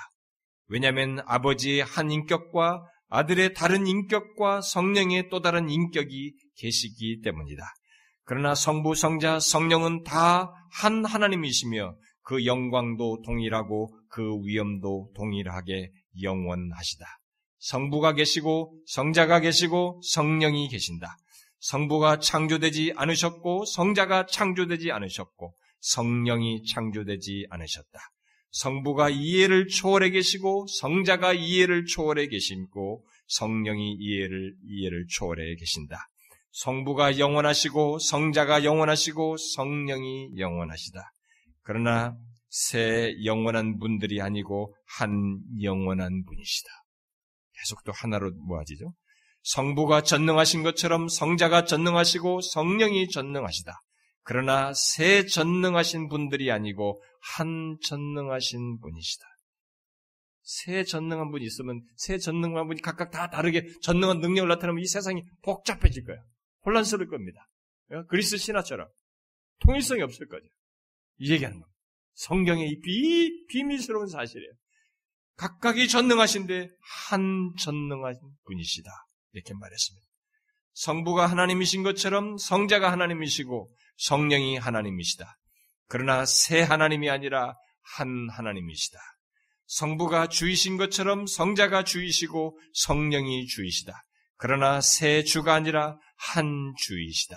왜냐하면 0.69 1.21
아버지의 1.27 1.83
한 1.83 2.11
인격과 2.11 2.83
아들의 3.11 3.55
다른 3.55 3.87
인격과 3.87 4.63
성령의 4.63 5.29
또 5.29 5.41
다른 5.43 5.69
인격이 5.69 6.35
계시기 6.57 7.21
때문이다. 7.23 7.63
그러나 8.25 8.55
성부, 8.55 8.95
성자, 8.95 9.41
성령은 9.41 10.05
다 10.05 10.55
한 10.71 11.05
하나님이시며 11.05 11.97
그 12.23 12.47
영광도 12.47 13.23
동일하고 13.25 13.95
그 14.09 14.23
위엄도 14.45 15.11
동일하게 15.15 15.91
영원하시다. 16.23 17.07
성부가 17.59 18.15
계시고 18.15 18.81
성자가 18.87 19.41
계시고 19.41 20.01
성령이 20.05 20.69
계신다. 20.69 21.17
성부가 21.59 22.21
창조되지 22.21 22.95
않으셨고 22.97 23.67
성자가 23.67 24.27
창조되지 24.27 24.93
않으셨고 24.93 25.55
성령이 25.81 26.65
창조되지 26.65 27.47
않으셨다. 27.51 27.99
성부가 28.51 29.11
이해를 29.11 29.69
초월해 29.69 30.11
계시고 30.11 30.67
성자가 30.67 31.33
이해를 31.33 31.87
초월해 31.87 32.29
계시고 32.29 33.05
성령이 33.27 33.97
이해를 33.99 34.55
이해를 34.69 35.07
초월해 35.09 35.55
계신다. 35.57 36.07
성부가 36.53 37.19
영원하시고 37.19 38.01
성자가 38.01 38.65
영원하시고 38.65 39.37
성령이 39.37 40.39
영원하시다. 40.39 41.13
그러나 41.63 42.17
새 42.49 43.15
영원한 43.25 43.79
분들이 43.79 44.21
아니고 44.21 44.75
한 44.99 45.39
영원한 45.63 46.25
분이시다. 46.25 46.69
계속 47.61 47.85
또 47.85 47.93
하나로 47.93 48.33
모아지죠. 48.35 48.93
성부가 49.43 50.03
전능하신 50.03 50.65
것처럼 50.65 51.09
성자가 51.09 51.65
전능하시고 51.65 52.41
성령이 52.41 53.09
전능하시다. 53.09 53.81
그러나 54.23 54.73
새 54.75 55.25
전능하신 55.27 56.09
분들이 56.09 56.51
아니고 56.51 57.01
한 57.21 57.77
전능하신 57.83 58.81
분이시다. 58.81 59.25
새 60.43 60.85
전능한 60.85 61.31
분이 61.31 61.45
있으면 61.45 61.83
새 61.97 62.19
전능한 62.19 62.67
분이 62.67 62.81
각각 62.81 63.11
다 63.11 63.31
다르게 63.31 63.67
전능한 63.83 64.21
능력을 64.21 64.49
나타내면 64.49 64.83
이 64.83 64.87
세상이 64.87 65.23
복잡해질 65.43 66.05
거예요. 66.05 66.25
혼란스러울 66.65 67.09
겁니다. 67.09 67.47
그리스 68.09 68.37
신화처럼 68.37 68.89
통일성이 69.61 70.03
없을 70.03 70.27
거죠. 70.27 70.47
이 71.19 71.31
얘기하는 71.33 71.61
겁니다. 71.61 71.77
성경의 72.15 72.69
이 72.69 72.81
비, 72.81 73.47
비밀스러운 73.47 74.09
사실이에요. 74.09 74.53
각각이 75.37 75.89
전능하신데 75.89 76.69
한 77.09 77.53
전능하신 77.59 78.21
분이시다. 78.45 78.91
이렇게 79.33 79.55
말했습니다. 79.55 80.07
성부가 80.73 81.27
하나님이신 81.27 81.83
것처럼 81.83 82.37
성자가 82.39 82.91
하나님이시고 82.93 83.71
성령이 83.97 84.57
하나님이시다. 84.57 85.37
그러나 85.91 86.25
새 86.25 86.63
하나님이 86.63 87.11
아니라 87.11 87.57
한 87.83 88.29
하나님이시다. 88.31 88.97
성부가 89.67 90.29
주이신 90.29 90.77
것처럼 90.77 91.27
성자가 91.27 91.83
주이시고 91.83 92.57
성령이 92.75 93.47
주이시다. 93.49 94.01
그러나 94.37 94.81
새 94.81 95.25
주가 95.25 95.53
아니라 95.53 95.99
한 96.17 96.73
주이시다. 96.79 97.37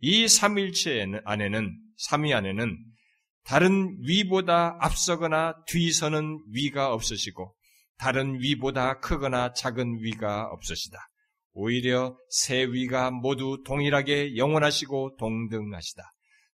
이 0.00 0.28
삼일체 0.28 1.04
안에는 1.26 1.78
삼위 1.98 2.32
안에는 2.32 2.78
다른 3.44 3.94
위보다 4.00 4.78
앞서거나 4.80 5.62
뒤서는 5.66 6.38
위가 6.54 6.94
없으시고 6.94 7.54
다른 7.98 8.40
위보다 8.40 8.98
크거나 9.00 9.52
작은 9.52 9.98
위가 10.00 10.44
없으시다. 10.52 10.98
오히려 11.52 12.16
세 12.30 12.64
위가 12.64 13.10
모두 13.10 13.62
동일하게 13.66 14.38
영원하시고 14.38 15.16
동등하시다. 15.18 16.02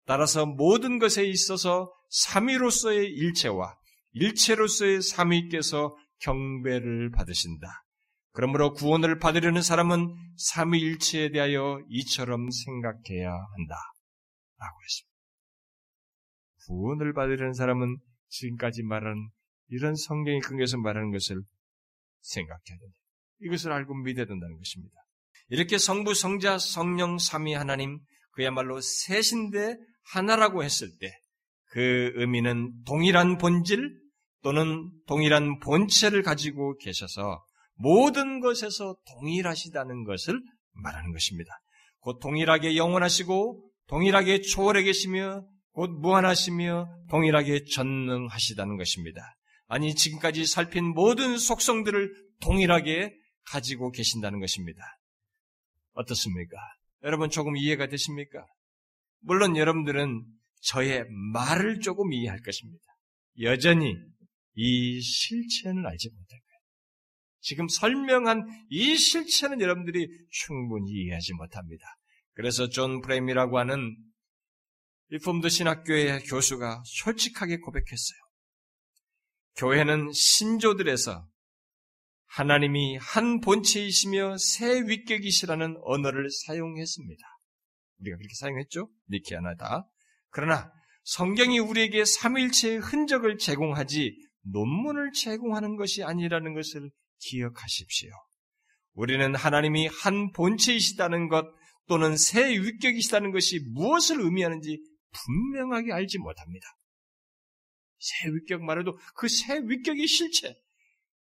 따라서 0.06 0.46
모든 0.46 0.98
것에 0.98 1.24
있어서 1.24 1.92
삼위로서의 2.10 3.08
일체와 3.08 3.76
일체로서의 4.12 5.02
삼위께서 5.02 5.96
경배를 6.20 7.10
받으신다. 7.10 7.84
그러므로 8.32 8.72
구원을 8.72 9.18
받으려는 9.18 9.62
사람은 9.62 10.14
삼위일체에 10.36 11.30
대하여 11.30 11.80
이처럼 11.88 12.50
생각해야 12.50 13.30
한다. 13.30 13.76
라고 14.58 14.76
했습니다. 14.82 15.16
구원을 16.66 17.12
받으려는 17.12 17.52
사람은 17.52 17.96
지금까지 18.28 18.82
말하는 18.82 19.30
이런 19.68 19.94
성경의 19.94 20.40
근거에서 20.40 20.78
말하는 20.78 21.12
것을 21.12 21.42
생각해야 22.20 22.78
된다. 22.78 22.96
이것을 23.40 23.72
알고 23.72 23.94
믿어야 23.94 24.26
된다는 24.26 24.56
것입니다. 24.56 24.94
이렇게 25.48 25.78
성부, 25.78 26.14
성자, 26.14 26.58
성령, 26.58 27.18
삼위 27.18 27.54
하나님, 27.54 28.00
그야말로 28.32 28.80
셋인데 28.80 29.76
하나라고 30.06 30.64
했을 30.64 30.90
때 30.98 31.12
그 31.76 32.12
의미는 32.14 32.72
동일한 32.86 33.36
본질 33.36 34.00
또는 34.42 34.90
동일한 35.06 35.58
본체를 35.58 36.22
가지고 36.22 36.78
계셔서 36.78 37.44
모든 37.74 38.40
것에서 38.40 38.96
동일하시다는 39.12 40.04
것을 40.04 40.40
말하는 40.72 41.12
것입니다. 41.12 41.50
곧 41.98 42.18
동일하게 42.20 42.76
영원하시고 42.76 43.70
동일하게 43.88 44.40
초월해 44.40 44.84
계시며 44.84 45.44
곧 45.72 45.90
무한하시며 46.00 46.88
동일하게 47.10 47.64
전능하시다는 47.64 48.78
것입니다. 48.78 49.20
아니 49.66 49.94
지금까지 49.94 50.46
살핀 50.46 50.94
모든 50.94 51.36
속성들을 51.36 52.10
동일하게 52.40 53.12
가지고 53.50 53.90
계신다는 53.90 54.40
것입니다. 54.40 54.80
어떻습니까? 55.92 56.56
여러분 57.02 57.28
조금 57.28 57.54
이해가 57.56 57.88
되십니까? 57.88 58.46
물론 59.20 59.56
여러분들은 59.56 60.24
저의 60.62 61.04
말을 61.32 61.80
조금 61.80 62.12
이해할 62.12 62.40
것입니다. 62.42 62.84
여전히 63.40 63.94
이 64.54 65.00
실체는 65.00 65.86
알지 65.86 66.08
못할 66.10 66.28
거예요. 66.28 66.56
지금 67.40 67.68
설명한 67.68 68.46
이 68.70 68.96
실체는 68.96 69.60
여러분들이 69.60 70.08
충분히 70.30 70.90
이해하지 70.90 71.34
못합니다. 71.34 71.84
그래서 72.34 72.68
존 72.68 73.00
프레임이라고 73.00 73.58
하는 73.58 73.96
Reformed 75.08 75.48
신학교의 75.48 76.24
교수가 76.24 76.82
솔직하게 76.84 77.58
고백했어요. 77.58 78.18
교회는 79.56 80.12
신조들에서 80.12 81.26
하나님이 82.26 82.96
한 82.96 83.40
본체이시며 83.40 84.36
세 84.38 84.82
위격이시라는 84.82 85.78
언어를 85.84 86.28
사용했습니다. 86.30 87.35
우리가 88.00 88.16
그렇게 88.16 88.34
사용했죠? 88.34 88.88
니키아나다. 89.10 89.88
그러나 90.30 90.70
성경이 91.04 91.58
우리에게 91.58 92.04
삼위일체의 92.04 92.78
흔적을 92.78 93.38
제공하지 93.38 94.16
논문을 94.42 95.12
제공하는 95.12 95.76
것이 95.76 96.02
아니라는 96.02 96.54
것을 96.54 96.90
기억하십시오. 97.18 98.10
우리는 98.92 99.34
하나님이 99.34 99.88
한 99.88 100.32
본체이시다는 100.32 101.28
것 101.28 101.46
또는 101.88 102.16
새 102.16 102.52
위격이시다는 102.52 103.30
것이 103.30 103.60
무엇을 103.72 104.20
의미하는지 104.20 104.80
분명하게 105.12 105.92
알지 105.92 106.18
못합니다. 106.18 106.66
새 107.98 108.28
위격 108.28 108.62
말해도 108.62 108.98
그 109.14 109.28
새 109.28 109.58
위격의 109.64 110.06
실체, 110.06 110.54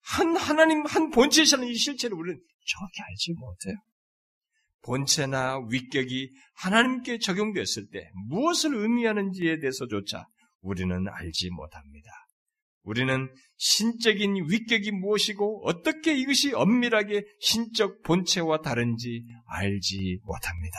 한 0.01 0.35
하나님 0.35 0.85
한 0.85 1.11
본체시라는 1.11 1.67
이 1.69 1.75
실체를 1.75 2.17
우리는 2.17 2.41
정확히 2.65 3.01
알지 3.01 3.33
못해요. 3.33 3.75
본체나 4.83 5.65
위격이 5.69 6.29
하나님께 6.55 7.19
적용됐을 7.19 7.89
때 7.91 8.09
무엇을 8.27 8.75
의미하는지에 8.75 9.59
대해서조차 9.59 10.27
우리는 10.61 11.07
알지 11.07 11.49
못합니다. 11.49 12.09
우리는 12.83 13.29
신적인 13.57 14.49
위격이 14.49 14.91
무엇이고 14.91 15.65
어떻게 15.65 16.13
이것이 16.13 16.53
엄밀하게 16.53 17.25
신적 17.39 18.01
본체와 18.03 18.61
다른지 18.61 19.25
알지 19.45 20.19
못합니다. 20.23 20.77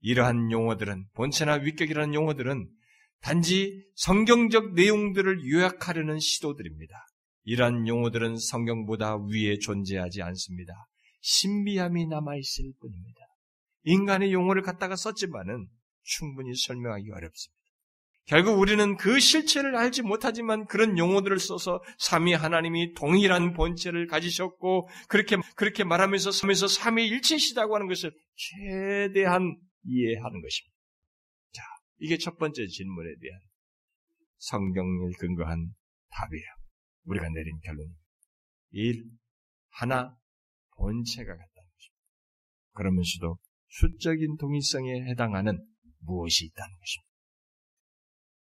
이러한 0.00 0.52
용어들은 0.52 1.06
본체나 1.14 1.54
위격이라는 1.54 2.14
용어들은 2.14 2.68
단지 3.20 3.84
성경적 3.94 4.74
내용들을 4.74 5.50
요약하려는 5.50 6.20
시도들입니다. 6.20 6.94
이러한 7.44 7.88
용어들은 7.88 8.36
성경보다 8.36 9.16
위에 9.16 9.58
존재하지 9.58 10.22
않습니다. 10.22 10.74
신비함이 11.26 12.06
남아있을 12.06 12.72
뿐입니다. 12.80 13.18
인간의 13.82 14.32
용어를 14.32 14.62
갖다가 14.62 14.94
썼지만은 14.94 15.66
충분히 16.02 16.54
설명하기 16.54 17.10
어렵습니다. 17.10 17.56
결국 18.26 18.58
우리는 18.58 18.96
그 18.96 19.18
실체를 19.18 19.76
알지 19.76 20.02
못하지만 20.02 20.66
그런 20.66 20.98
용어들을 20.98 21.38
써서 21.40 21.82
삼위 21.98 22.32
하나님이 22.32 22.94
동일한 22.94 23.54
본체를 23.54 24.06
가지셨고 24.06 24.88
그렇게 25.08 25.36
그렇게 25.56 25.82
말하면서 25.82 26.30
삼에서 26.30 26.68
삼위 26.68 27.06
일체시다고 27.08 27.74
하는 27.74 27.88
것을 27.88 28.12
최대한 28.36 29.56
이해하는 29.84 30.42
것입니다. 30.42 30.76
자, 31.52 31.62
이게 31.98 32.18
첫 32.18 32.36
번째 32.38 32.66
질문에 32.66 33.08
대한 33.20 33.40
성경을 34.38 35.12
근거한 35.18 35.74
답이에요. 36.10 36.46
우리가 37.04 37.28
내린 37.30 37.58
결론입니다. 37.64 38.00
일, 38.70 39.04
하나, 39.70 40.16
본체가 40.76 41.32
같다는 41.32 41.46
것입니다. 41.52 42.02
그러면서도 42.74 43.38
수적인 43.68 44.36
동일성에 44.38 45.04
해당하는 45.10 45.58
무엇이 46.00 46.46
있다는 46.46 46.76
것입니다. 46.78 47.06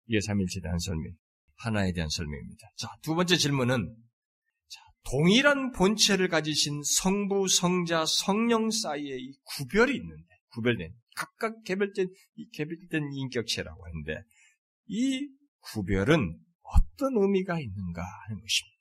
이게 0.07 0.21
삼일체에 0.21 0.61
대한 0.61 0.79
설명, 0.79 1.13
하나에 1.55 1.91
대한 1.91 2.09
설명입니다. 2.09 2.67
자, 2.77 2.89
두 3.01 3.15
번째 3.15 3.35
질문은 3.35 3.95
자, 4.69 4.79
동일한 5.09 5.71
본체를 5.71 6.29
가지신 6.29 6.81
성부, 6.83 7.47
성자, 7.47 8.05
성령 8.05 8.69
사이에 8.69 9.17
이 9.17 9.33
구별이 9.43 9.93
있는데 9.95 10.35
구별된 10.49 10.93
각각 11.15 11.63
개별된 11.63 12.07
개별된 12.53 13.11
인격체라고 13.11 13.85
하는데 13.85 14.23
이 14.87 15.27
구별은 15.59 16.39
어떤 16.61 17.17
의미가 17.17 17.59
있는가 17.59 18.01
하는 18.01 18.39
것입니다. 18.41 18.76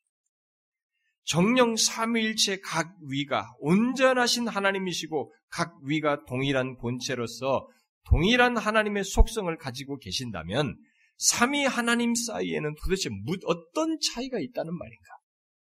정령 1.26 1.76
삼위일체 1.76 2.60
각 2.60 2.96
위가 3.08 3.52
온전하신 3.58 4.46
하나님이시고 4.48 5.32
각 5.50 5.76
위가 5.84 6.24
동일한 6.24 6.76
본체로서 6.78 7.68
동일한 8.08 8.56
하나님의 8.56 9.02
속성을 9.04 9.54
가지고 9.58 9.98
계신다면 9.98 10.76
삼위 11.18 11.64
하나님 11.64 12.14
사이에는 12.14 12.74
도대체 12.82 13.10
어떤 13.44 13.98
차이가 14.00 14.38
있다는 14.38 14.76
말인가? 14.76 15.08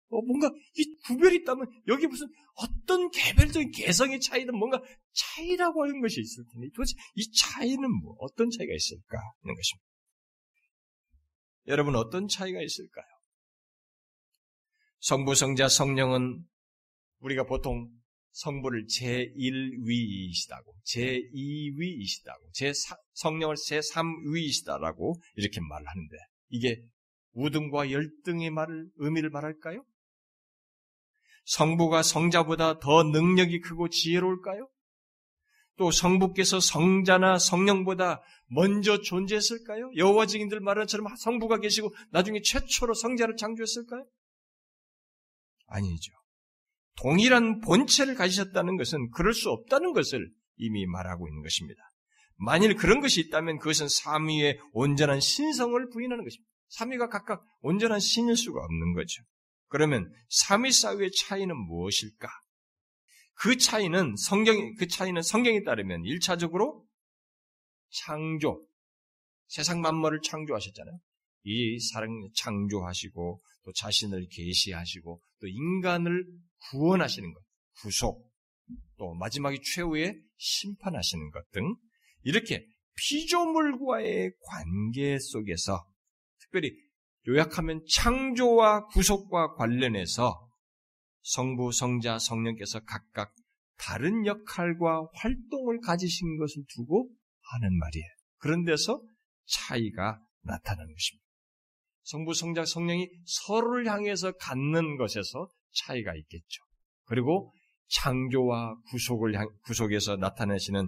어, 0.10 0.22
뭔가 0.22 0.52
이 0.76 0.96
구별이 1.08 1.38
있다면 1.38 1.66
여기 1.88 2.06
무슨 2.06 2.28
어떤 2.56 3.10
개별적인 3.10 3.72
개성의 3.72 4.20
차이든 4.20 4.56
뭔가 4.56 4.80
차이라고 5.14 5.84
하는 5.84 6.00
것이 6.00 6.22
있을 6.22 6.44
텐데 6.54 6.68
도대체 6.76 6.94
이 7.16 7.32
차이는 7.32 7.92
뭐 8.02 8.16
어떤 8.20 8.50
차이가 8.52 8.72
있을까 8.74 9.18
하는 9.18 9.56
것입니다. 9.56 9.86
여러분 11.68 11.96
어떤 11.96 12.28
차이가 12.28 12.62
있을까요? 12.62 13.15
성부, 15.06 15.36
성자, 15.36 15.70
성령은 15.70 16.44
우리가 17.20 17.44
보통 17.44 17.92
성부를 18.32 18.88
제1위이시다고, 18.88 20.74
제2위이시다고, 20.84 22.52
제 22.54 22.74
성령을 23.14 23.56
제3위이시다라고 23.56 25.14
이렇게 25.36 25.62
말을 25.62 25.88
하는데 25.88 26.18
이게 26.50 26.82
우등과 27.34 27.92
열등의 27.92 28.50
말을 28.50 28.90
의미를 28.96 29.30
말할까요? 29.30 29.86
성부가 31.46 32.02
성자보다 32.02 32.80
더 32.80 33.04
능력이 33.04 33.60
크고 33.60 33.90
지혜로울까요? 33.90 34.68
또 35.78 35.92
성부께서 35.92 36.60
성자나 36.60 37.38
성령보다 37.38 38.24
먼저 38.48 39.00
존재했을까요? 39.02 39.92
여호와 39.98 40.26
증인들 40.26 40.62
말한처럼 40.62 41.16
성부가 41.18 41.60
계시고 41.60 41.94
나중에 42.10 42.42
최초로 42.42 42.96
성자를 42.96 43.36
창조했을까요? 43.36 44.08
아니죠. 45.68 46.12
동일한 47.02 47.60
본체를 47.60 48.16
가지셨다는 48.16 48.78
것은 48.78 49.12
그럴 49.12 49.34
수 49.34 49.50
없다는 49.50 49.94
것을 49.94 50.30
이미 50.58 50.86
말하고 50.86 51.28
있는 51.28 51.42
것입니다. 51.42 51.82
만일 52.38 52.76
그런 52.76 53.02
것이 53.02 53.22
있다면 53.22 53.60
그것은 53.60 53.88
삼위의 53.88 54.60
온전한 54.74 55.20
신성을 55.20 55.90
부인하는 55.90 56.24
것입니다. 56.24 56.50
삼위가 56.70 57.10
각각 57.10 57.44
온전한 57.62 58.00
신일 58.00 58.36
수가 58.36 58.60
없는 58.62 58.94
거죠. 58.94 59.24
그러면 59.68 60.12
삼위 60.30 60.72
사이의 60.72 61.12
차이는 61.12 61.56
무엇일까? 61.56 62.30
그 63.36 63.58
차이는 63.58 64.16
성경 64.18 64.76
그 64.76 64.88
차이는 64.88 65.22
성경에 65.22 65.64
따르면 65.64 66.04
1차적으로 66.04 66.84
창조 67.90 68.66
세상 69.48 69.82
만물을 69.82 70.22
창조하셨잖아요. 70.22 70.98
이 71.46 71.80
사랑 71.80 72.10
창조하시고 72.36 73.42
또 73.64 73.74
자신을 73.74 74.28
계시하시고 74.30 75.22
또 75.42 75.48
인간을 75.48 76.26
구원하시는 76.72 77.34
것, 77.34 77.42
구속, 77.82 78.32
또 78.98 79.14
마지막에 79.14 79.58
최후의 79.62 80.20
심판하시는 80.38 81.32
것 81.32 81.44
등 81.52 81.76
이렇게 82.24 82.66
피조물과의 82.98 84.32
관계 84.42 85.20
속에서 85.20 85.86
특별히 86.40 86.72
요약하면 87.28 87.84
창조와 87.90 88.88
구속과 88.88 89.56
관련해서 89.56 90.50
성부, 91.22 91.72
성자, 91.72 92.20
성령께서 92.20 92.82
각각 92.82 93.34
다른 93.78 94.26
역할과 94.26 95.10
활동을 95.14 95.80
가지신 95.82 96.38
것을 96.38 96.64
두고 96.76 97.10
하는 97.52 97.78
말이에요. 97.78 98.08
그런 98.38 98.64
데서 98.64 99.02
차이가 99.46 100.20
나타나는 100.44 100.94
것입니다. 100.94 101.25
성부, 102.06 102.34
성자, 102.34 102.66
성령이 102.66 103.10
서로를 103.26 103.88
향해서 103.88 104.32
갖는 104.34 104.98
것에서 104.98 105.50
차이가 105.74 106.14
있겠죠. 106.16 106.64
그리고 107.06 107.52
창조와 107.90 108.76
구속을 108.92 109.36
향, 109.36 109.50
구속에서 109.64 110.16
나타내시는 110.16 110.88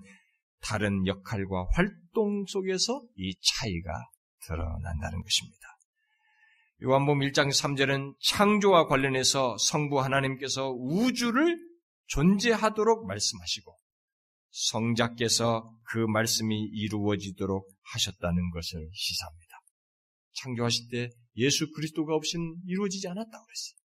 다른 0.62 1.06
역할과 1.06 1.68
활동 1.74 2.46
속에서 2.48 3.04
이 3.16 3.36
차이가 3.42 3.92
드러난다는 4.46 5.22
것입니다. 5.22 5.68
요한복음 6.84 7.22
1장 7.22 7.50
3절은 7.50 8.16
창조와 8.24 8.88
관련해서 8.88 9.58
성부 9.58 10.00
하나님께서 10.00 10.72
우주를 10.72 11.58
존재하도록 12.08 13.08
말씀하시고 13.08 13.76
성자께서 14.52 15.72
그 15.90 15.98
말씀이 15.98 16.56
이루어지도록 16.74 17.68
하셨다는 17.94 18.52
것을 18.52 18.90
시사합니다. 18.94 19.47
창조하실 20.38 20.90
때 20.90 21.10
예수 21.36 21.72
그리스도가 21.72 22.16
없이는 22.16 22.56
이루어지지 22.66 23.08
않았다고 23.08 23.46
그랬어요. 23.46 23.78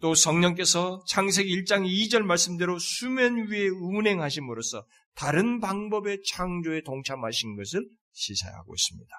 또 0.00 0.14
성령께서 0.14 1.04
창세기 1.08 1.62
1장 1.62 1.86
2절 1.86 2.22
말씀대로 2.22 2.78
수면 2.78 3.48
위에 3.48 3.68
운행하심으로써 3.68 4.84
다른 5.14 5.60
방법의 5.60 6.22
창조에 6.26 6.82
동참하신 6.82 7.56
것을 7.56 7.88
시사하고 8.12 8.74
있습니다. 8.74 9.10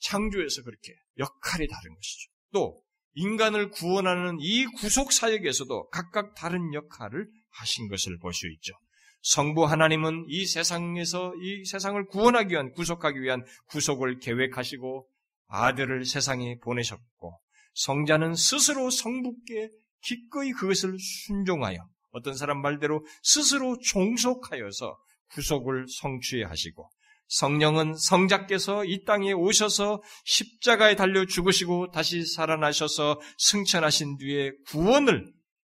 창조에서 0.00 0.62
그렇게 0.62 0.94
역할이 1.18 1.66
다른 1.66 1.94
것이죠. 1.94 2.30
또 2.52 2.82
인간을 3.14 3.70
구원하는 3.70 4.38
이 4.40 4.64
구속 4.66 5.12
사역에서도 5.12 5.88
각각 5.90 6.34
다른 6.34 6.72
역할을 6.72 7.28
하신 7.50 7.88
것을 7.88 8.18
볼 8.18 8.32
수 8.32 8.48
있죠. 8.52 8.74
성부 9.22 9.66
하나님은 9.66 10.26
이 10.28 10.46
세상에서 10.46 11.34
이 11.40 11.64
세상을 11.64 12.04
구원하기 12.06 12.52
위한 12.52 12.72
구속하기 12.72 13.20
위한 13.20 13.44
구속을 13.66 14.18
계획하시고 14.18 15.08
아들을 15.52 16.06
세상에 16.06 16.56
보내셨고 16.62 17.38
성자는 17.74 18.34
스스로 18.34 18.90
성부께 18.90 19.68
기꺼이 20.02 20.52
그것을 20.52 20.96
순종하여 20.98 21.78
어떤 22.10 22.34
사람 22.34 22.60
말대로 22.60 23.04
스스로 23.22 23.78
종속하여서 23.78 24.98
구속을 25.32 25.86
성취해 25.88 26.44
하시고 26.44 26.90
성령은 27.28 27.94
성자께서 27.96 28.84
이 28.84 29.04
땅에 29.04 29.32
오셔서 29.32 30.02
십자가에 30.24 30.96
달려 30.96 31.24
죽으시고 31.24 31.90
다시 31.90 32.26
살아나셔서 32.26 33.20
승천하신 33.38 34.18
뒤에 34.18 34.52
구원을 34.68 35.32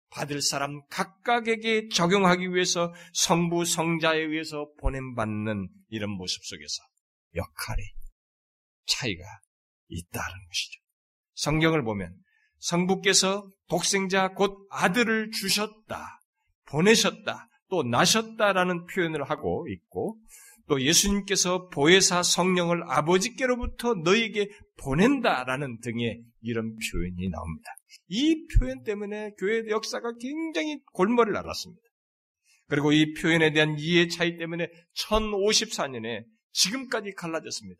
받을 0.10 0.42
사람 0.42 0.82
각각에게 0.90 1.90
적용하기 1.90 2.54
위해서 2.54 2.94
성부 3.14 3.66
성자에 3.66 4.20
의해서 4.20 4.68
보냄받는 4.80 5.70
이런 5.90 6.12
모습 6.12 6.44
속에서 6.46 6.84
역할이 7.36 7.82
차이가 8.86 9.24
있다는 9.90 10.48
것이죠. 10.48 10.82
성경을 11.34 11.84
보면 11.84 12.16
성부께서 12.60 13.50
독생자 13.70 14.30
곧 14.30 14.68
아들을 14.72 15.32
주셨다, 15.32 16.20
보내셨다, 16.66 17.48
또 17.70 17.84
나셨다라는 17.84 18.86
표현을 18.86 19.24
하고 19.24 19.68
있고 19.70 20.18
또 20.68 20.82
예수님께서 20.82 21.70
보혜사 21.70 22.24
성령을 22.24 22.84
아버지께로부터 22.88 23.94
너에게 23.94 24.50
보낸다라는 24.78 25.80
등의 25.80 26.24
이런 26.42 26.76
표현이 26.76 27.30
나옵니다. 27.30 27.70
이 28.08 28.46
표현 28.48 28.84
때문에 28.84 29.32
교회의 29.40 29.70
역사가 29.70 30.14
굉장히 30.20 30.80
골머리를 30.94 31.38
앓았습니다. 31.38 31.82
그리고 32.68 32.92
이 32.92 33.14
표현에 33.14 33.54
대한 33.54 33.76
이해 33.80 34.08
차이 34.08 34.38
때문에 34.38 34.68
1054년에 34.96 36.26
지금까지 36.52 37.14
갈라졌습니다. 37.14 37.80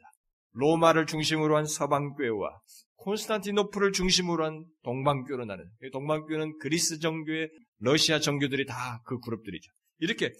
로마를 0.52 1.06
중심으로 1.06 1.58
한 1.58 1.66
서방교회와 1.66 2.60
콘스탄티노플을 2.96 3.92
중심으로 3.92 4.46
한 4.46 4.66
동방교로 4.84 5.46
나는 5.46 5.66
동방교는 5.92 6.58
그리스 6.60 7.00
정교회, 7.00 7.48
러시아 7.80 8.20
정교들이 8.20 8.66
다 8.66 9.02
그 9.06 9.20
그룹들이죠. 9.20 9.72
이렇게 10.00 10.32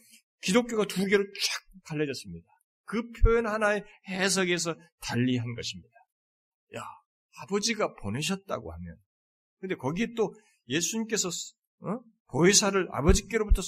기독교가 0.42 0.86
두 0.86 1.06
개로 1.06 1.24
쫙 1.24 1.82
갈라졌습니다. 1.86 2.48
그 2.86 3.04
표현 3.22 3.48
하나의 3.48 3.84
해석에서 4.08 4.76
달리 5.02 5.38
한 5.38 5.54
것입니다. 5.56 5.94
야, 6.76 6.82
아버지가 7.42 7.94
보내셨다고 7.96 8.72
하면, 8.72 8.96
근데 9.60 9.76
거기에 9.76 10.08
또 10.16 10.34
예수님께서 10.68 11.30
어? 11.82 12.00
보혜사를 12.30 12.88
아버지께로부터 12.92 13.62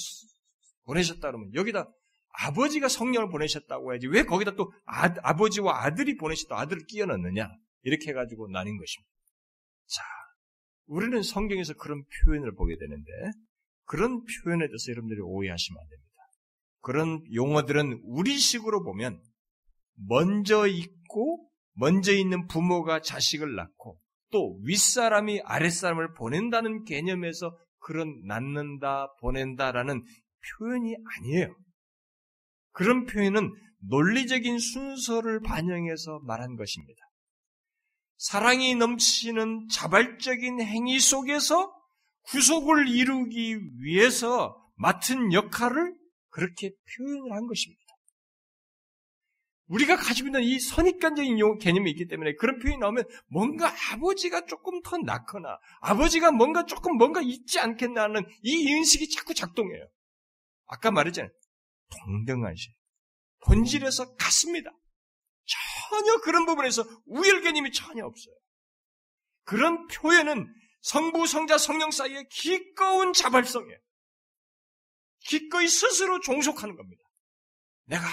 보내셨다 0.84 1.20
그러면 1.28 1.52
여기다 1.54 1.88
아버지가 2.32 2.88
성령을 2.88 3.28
보내셨다고 3.30 3.92
해야지 3.92 4.06
왜 4.06 4.22
거기다 4.24 4.52
또 4.52 4.72
아, 4.86 5.36
버지와 5.36 5.84
아들이 5.84 6.16
보내셨다 6.16 6.58
아들을 6.58 6.86
끼워 6.86 7.06
넣느냐 7.06 7.48
이렇게 7.82 8.10
해가지고 8.10 8.48
나뉜 8.48 8.78
것입니다. 8.78 9.10
자, 9.86 10.02
우리는 10.86 11.22
성경에서 11.22 11.74
그런 11.74 12.02
표현을 12.24 12.54
보게 12.54 12.76
되는데 12.78 13.10
그런 13.84 14.22
표현에 14.44 14.66
대해서 14.66 14.90
여러분들이 14.90 15.20
오해하시면 15.20 15.80
안 15.80 15.88
됩니다. 15.88 16.10
그런 16.80 17.22
용어들은 17.34 18.00
우리식으로 18.04 18.84
보면 18.84 19.20
먼저 20.08 20.66
있고 20.66 21.50
먼저 21.74 22.12
있는 22.12 22.46
부모가 22.46 23.00
자식을 23.00 23.54
낳고 23.54 23.98
또 24.30 24.60
윗사람이 24.64 25.40
아랫사람을 25.44 26.14
보낸다는 26.14 26.84
개념에서 26.84 27.56
그런 27.78 28.22
낳는다, 28.26 29.08
보낸다라는 29.20 30.04
표현이 30.58 30.96
아니에요. 31.16 31.54
그런 32.72 33.06
표현은 33.06 33.52
논리적인 33.88 34.58
순서를 34.58 35.40
반영해서 35.40 36.20
말한 36.24 36.56
것입니다. 36.56 37.00
사랑이 38.16 38.74
넘치는 38.74 39.68
자발적인 39.68 40.60
행위 40.60 41.00
속에서 41.00 41.72
구속을 42.24 42.88
이루기 42.88 43.56
위해서 43.78 44.56
맡은 44.76 45.32
역할을 45.32 45.94
그렇게 46.28 46.70
표현을 46.96 47.32
한 47.32 47.46
것입니다. 47.46 47.80
우리가 49.68 49.96
가지고 49.96 50.28
있는 50.28 50.42
이 50.42 50.58
선입관적인 50.58 51.38
개념이 51.58 51.90
있기 51.92 52.08
때문에 52.08 52.34
그런 52.34 52.58
표현이 52.58 52.78
나오면 52.78 53.04
뭔가 53.28 53.72
아버지가 53.92 54.46
조금 54.46 54.82
더 54.82 54.98
낫거나 54.98 55.58
아버지가 55.80 56.32
뭔가 56.32 56.66
조금 56.66 56.96
뭔가 56.96 57.20
있지 57.22 57.60
않겠나 57.60 58.02
하는 58.02 58.26
이 58.42 58.64
인식이 58.64 59.08
자꾸 59.10 59.32
작동해요. 59.32 59.86
아까 60.66 60.90
말했잖아요. 60.90 61.30
동등하시. 61.90 62.68
본질에서 63.44 64.14
같습니다. 64.16 64.70
전혀 65.90 66.20
그런 66.20 66.46
부분에서 66.46 66.84
우열 67.06 67.40
개념이 67.42 67.72
전혀 67.72 68.04
없어요. 68.04 68.34
그런 69.44 69.86
표현은 69.88 70.46
성부, 70.82 71.26
성자, 71.26 71.58
성령 71.58 71.90
사이의 71.90 72.28
기꺼운 72.30 73.12
자발성이에요. 73.12 73.78
기꺼이 75.26 75.68
스스로 75.68 76.20
종속하는 76.20 76.76
겁니다. 76.76 77.02
내가 77.86 78.06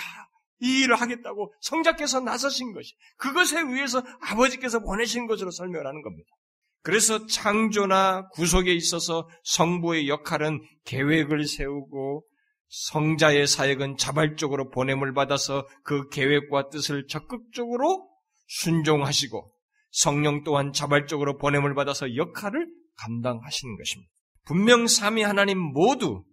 이 0.59 0.81
일을 0.81 0.95
하겠다고 0.99 1.53
성자께서 1.61 2.19
나서신 2.19 2.73
것이 2.73 2.95
그것에 3.17 3.59
의해서 3.59 4.03
아버지께서 4.21 4.79
보내신 4.79 5.27
것으로 5.27 5.51
설명을 5.51 5.85
하는 5.85 6.01
겁니다. 6.01 6.29
그래서 6.81 7.25
창조나 7.27 8.29
구속에 8.29 8.73
있어서 8.73 9.27
성부의 9.43 10.07
역할은 10.07 10.61
계획을 10.85 11.45
세우고 11.45 12.25
성자의 12.69 13.47
사역은 13.47 13.97
자발적으로 13.97 14.69
보냄을 14.69 15.13
받아서 15.13 15.67
그 15.83 16.09
계획과 16.09 16.69
뜻을 16.69 17.07
적극적으로 17.07 18.09
순종하시고 18.47 19.53
성령 19.91 20.43
또한 20.43 20.73
자발적으로 20.73 21.37
보냄을 21.37 21.75
받아서 21.75 22.15
역할을 22.15 22.67
감당하시는 22.97 23.77
것입니다. 23.77 24.11
분명 24.45 24.87
삼위 24.87 25.23
하나님 25.23 25.59
모두 25.59 26.23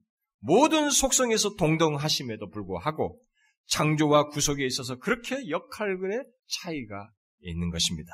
모든 0.40 0.90
속성에서 0.90 1.56
동등하심에도 1.56 2.50
불구하고 2.50 3.20
창조와 3.66 4.28
구속에 4.28 4.64
있어서 4.66 4.96
그렇게 4.98 5.48
역할의 5.48 6.24
차이가 6.46 7.10
있는 7.40 7.70
것입니다. 7.70 8.12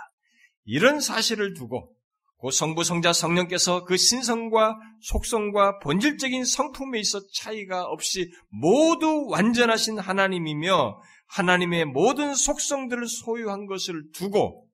이런 0.64 1.00
사실을 1.00 1.54
두고 1.54 1.94
고 2.40 2.50
성부 2.50 2.84
성자 2.84 3.12
성령께서 3.12 3.84
그 3.84 3.98
신성과 3.98 4.78
속성과 5.02 5.78
본질적인 5.80 6.44
성품에 6.46 6.98
있어 6.98 7.20
차이가 7.34 7.84
없이 7.84 8.32
모두 8.48 9.26
완전하신 9.28 9.98
하나님이며 9.98 11.02
하나님의 11.26 11.84
모든 11.84 12.34
속성들을 12.34 13.06
소유한 13.06 13.66
것을 13.66 14.10
두고 14.14 14.70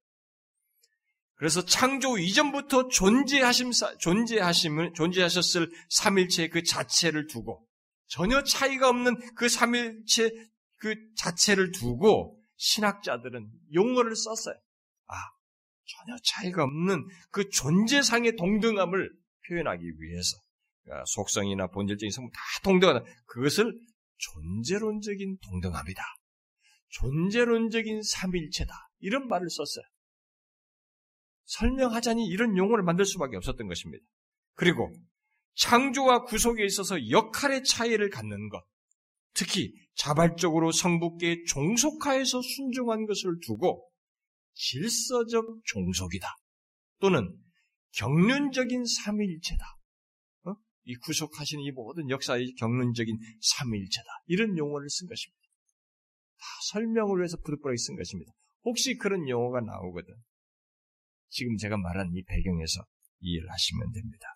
그래서 1.37 1.64
창조 1.64 2.17
이전부터 2.17 2.89
존재하심, 2.89 3.71
존재하심을, 3.99 4.95
존재하셨을 4.95 5.71
삼일체 5.91 6.49
그 6.49 6.62
자체를 6.62 7.27
두고, 7.27 7.67
전혀 8.09 8.43
차이가 8.43 8.89
없는 8.89 9.35
그 9.35 9.49
삼일체 9.51 10.31
그 10.77 10.95
자체를 11.19 11.73
두고, 11.73 12.41
신학자들은 12.57 13.51
용어를 13.75 14.17
썼어요. 14.17 14.57
아, 15.87 16.05
전혀 16.05 16.18
차이가 16.24 16.64
없는 16.64 17.07
그 17.30 17.49
존재상의 17.49 18.37
동등함을 18.37 19.11
표현하기 19.49 19.82
위해서, 19.82 20.37
그러니까 20.82 21.05
속성이나 21.07 21.68
본질적인 21.68 22.11
성분 22.11 22.30
다 22.32 22.41
동등하다. 22.64 23.05
그것을 23.26 23.72
존재론적인 24.18 25.39
동등함이다. 25.43 26.03
존재론적인 26.89 28.03
삼일체다. 28.03 28.72
이런 29.01 29.28
말을 29.28 29.49
썼어요. 29.51 29.84
설명하자니 31.45 32.26
이런 32.26 32.57
용어를 32.57 32.82
만들 32.82 33.05
수밖에 33.05 33.37
없었던 33.37 33.68
것입니다. 33.68 34.05
그리고 34.55 34.93
창조와 35.55 36.24
구속에 36.24 36.64
있어서 36.64 37.11
역할의 37.11 37.62
차이를 37.64 38.11
갖는 38.11 38.49
것, 38.49 38.64
특히 39.32 39.72
자발적으로 39.95 40.72
성부께 40.72 41.45
종속하여서 41.45 42.41
순종한 42.43 43.07
것을 43.07 43.39
두고 43.47 43.89
질서적 44.57 45.61
종속이다. 45.64 46.26
또는 47.00 47.38
경륜적인 47.92 48.84
삼위일체다. 48.84 49.64
어? 50.46 50.54
이 50.84 50.94
구속하시는 50.96 51.62
이 51.62 51.70
모든 51.70 52.11
역사의 52.11 52.54
경륜적인 52.54 53.16
삼위일체다. 53.40 54.09
이런 54.26 54.57
용어를 54.57 54.88
쓴 54.90 55.07
것입니다. 55.07 55.40
다 56.38 56.46
설명을 56.70 57.18
위해서 57.18 57.36
부득부하게 57.38 57.76
쓴 57.76 57.96
것입니다. 57.96 58.32
혹시 58.64 58.96
그런 58.96 59.28
용어가 59.28 59.61
나오거든. 59.61 60.14
지금 61.28 61.57
제가 61.57 61.76
말한 61.76 62.11
이 62.14 62.22
배경에서 62.24 62.84
이해를 63.20 63.50
하시면 63.50 63.92
됩니다. 63.92 64.26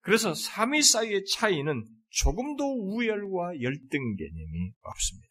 그래서 0.00 0.34
삼위 0.34 0.82
사이의 0.82 1.24
차이는 1.26 1.84
조금도 2.10 2.94
우열과 2.94 3.60
열등 3.60 4.16
개념이 4.16 4.72
없습니다. 4.80 5.28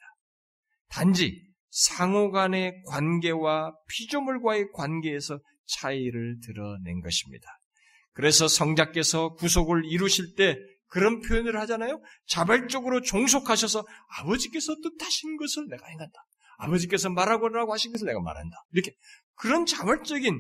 단지 0.90 1.49
상호 1.70 2.32
간의 2.32 2.82
관계와 2.88 3.74
피조물과의 3.88 4.72
관계에서 4.74 5.40
차이를 5.68 6.40
드러낸 6.44 7.02
것입니다. 7.02 7.48
그래서 8.14 8.48
성자께서 8.48 9.34
구속을 9.36 9.86
이루실 9.86 10.36
때 10.36 10.58
그런 10.88 11.22
표현을 11.22 11.60
하잖아요. 11.62 12.02
자발적으로 12.28 13.02
종속하셔서 13.02 13.86
아버지께서 14.18 14.76
뜻하신 14.76 15.38
것을 15.38 15.68
내가 15.70 15.86
행한다. 15.88 16.14
아버지께서 16.58 17.10
말하고라고 17.10 17.72
하신 17.72 17.92
것을 17.92 18.08
내가 18.08 18.20
말한다. 18.20 18.56
이렇게 18.72 18.92
그런 19.36 19.66
자발적인 19.66 20.36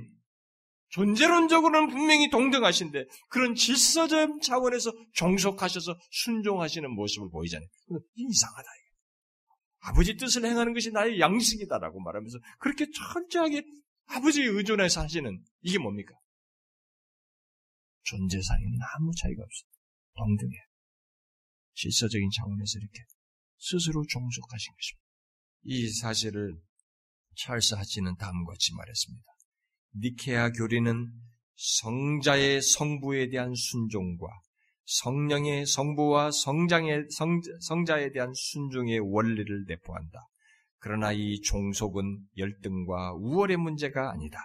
존재론적으로는 0.89 1.89
분명히 1.89 2.29
동등하신데 2.29 3.05
그런 3.29 3.53
질서적 3.53 4.41
차원에서 4.41 4.91
종속하셔서 5.13 5.95
순종하시는 6.09 6.89
모습을 6.89 7.29
보이잖아요. 7.31 7.67
이상하다. 8.15 8.67
아버지 9.79 10.15
뜻을 10.15 10.45
행하는 10.45 10.73
것이 10.73 10.91
나의 10.91 11.19
양식이다라고 11.19 11.99
말하면서 12.01 12.37
그렇게 12.59 12.85
철저하게 12.91 13.63
아버지에 14.07 14.45
의존해서 14.45 15.01
하시는 15.01 15.43
이게 15.61 15.77
뭡니까? 15.77 16.13
존재상에는 18.03 18.79
아무 18.95 19.11
차이가 19.15 19.43
없어요. 19.43 19.69
동등해. 20.15 20.55
질서적인 21.75 22.29
차원에서 22.35 22.79
이렇게 22.79 23.03
스스로 23.57 24.03
종속하신 24.05 24.73
것입니다. 24.73 25.09
이 25.63 25.89
사실을 25.89 26.59
찰스 27.35 27.75
하치는 27.75 28.15
다음과 28.17 28.51
같이 28.51 28.73
말했습니다. 28.75 29.25
니케아 29.95 30.51
교리는 30.51 31.11
성자의 31.55 32.61
성부에 32.61 33.29
대한 33.29 33.53
순종과 33.53 34.27
성령의 34.89 35.67
성부와 35.67 36.31
성장의 36.31 37.05
성, 37.11 37.39
성자에 37.61 38.11
대한 38.11 38.33
순종의 38.33 38.99
원리를 38.99 39.65
내포한다. 39.67 40.19
그러나 40.79 41.11
이 41.11 41.39
종속은 41.41 42.19
열등과 42.37 43.13
우월의 43.13 43.57
문제가 43.57 44.11
아니다. 44.11 44.39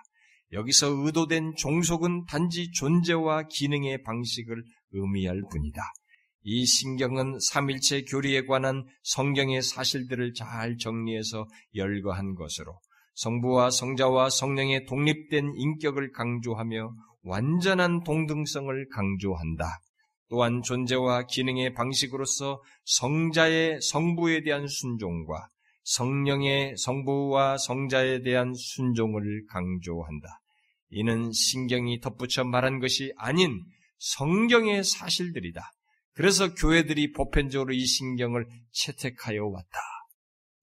여기서 0.53 0.89
의도된 0.89 1.55
종속은 1.57 2.27
단지 2.27 2.71
존재와 2.73 3.45
기능의 3.49 4.03
방식을 4.03 4.63
의미할 4.93 5.41
뿐이다. 5.51 5.81
이 6.43 6.67
신경은 6.67 7.39
삼일체 7.41 8.03
교리에 8.03 8.45
관한 8.45 8.85
성경의 9.03 9.63
사실들을 9.63 10.35
잘 10.35 10.77
정리해서 10.77 11.47
열거한 11.75 12.35
것으로 12.35 12.79
성부와 13.15 13.71
성자와 13.71 14.29
성령의 14.29 14.85
독립된 14.85 15.55
인격을 15.57 16.13
강조하며 16.13 16.91
완전한 17.23 18.03
동등성을 18.03 18.89
강조한다. 18.91 19.79
또한 20.35 20.62
존재와 20.62 21.26
기능의 21.26 21.74
방식으로서 21.74 22.61
성자의 22.87 23.80
성부에 23.80 24.43
대한 24.43 24.66
순종과 24.66 25.49
성령의 25.85 26.76
성부와 26.76 27.57
성자에 27.57 28.22
대한 28.22 28.53
순종을 28.53 29.47
강조한다. 29.49 30.41
이는 30.91 31.30
신경이 31.30 32.01
덧붙여 32.01 32.43
말한 32.43 32.80
것이 32.80 33.12
아닌 33.16 33.64
성경의 33.99 34.82
사실들이다. 34.82 35.62
그래서 36.14 36.53
교회들이 36.53 37.12
보편적으로 37.12 37.72
이 37.72 37.87
신경을 37.87 38.49
채택하여 38.72 39.47
왔다. 39.47 39.78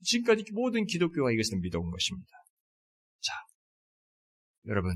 지금까지 0.03 0.51
모든 0.51 0.85
기독교가 0.85 1.31
이것을 1.31 1.59
믿어온 1.59 1.91
것입니다. 1.91 2.29
자, 3.21 3.33
여러분, 4.67 4.91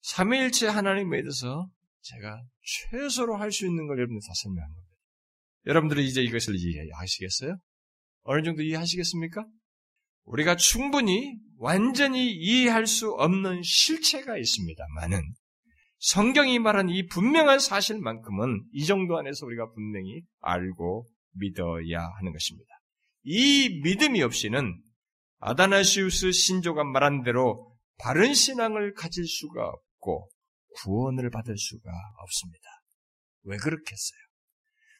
삼위일체 0.00 0.66
하나님에 0.66 1.22
대해서 1.22 1.70
제가 2.04 2.42
최소로 2.62 3.36
할 3.36 3.50
수 3.50 3.66
있는 3.66 3.86
걸 3.86 3.98
여러분들 3.98 4.20
다 4.26 4.32
설명한 4.34 4.68
겁니다. 4.68 4.96
여러분들은 5.66 6.02
이제 6.02 6.22
이것을 6.22 6.54
이해하시겠어요? 6.56 7.56
어느 8.24 8.42
정도 8.42 8.62
이해하시겠습니까? 8.62 9.46
우리가 10.24 10.56
충분히 10.56 11.36
완전히 11.58 12.30
이해할 12.30 12.86
수 12.86 13.10
없는 13.12 13.62
실체가 13.62 14.36
있습니다만은 14.38 15.22
성경이 15.98 16.58
말한 16.58 16.90
이 16.90 17.06
분명한 17.06 17.58
사실만큼은 17.58 18.64
이 18.72 18.84
정도 18.84 19.18
안에서 19.18 19.46
우리가 19.46 19.70
분명히 19.72 20.22
알고 20.40 21.06
믿어야 21.32 22.06
하는 22.18 22.32
것입니다. 22.32 22.68
이 23.22 23.80
믿음이 23.82 24.22
없이는 24.22 24.78
아다나시우스 25.38 26.32
신조가 26.32 26.84
말한 26.84 27.22
대로 27.22 27.74
바른 27.98 28.34
신앙을 28.34 28.92
가질 28.92 29.26
수가 29.26 29.66
없고 29.66 30.28
구원을 30.82 31.30
받을 31.30 31.56
수가 31.56 31.90
없습니다. 32.18 32.68
왜 33.44 33.56
그렇겠어요? 33.56 34.20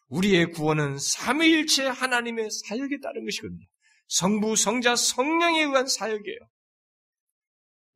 우리의 0.08 0.52
구원은 0.52 0.98
삼위일체 0.98 1.86
하나님의 1.86 2.48
사역에 2.50 3.00
따른 3.02 3.24
것이거든요. 3.24 3.64
성부, 4.08 4.56
성자, 4.56 4.96
성령에 4.96 5.62
의한 5.62 5.86
사역이에요. 5.86 6.38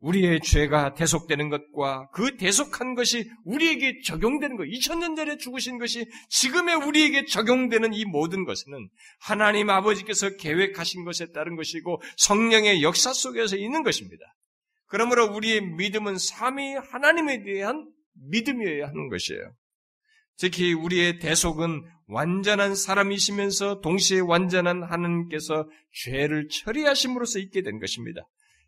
우리의 0.01 0.41
죄가 0.41 0.95
대속되는 0.95 1.49
것과 1.49 2.09
그 2.11 2.37
대속한 2.37 2.95
것이 2.95 3.29
우리에게 3.45 4.01
적용되는 4.03 4.57
것, 4.57 4.65
2000년 4.65 5.17
전에 5.17 5.37
죽으신 5.39 5.79
것이 5.79 6.07
지금의 6.29 6.77
우리에게 6.77 7.25
적용되는 7.25 7.93
이 7.95 8.05
모든 8.05 8.45
것은 8.45 8.89
하나님 9.19 9.71
아버지께서 9.71 10.37
계획하신 10.37 11.05
것에 11.05 11.33
따른 11.33 11.57
것이고 11.57 12.01
성령의 12.17 12.83
역사 12.83 13.13
속에서 13.13 13.57
있는 13.57 13.83
것입니다. 13.83 14.25
그러므로 14.89 15.27
우리의 15.27 15.61
믿음은 15.61 16.19
삼위 16.19 16.75
하나님에 16.75 17.43
대한 17.45 17.91
믿음이어야 18.31 18.89
하는 18.89 19.09
것이에요. 19.09 19.55
특히 20.39 20.73
우리의 20.73 21.19
대속은 21.19 21.85
완전한 22.07 22.75
사람이시면서 22.75 23.81
동시에 23.81 24.21
완전한 24.21 24.83
하나님께서 24.83 25.69
죄를 26.05 26.49
처리하심으로써 26.49 27.39
있게 27.39 27.63
된 27.63 27.79
것입니다. 27.79 28.23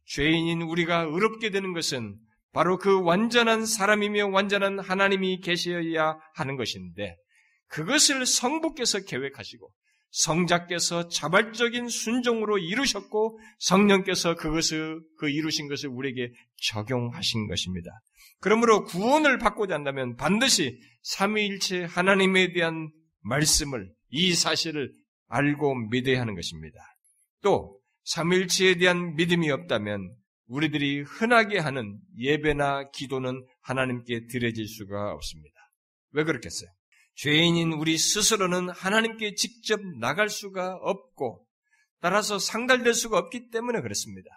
죄인인 0.07 0.63
우리가 0.63 1.03
의롭게 1.03 1.51
되는 1.51 1.73
것은 1.73 2.19
바로 2.53 2.79
그 2.79 3.01
완전한 3.03 3.65
사람이며 3.65 4.29
완전한 4.29 4.81
하나님이 4.81 5.41
계셔야 5.41 6.19
하는 6.35 6.57
것인데 6.57 7.17
그것을 7.69 8.27
성부께서 8.27 9.05
계획하시고 9.05 9.71
성자께서 10.11 11.09
자발적인 11.09 11.89
순종으로 11.89 12.59
이루셨고 12.59 13.39
성령께서 13.59 14.35
그것을 14.35 15.01
그 15.19 15.29
이루신 15.29 15.69
것을 15.69 15.89
우리에게 15.89 16.33
적용하신 16.63 17.49
것입니다. 17.49 17.91
그러므로 18.41 18.85
구원을 18.85 19.39
받고자 19.39 19.75
한다면 19.75 20.17
반드시 20.17 20.81
삼위일체 21.03 21.85
하나님에 21.85 22.53
대한 22.53 22.91
말씀을 23.21 23.93
이 24.09 24.35
사실을 24.35 24.93
알고 25.29 25.75
믿어야 25.91 26.21
하는 26.21 26.35
것입니다. 26.35 26.79
또 27.43 27.79
삼일체에 28.05 28.77
대한 28.77 29.15
믿음이 29.15 29.51
없다면 29.51 30.15
우리들이 30.47 31.03
흔하게 31.03 31.59
하는 31.59 32.01
예배나 32.19 32.91
기도는 32.91 33.47
하나님께 33.63 34.27
드려질 34.27 34.67
수가 34.67 35.13
없습니다. 35.13 35.55
왜 36.13 36.25
그렇겠어요? 36.25 36.69
죄인인 37.23 37.75
우리 37.75 37.99
스스로는 37.99 38.71
하나님께 38.71 39.35
직접 39.35 39.79
나갈 40.01 40.31
수가 40.31 40.77
없고 40.77 41.45
따라서 42.01 42.39
상달될 42.39 42.95
수가 42.95 43.19
없기 43.19 43.51
때문에 43.51 43.83
그렇습니다. 43.83 44.31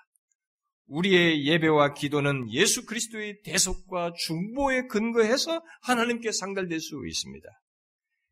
우리의 0.87 1.45
예배와 1.45 1.93
기도는 1.93 2.51
예수 2.51 2.85
그리스도의 2.85 3.41
대속과 3.45 4.11
중보에 4.25 4.87
근거해서 4.87 5.61
하나님께 5.83 6.33
상달될 6.33 6.81
수 6.81 7.01
있습니다. 7.07 7.47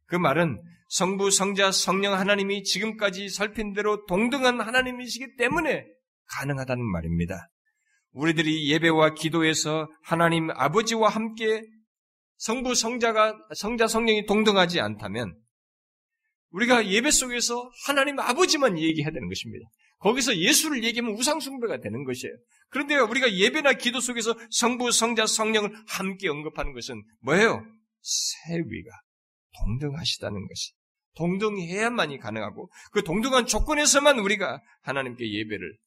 그 0.07 0.17
말은 0.17 0.61
성부, 0.89 1.31
성자, 1.31 1.71
성령 1.71 2.13
하나님이 2.13 2.63
지금까지 2.63 3.29
살핀 3.29 3.71
대로 3.71 4.05
동등한 4.05 4.59
하나님이시기 4.59 5.37
때문에 5.37 5.85
가능하다는 6.25 6.83
말입니다. 6.83 7.47
우리들이 8.11 8.69
예배와 8.69 9.13
기도에서 9.13 9.89
하나님 10.03 10.49
아버지와 10.51 11.07
함께 11.07 11.63
성부, 12.41 12.73
성자가, 12.73 13.37
성자, 13.53 13.87
성령이 13.87 14.25
동등하지 14.25 14.79
않다면 14.79 15.35
우리가 16.49 16.89
예배 16.89 17.11
속에서 17.11 17.69
하나님 17.85 18.19
아버지만 18.19 18.79
얘기해야 18.79 19.11
되는 19.11 19.29
것입니다. 19.29 19.69
거기서 19.99 20.35
예수를 20.35 20.83
얘기하면 20.83 21.15
우상숭배가 21.17 21.81
되는 21.81 22.03
것이에요. 22.03 22.35
그런데 22.69 22.97
우리가 22.97 23.31
예배나 23.31 23.73
기도 23.73 23.99
속에서 23.99 24.33
성부, 24.49 24.91
성자, 24.91 25.27
성령을 25.27 25.71
함께 25.87 26.29
언급하는 26.29 26.73
것은 26.73 27.03
뭐예요? 27.19 27.63
세 28.01 28.55
위가 28.57 28.89
동등하시다는 29.59 30.47
것이. 30.47 30.71
동등해야만이 31.17 32.17
가능하고 32.17 32.71
그 32.91 33.03
동등한 33.03 33.45
조건에서만 33.45 34.17
우리가 34.17 34.63
하나님께 34.81 35.31
예배를 35.31 35.77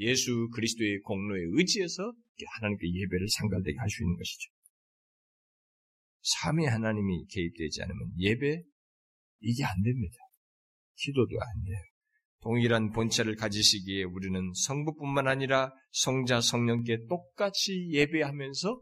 예수 0.00 0.50
그리스도의 0.52 1.00
공로에 1.00 1.40
의지해서 1.52 2.12
하나님께 2.56 2.92
예배를 2.92 3.26
상달되게 3.30 3.78
할 3.78 3.88
수 3.88 4.02
있는 4.02 4.16
것이죠. 4.18 4.53
삼위 6.24 6.66
하나님이 6.66 7.26
개입되지 7.28 7.82
않으면 7.82 8.12
예배 8.18 8.62
이게 9.40 9.64
안 9.64 9.82
됩니다. 9.82 10.16
기도도 10.96 11.36
안 11.40 11.64
돼요. 11.64 11.78
동일한 12.40 12.92
본체를 12.92 13.36
가지시기에 13.36 14.04
우리는 14.04 14.52
성부뿐만 14.54 15.28
아니라 15.28 15.72
성자 15.92 16.40
성령께 16.40 17.06
똑같이 17.08 17.88
예배하면서 17.92 18.80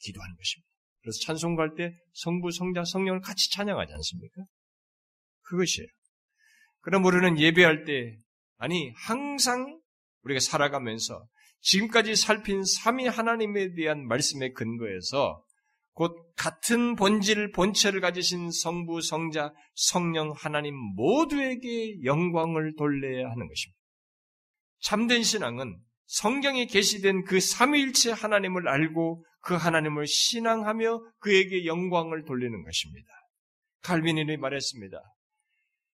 기도하는 0.00 0.36
것입니다. 0.36 0.68
그래서 1.00 1.18
찬송 1.24 1.56
갈 1.56 1.74
때 1.76 1.92
성부, 2.12 2.50
성자, 2.50 2.84
성령을 2.84 3.20
같이 3.20 3.50
찬양하지 3.52 3.92
않습니까? 3.92 4.42
그것이에요. 5.42 5.88
그럼 6.80 7.04
우리는 7.04 7.38
예배할 7.38 7.84
때, 7.84 8.16
아니, 8.56 8.92
항상 8.96 9.80
우리가 10.22 10.40
살아가면서 10.40 11.26
지금까지 11.60 12.16
살핀 12.16 12.64
삼위 12.64 13.06
하나님에 13.06 13.74
대한 13.74 14.06
말씀의 14.06 14.52
근거에서 14.52 15.42
곧 15.98 16.32
같은 16.36 16.94
본질, 16.94 17.50
본체를 17.50 18.00
가지신 18.00 18.52
성부, 18.52 19.00
성자, 19.00 19.52
성령 19.74 20.30
하나님 20.30 20.76
모두에게 20.94 22.04
영광을 22.04 22.76
돌려야 22.76 23.28
하는 23.28 23.48
것입니다. 23.48 23.80
참된 24.78 25.24
신앙은 25.24 25.76
성경에 26.06 26.66
게시된 26.66 27.24
그 27.24 27.40
삼위일체 27.40 28.12
하나님을 28.12 28.68
알고 28.68 29.24
그 29.40 29.54
하나님을 29.54 30.06
신앙하며 30.06 31.02
그에게 31.18 31.66
영광을 31.66 32.24
돌리는 32.24 32.62
것입니다. 32.62 33.08
칼빈이 33.82 34.36
말했습니다. 34.36 35.02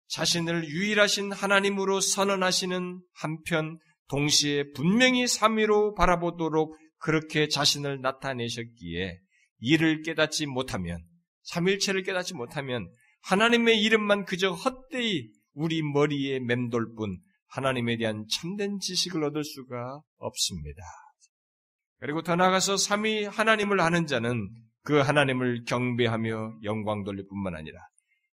자신을 0.08 0.66
유일하신 0.70 1.34
하나님으로 1.34 2.00
선언하시는 2.00 3.02
한편 3.16 3.78
동시에 4.08 4.72
분명히 4.72 5.28
삼위로 5.28 5.94
바라보도록 5.96 6.78
그렇게 7.00 7.50
자신을 7.50 8.00
나타내셨기에 8.00 9.20
이를 9.60 10.02
깨닫지 10.02 10.46
못하면 10.46 11.04
삼일체를 11.44 12.04
깨닫지 12.04 12.34
못하면 12.34 12.90
하나님의 13.24 13.82
이름만 13.82 14.26
그저 14.26 14.52
헛되이 14.52 15.30
우리 15.54 15.82
머리에 15.82 16.40
맴돌 16.40 16.96
뿐 16.96 17.20
하나님에 17.48 17.98
대한 17.98 18.26
참된 18.32 18.80
지식을 18.80 19.24
얻을 19.24 19.44
수가 19.44 20.02
없습니다. 20.18 20.82
그리고 22.00 22.22
더 22.22 22.36
나아가서 22.36 22.78
삼위 22.78 23.26
하나님을 23.26 23.82
아는 23.82 24.08
자는 24.08 24.50
그 24.84 25.00
하나님을 25.00 25.66
경배하며 25.66 26.60
영광 26.64 27.04
돌릴 27.04 27.26
뿐만 27.28 27.56
아니라 27.56 27.80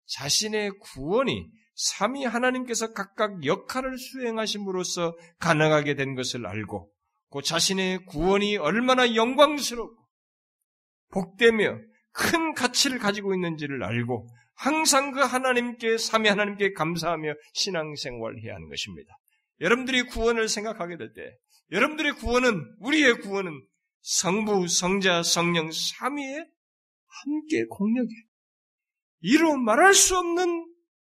자신의 0.06 0.70
구원이 0.80 1.50
삼위 1.74 2.24
하나님께서 2.24 2.92
각각 2.92 3.44
역할을 3.44 3.98
수행하심으로써 3.98 5.16
가능하게 5.40 5.94
된 5.94 6.14
것을 6.14 6.46
알고 6.46 6.90
그 7.30 7.42
자신의 7.42 8.06
구원이 8.06 8.56
얼마나 8.56 9.14
영광스럽고 9.14 10.05
복되며 11.10 11.78
큰 12.12 12.54
가치를 12.54 12.98
가지고 12.98 13.34
있는지를 13.34 13.82
알고 13.82 14.28
항상 14.54 15.12
그 15.12 15.20
하나님께 15.20 15.98
삼위 15.98 16.28
하나님께 16.28 16.72
감사하며 16.72 17.34
신앙생활해야 17.52 18.54
하는 18.54 18.68
것입니다. 18.68 19.14
여러분들이 19.60 20.02
구원을 20.04 20.48
생각하게 20.48 20.96
될 20.96 21.12
때 21.12 21.22
여러분들의 21.72 22.12
구원은 22.14 22.76
우리의 22.80 23.20
구원은 23.20 23.52
성부, 24.02 24.68
성자, 24.68 25.22
성령 25.24 25.70
삼위에 25.72 26.46
함께 27.06 27.64
공력해 27.68 28.08
이로 29.20 29.56
말할 29.56 29.94
수 29.94 30.16
없는 30.16 30.66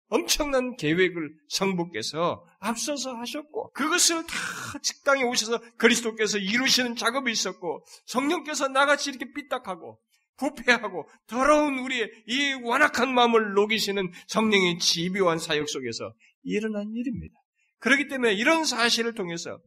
엄청난 0.08 0.76
계획을 0.76 1.34
성부께서 1.48 2.44
앞서서 2.60 3.14
하셨고 3.14 3.72
그것을 3.72 4.24
다 4.26 4.78
직당에 4.82 5.24
오셔서 5.24 5.58
그리스도께서 5.76 6.38
이루시는 6.38 6.96
작업이 6.96 7.30
있었고 7.30 7.84
성령께서 8.06 8.68
나같이 8.68 9.10
이렇게 9.10 9.32
삐딱하고 9.32 9.98
부패하고 10.38 11.08
더러운 11.26 11.78
우리의 11.78 12.10
이 12.26 12.52
완악한 12.62 13.12
마음을 13.12 13.54
녹이시는 13.54 14.12
성령의 14.28 14.78
집요한 14.78 15.38
사역 15.38 15.68
속에서 15.68 16.12
일어난 16.42 16.92
일입니다. 16.94 17.34
그렇기 17.78 18.08
때문에 18.08 18.34
이런 18.34 18.64
사실을 18.64 19.14
통해서 19.14 19.58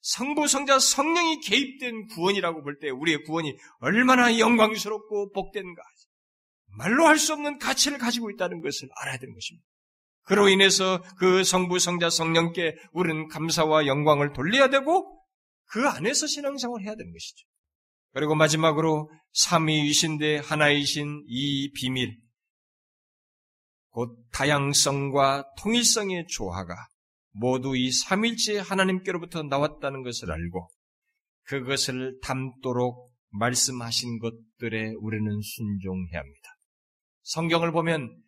성부, 0.00 0.48
성자, 0.48 0.80
성령이 0.80 1.40
개입된 1.40 2.08
구원이라고 2.08 2.62
볼 2.62 2.80
때 2.80 2.90
우리의 2.90 3.22
구원이 3.22 3.56
얼마나 3.78 4.36
영광스럽고 4.36 5.30
복된가 5.32 5.80
말로 6.76 7.06
할 7.06 7.18
수 7.18 7.32
없는 7.32 7.58
가치를 7.58 7.98
가지고 7.98 8.30
있다는 8.30 8.60
것을 8.60 8.88
알아야 8.96 9.18
되는 9.18 9.34
것입니다. 9.34 9.66
그로 10.24 10.48
인해서 10.48 11.02
그 11.18 11.44
성부, 11.44 11.78
성자, 11.78 12.10
성령께 12.10 12.76
우리는 12.92 13.28
감사와 13.28 13.86
영광을 13.86 14.32
돌려야 14.32 14.70
되고 14.70 15.20
그 15.66 15.88
안에서 15.88 16.26
신앙생활을 16.26 16.86
해야 16.86 16.94
되는 16.94 17.12
것이죠. 17.12 17.46
그리고 18.12 18.34
마지막으로 18.34 19.10
삼위이신데 19.32 20.38
하나이신 20.38 21.24
이 21.26 21.72
비밀, 21.72 22.18
곧 23.88 24.16
다양성과 24.32 25.54
통일성의 25.58 26.26
조화가 26.28 26.74
모두 27.32 27.76
이 27.76 27.90
삼일째 27.90 28.58
하나님께로부터 28.58 29.42
나왔다는 29.42 30.02
것을 30.02 30.30
알고 30.30 30.68
그것을 31.44 32.18
담도록 32.22 33.10
말씀하신 33.30 34.18
것들에 34.18 34.92
우리는 35.00 35.40
순종해야 35.40 36.20
합니다. 36.20 36.51
성경을 37.22 37.72
보면 37.72 38.22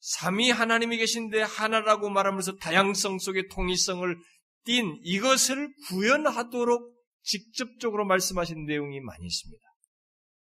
삼위 0.00 0.50
하나님이 0.50 0.96
계신데 0.96 1.42
하나라고 1.42 2.08
말하면서 2.08 2.56
다양성 2.56 3.18
속의 3.18 3.48
통일성을 3.48 4.18
띤 4.64 4.98
이것을 5.02 5.72
구현하도록 5.88 6.94
직접적으로 7.22 8.06
말씀하신 8.06 8.64
내용이 8.64 9.00
많이 9.00 9.26
있습니다. 9.26 9.62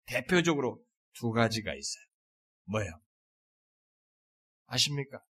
대표적으로 0.07 0.83
두 1.15 1.31
가지가 1.31 1.75
있어요. 1.75 2.05
뭐예요? 2.65 2.91
아십니까? 4.67 5.21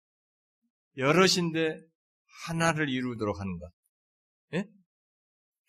여럿인데 0.97 1.81
하나를 2.45 2.89
이루도록 2.89 3.39
하는 3.39 3.57
것. 3.59 3.71
예? 4.53 4.65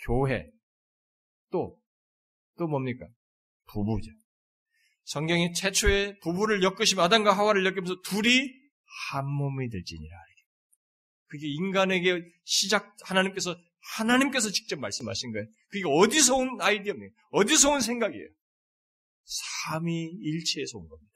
교회. 0.01 0.49
또, 1.51 1.81
또 2.57 2.67
뭡니까? 2.67 3.07
부부죠. 3.67 4.11
성경이 5.05 5.53
최초의 5.55 6.19
부부를 6.21 6.63
엮으시며 6.63 7.03
아담과 7.03 7.37
하와를 7.37 7.65
엮으면서 7.67 8.01
둘이 8.03 8.51
한 9.11 9.27
몸이 9.27 9.69
될지니라. 9.71 10.17
그게 11.27 11.49
인간에게 11.49 12.23
시작 12.45 12.95
하나님께서 13.03 13.57
하나님께서 13.97 14.51
직접 14.51 14.79
말씀하신 14.79 15.33
거예요. 15.33 15.47
그게 15.69 15.85
어디서 15.87 16.37
온 16.37 16.61
아이디어입니까? 16.61 17.15
어디서 17.31 17.71
온 17.73 17.81
생각이에요? 17.81 18.29
삼위일체에서 19.67 20.79
온 20.79 20.89
겁니다. 20.89 21.13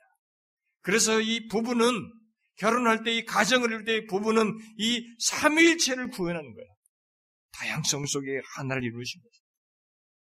그래서 0.81 1.21
이 1.21 1.47
부부는 1.49 2.13
결혼할 2.57 3.05
때 3.05 3.13
이 3.13 3.25
가정을 3.25 3.71
이룰 3.71 3.85
때 3.85 4.05
부부는 4.07 4.59
이 4.79 5.07
삼위일체를 5.21 6.09
구현하는 6.09 6.53
거예요. 6.55 6.69
다양성 7.53 8.05
속에 8.07 8.41
하나를 8.57 8.83
이루신 8.85 9.23
거죠. 9.23 9.38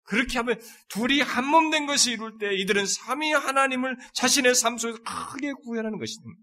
그렇게 0.04 0.38
하면 0.38 0.60
둘이 0.88 1.20
한 1.20 1.44
몸 1.46 1.70
된 1.70 1.86
것을 1.86 2.12
이룰 2.12 2.38
때 2.38 2.54
이들은 2.54 2.86
삼위 2.86 3.32
하나님을 3.32 3.96
자신의 4.14 4.54
삶 4.54 4.76
속에서 4.78 4.98
크게 5.02 5.52
구현하는 5.64 5.98
것입니다. 5.98 6.40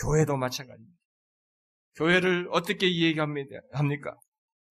교회도 0.00 0.36
마찬가지입니다. 0.36 0.94
교회를 1.96 2.48
어떻게 2.50 2.86
이야기합니까? 2.88 4.16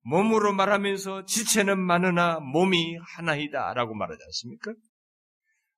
몸으로 0.02 0.54
말하면서 0.54 1.26
지체는 1.26 1.80
많으나 1.80 2.40
몸이 2.40 2.98
하나이다 3.16 3.74
라고 3.74 3.94
말하지 3.96 4.20
않습니까? 4.26 4.74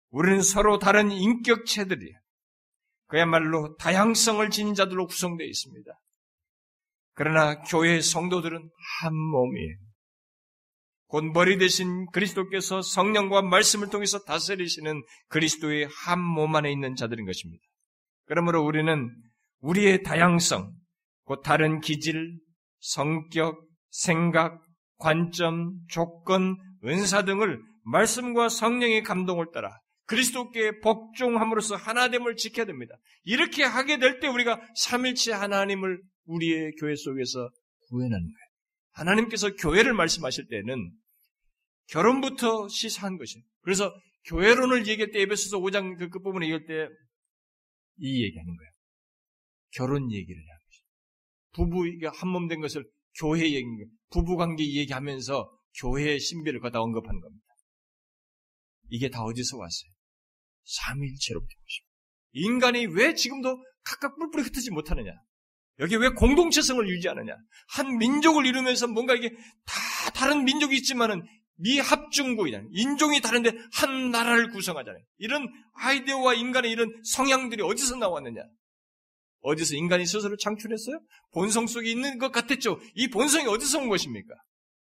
우리는 0.10 0.41
서로 0.41 0.80
다른 0.80 1.11
인격체들이에요. 1.11 2.18
그야말로 3.07 3.76
다양성을 3.77 4.49
지닌 4.49 4.73
자들로 4.73 5.06
구성되어 5.06 5.45
있습니다. 5.45 5.91
그러나 7.14 7.61
교회 7.61 8.02
성도들은 8.02 8.57
한 9.02 9.14
몸이에요. 9.15 9.77
곧 11.07 11.23
머리 11.34 11.57
대신 11.57 12.06
그리스도께서 12.11 12.82
성령과 12.82 13.41
말씀을 13.44 13.90
통해서 13.90 14.19
다스리시는 14.23 15.03
그리스도의 15.30 15.88
한 16.06 16.19
몸 16.19 16.56
안에 16.56 16.72
있는 16.72 16.95
자들인 16.95 17.26
것입니다. 17.26 17.61
그러므로 18.26 18.64
우리는 18.65 19.10
우리의 19.60 20.03
다양성, 20.03 20.72
곧 21.23 21.41
다른 21.44 21.80
기질, 21.80 22.40
성격, 22.80 23.64
생각, 23.90 24.61
관점, 24.98 25.73
조건, 25.90 26.57
은사 26.84 27.23
등을 27.26 27.60
말씀과 27.84 28.49
성령의 28.49 29.03
감동을 29.03 29.48
따라 29.53 29.80
그리스도께 30.07 30.80
복종함으로써 30.82 31.76
하나됨을 31.76 32.36
지켜야 32.36 32.65
됩니다. 32.65 32.95
이렇게 33.23 33.64
하게 33.64 33.98
될 33.98 34.19
때 34.19 34.27
우리가 34.27 34.61
삼일체 34.76 35.34
하나님을 35.34 35.99
우리의 36.26 36.73
교회 36.80 36.95
속에서 36.95 37.49
구해내는 37.90 38.19
거예요. 38.19 38.45
하나님께서 38.96 39.56
교회를 39.56 39.94
말씀하실 39.94 40.48
때는 40.50 40.92
결혼부터 41.88 42.68
시사한 42.68 43.18
것이에요. 43.18 43.44
그래서 43.62 43.94
교회론을 44.26 44.88
얘기할 44.88 45.12
때 45.12 45.22
에베소서 45.22 45.60
5장 45.60 45.98
그 45.98 46.10
끝부분에 46.10 46.48
얘기할 46.48 46.66
때 46.66 47.06
이 47.98 48.24
얘기하는 48.24 48.56
거예요. 48.56 48.72
결혼 49.72 50.12
얘기를 50.12 50.42
하는 50.42 50.60
것이죠. 50.66 50.86
부부 51.54 52.18
한몸 52.18 52.48
된 52.48 52.62
것을 52.62 52.86
교회 53.20 53.52
얘기, 53.54 53.66
부부 54.12 54.36
관계 54.36 54.64
얘기하면서 54.64 55.52
교회의 55.80 56.20
신비를 56.20 56.60
거다 56.60 56.82
언급하는 56.82 57.20
겁니다. 57.20 57.46
이게 58.90 59.10
다 59.10 59.22
어디서 59.24 59.58
왔어요? 59.58 59.92
삼일체로부터 60.64 61.48
것입니다. 61.48 61.96
인간이 62.34 62.86
왜 62.88 63.14
지금도 63.14 63.64
각각 63.84 64.18
뿔뿔이 64.18 64.44
흩어지지 64.44 64.72
못하느냐? 64.72 65.12
여기 65.80 65.95
왜 65.95 66.10
공동체성을 66.10 66.88
유지하느냐? 66.88 67.35
한 67.69 67.97
민족을 67.97 68.45
이루면서 68.45 68.88
뭔가 68.88 69.14
이게 69.14 69.30
다 69.65 70.10
다른 70.14 70.45
민족이 70.45 70.76
있지만은 70.77 71.23
미합중국이잖아요. 71.57 72.69
인종이 72.72 73.22
다른데 73.22 73.52
한 73.73 74.11
나라를 74.11 74.49
구성하잖아요. 74.52 75.03
이런 75.18 75.47
아이디어와 75.76 76.34
인간의 76.34 76.72
이런 76.72 76.89
성향들이 77.03 77.61
어디서 77.61 77.97
나왔느냐? 77.97 78.41
어디서 79.41 79.76
인간이 79.76 80.06
스스로 80.06 80.35
창출했어요? 80.38 80.99
본성 81.34 81.68
속에 81.68 81.89
있는 81.89 82.18
것 82.18 82.31
같았죠. 82.31 82.80
이 82.95 83.10
본성이 83.10 83.47
어디서 83.47 83.80
온 83.80 83.89
것입니까? 83.89 84.34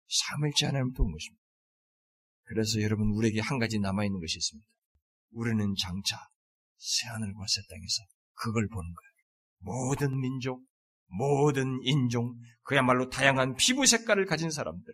삼일째 0.08 0.68
하나님부터 0.68 1.04
온 1.04 1.12
것입니다. 1.12 1.42
그래서 2.44 2.82
여러분 2.82 3.10
우리에게 3.16 3.42
한 3.42 3.58
가지 3.58 3.80
남아 3.80 4.06
있는 4.06 4.20
것이 4.20 4.38
있습니다. 4.38 4.68
우리는 5.32 5.74
장차 5.82 6.18
새 6.78 7.08
하늘과 7.08 7.46
새 7.48 7.62
땅에서 7.70 8.04
그걸 8.36 8.68
보는 8.68 8.94
거예요. 8.94 9.15
모든 9.66 10.20
민족, 10.22 10.64
모든 11.08 11.80
인종, 11.82 12.36
그야말로 12.62 13.10
다양한 13.10 13.56
피부 13.56 13.86
색깔을 13.86 14.26
가진 14.26 14.52
사람들, 14.52 14.94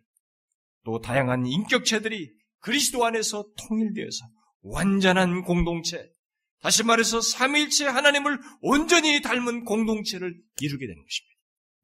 또 0.85 0.99
다양한 1.01 1.45
인격체들이 1.45 2.31
그리스도 2.59 3.05
안에서 3.05 3.45
통일되어서 3.67 4.25
완전한 4.61 5.43
공동체, 5.43 6.09
다시 6.61 6.83
말해서 6.83 7.21
삼일체 7.21 7.87
하나님을 7.87 8.39
온전히 8.61 9.21
닮은 9.21 9.65
공동체를 9.65 10.33
이루게 10.61 10.87
되는 10.87 11.03
것입니다. 11.03 11.31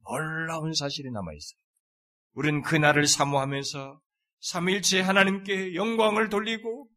놀라운 0.10 0.74
사실이 0.74 1.12
남아있어요. 1.12 1.60
우리는 2.34 2.62
그날을 2.62 3.06
사모하면서 3.06 4.00
삼일체 4.40 5.02
하나님께 5.02 5.74
영광을 5.74 6.30
돌리고 6.30 6.88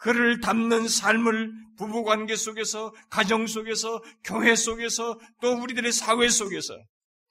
그를 0.00 0.40
담는 0.40 0.88
삶을 0.88 1.52
부부 1.76 2.04
관계 2.04 2.34
속에서, 2.34 2.92
가정 3.10 3.46
속에서, 3.46 4.02
교회 4.24 4.54
속에서, 4.54 5.18
또 5.40 5.62
우리들의 5.62 5.92
사회 5.92 6.28
속에서 6.28 6.74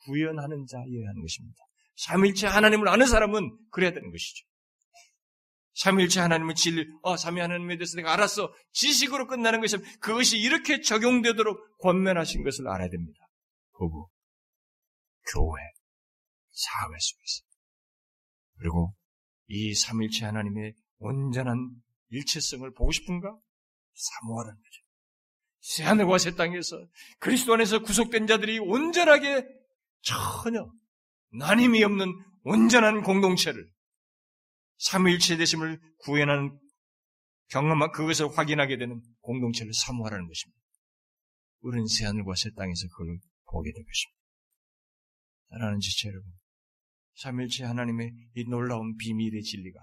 구현하는 0.06 0.66
자여야 0.68 1.10
하는 1.10 1.22
것입니다. 1.22 1.58
삼일체 1.98 2.48
하나님을 2.48 2.88
아는 2.88 3.06
사람은 3.06 3.58
그래야 3.72 3.91
되는 3.91 4.12
것이죠. 4.12 4.46
삼일체 5.74 6.20
하나님은 6.20 6.56
진리, 6.56 6.86
어, 7.02 7.18
삼위 7.18 7.40
하나님에 7.41 7.78
대해서 7.78 7.96
내가 7.98 8.14
알았어. 8.14 8.54
지식으로 8.72 9.28
끝나는 9.28 9.62
것이 9.62 9.78
그것이 10.00 10.38
이렇게 10.38 10.82
적용되도록 10.82 11.80
권면하신 11.80 12.44
것을 12.44 12.68
알아야 12.68 12.90
됩니다. 12.90 13.20
부부, 13.78 14.10
교회, 15.32 15.62
사회 16.52 16.98
속에서. 17.00 17.44
그리고 18.58 18.94
이 19.48 19.74
삼일체 19.74 20.26
하나님의 20.26 20.74
온전한 21.00 21.70
일체성을 22.10 22.72
보고 22.73 22.91
싶은가? 22.91 23.38
사모하라는 23.94 24.56
거죠. 24.56 24.90
새하늘과 25.61 26.18
새 26.18 26.36
땅에서 26.36 26.77
그리스도 27.19 27.53
안에서 27.53 27.80
구속된 27.81 28.27
자들이 28.27 28.60
온전하게 28.60 29.45
전혀 30.02 30.72
나님이 31.31 31.84
없는 31.84 32.07
온전한 32.44 33.03
공동체를 33.03 33.69
삼위일체 34.77 35.38
되심을 35.38 35.80
구현하는 35.99 36.57
경험한 37.49 37.91
그것을 37.91 38.30
확인하게 38.38 38.77
되는 38.77 39.02
공동체를 39.22 39.73
사모하라는 39.73 40.27
것입니다. 40.27 40.60
우리는 41.61 41.86
새하늘과 41.88 42.36
새 42.36 42.49
땅에서 42.56 42.88
그걸 42.88 43.19
보게 43.52 43.72
될 43.72 43.84
것입니다. 43.84 44.19
사랑하는 45.49 45.80
지체 45.80 46.07
여러분, 46.07 46.31
삼일체 47.15 47.65
하나님의 47.65 48.11
이 48.36 48.44
놀라운 48.48 48.95
비밀의 48.95 49.41
진리가 49.41 49.80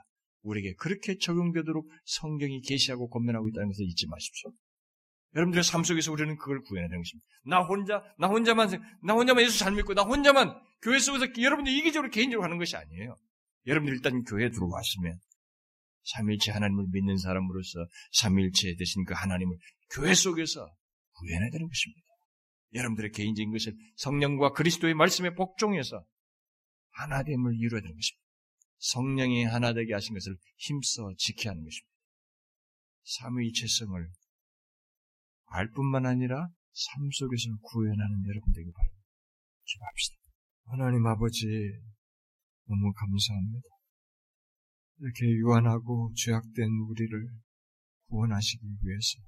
우리에게 0.46 0.74
그렇게 0.78 1.18
적용되도록 1.18 1.90
성경이 2.04 2.60
계시하고 2.62 3.08
권면하고 3.08 3.48
있다는 3.48 3.68
것을 3.68 3.84
잊지 3.84 4.06
마십시오. 4.08 4.52
여러분들의 5.34 5.64
삶 5.64 5.84
속에서 5.84 6.12
우리는 6.12 6.36
그걸 6.36 6.62
구해야 6.62 6.86
되는 6.88 7.02
것입니다. 7.02 7.26
나 7.44 7.60
혼자, 7.60 8.02
나 8.18 8.26
혼자만, 8.26 8.70
나 9.02 9.12
혼자만 9.12 9.44
예수 9.44 9.58
잘 9.58 9.72
믿고, 9.72 9.94
나 9.94 10.02
혼자만 10.02 10.54
교회 10.82 10.98
속에서 10.98 11.26
여러분들 11.38 11.72
이기적으로 11.72 12.10
개인적으로 12.10 12.44
하는 12.44 12.58
것이 12.58 12.76
아니에요. 12.76 13.16
여러분들 13.66 13.96
일단 13.96 14.22
교회에 14.22 14.50
들어왔으면 14.50 15.18
삼일체 16.04 16.52
하나님을 16.52 16.86
믿는 16.92 17.18
사람으로서 17.18 17.86
삼일체 18.12 18.76
되신 18.78 19.04
그 19.04 19.14
하나님을 19.14 19.56
교회 19.90 20.14
속에서 20.14 20.66
구해내야 21.12 21.50
되는 21.50 21.68
것입니다. 21.68 22.06
여러분들의 22.74 23.10
개인적인 23.12 23.52
것을 23.52 23.74
성령과 23.96 24.52
그리스도의 24.52 24.94
말씀에 24.94 25.34
복종해서 25.34 26.04
하나됨을 26.92 27.54
이루어야 27.56 27.82
되는 27.82 27.94
것입니다. 27.94 28.25
성령이 28.78 29.44
하나 29.44 29.72
되게 29.72 29.92
하신 29.94 30.14
것을 30.14 30.36
힘써 30.56 31.12
지켜야 31.18 31.52
하는 31.52 31.64
것입니다. 31.64 31.96
삼위일체성을 33.04 34.10
알 35.46 35.70
뿐만 35.70 36.06
아니라 36.06 36.48
삶 36.72 37.10
속에서 37.10 37.56
구현하는 37.62 38.24
여러분 38.26 38.52
되기 38.52 38.70
바랍니다. 38.70 39.06
기도합시다. 39.64 40.16
하나님 40.64 41.06
아버지 41.06 41.46
너무 42.66 42.92
감사합니다. 42.92 43.68
이렇게 44.98 45.26
유한하고 45.26 46.12
죄악된 46.16 46.68
우리를 46.88 47.28
구원하시기 48.08 48.66
위해서 48.82 49.20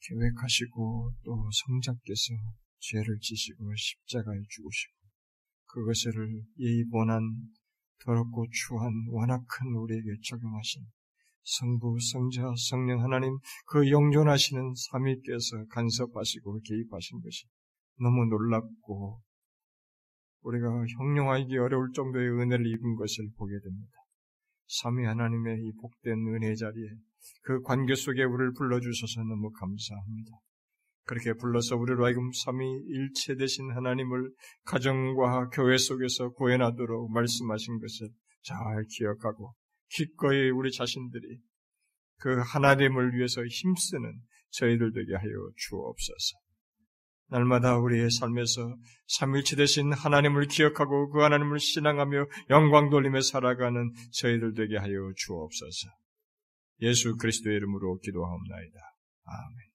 계획하시고 0.00 1.14
또 1.24 1.50
성자께서 1.50 2.34
죄를 2.78 3.18
지시고 3.20 3.74
십자가에 3.74 4.38
죽으시고 4.48 5.03
그것을 5.74 6.12
예의 6.58 6.84
본한 6.90 7.20
더럽고 8.04 8.46
추한 8.50 8.92
완악한 9.10 9.74
우리에게 9.74 10.08
적용하신 10.22 10.86
성부, 11.42 11.98
성자, 12.00 12.42
성령 12.70 13.02
하나님 13.02 13.36
그 13.66 13.90
영존하시는 13.90 14.72
삼위께서 14.90 15.66
간섭하시고 15.70 16.60
개입하신 16.64 17.20
것이 17.20 17.46
너무 18.00 18.24
놀랍고 18.26 19.20
우리가 20.42 20.68
형용하기 20.98 21.58
어려울 21.58 21.90
정도의 21.92 22.28
은혜를 22.30 22.66
입은 22.66 22.96
것을 22.96 23.30
보게 23.36 23.52
됩니다. 23.60 23.92
삼위 24.66 25.04
하나님의 25.04 25.58
이 25.60 25.72
복된 25.80 26.18
은혜 26.34 26.54
자리에 26.54 26.88
그 27.42 27.60
관계 27.62 27.94
속에 27.94 28.22
우리를 28.22 28.52
불러주셔서 28.52 29.24
너무 29.24 29.50
감사합니다. 29.50 30.32
그렇게 31.04 31.34
불러서 31.34 31.76
우리로 31.76 32.04
하여금 32.04 32.30
삼위 32.32 32.64
일체 32.88 33.36
되신 33.36 33.70
하나님을 33.72 34.30
가정과 34.64 35.50
교회 35.50 35.76
속에서 35.76 36.30
구해나도록 36.30 37.12
말씀하신 37.12 37.78
것을 37.78 38.08
잘 38.42 38.56
기억하고 38.88 39.54
기꺼이 39.90 40.50
우리 40.50 40.70
자신들이 40.72 41.38
그 42.18 42.40
하나님을 42.40 43.14
위해서 43.14 43.44
힘쓰는 43.44 44.20
저희들 44.50 44.92
되게 44.92 45.14
하여 45.14 45.50
주옵소서. 45.56 46.38
날마다 47.28 47.78
우리의 47.78 48.10
삶에서 48.10 48.76
삼일체 49.08 49.56
되신 49.56 49.92
하나님을 49.92 50.46
기억하고 50.46 51.10
그 51.10 51.20
하나님을 51.20 51.58
신앙하며 51.58 52.26
영광 52.50 52.90
돌리며 52.90 53.22
살아가는 53.22 53.92
저희들 54.12 54.54
되게 54.54 54.76
하여 54.76 55.12
주옵소서. 55.16 55.88
예수 56.82 57.16
그리스도의 57.16 57.56
이름으로 57.56 57.98
기도하옵나이다. 57.98 58.78
아멘. 59.24 59.73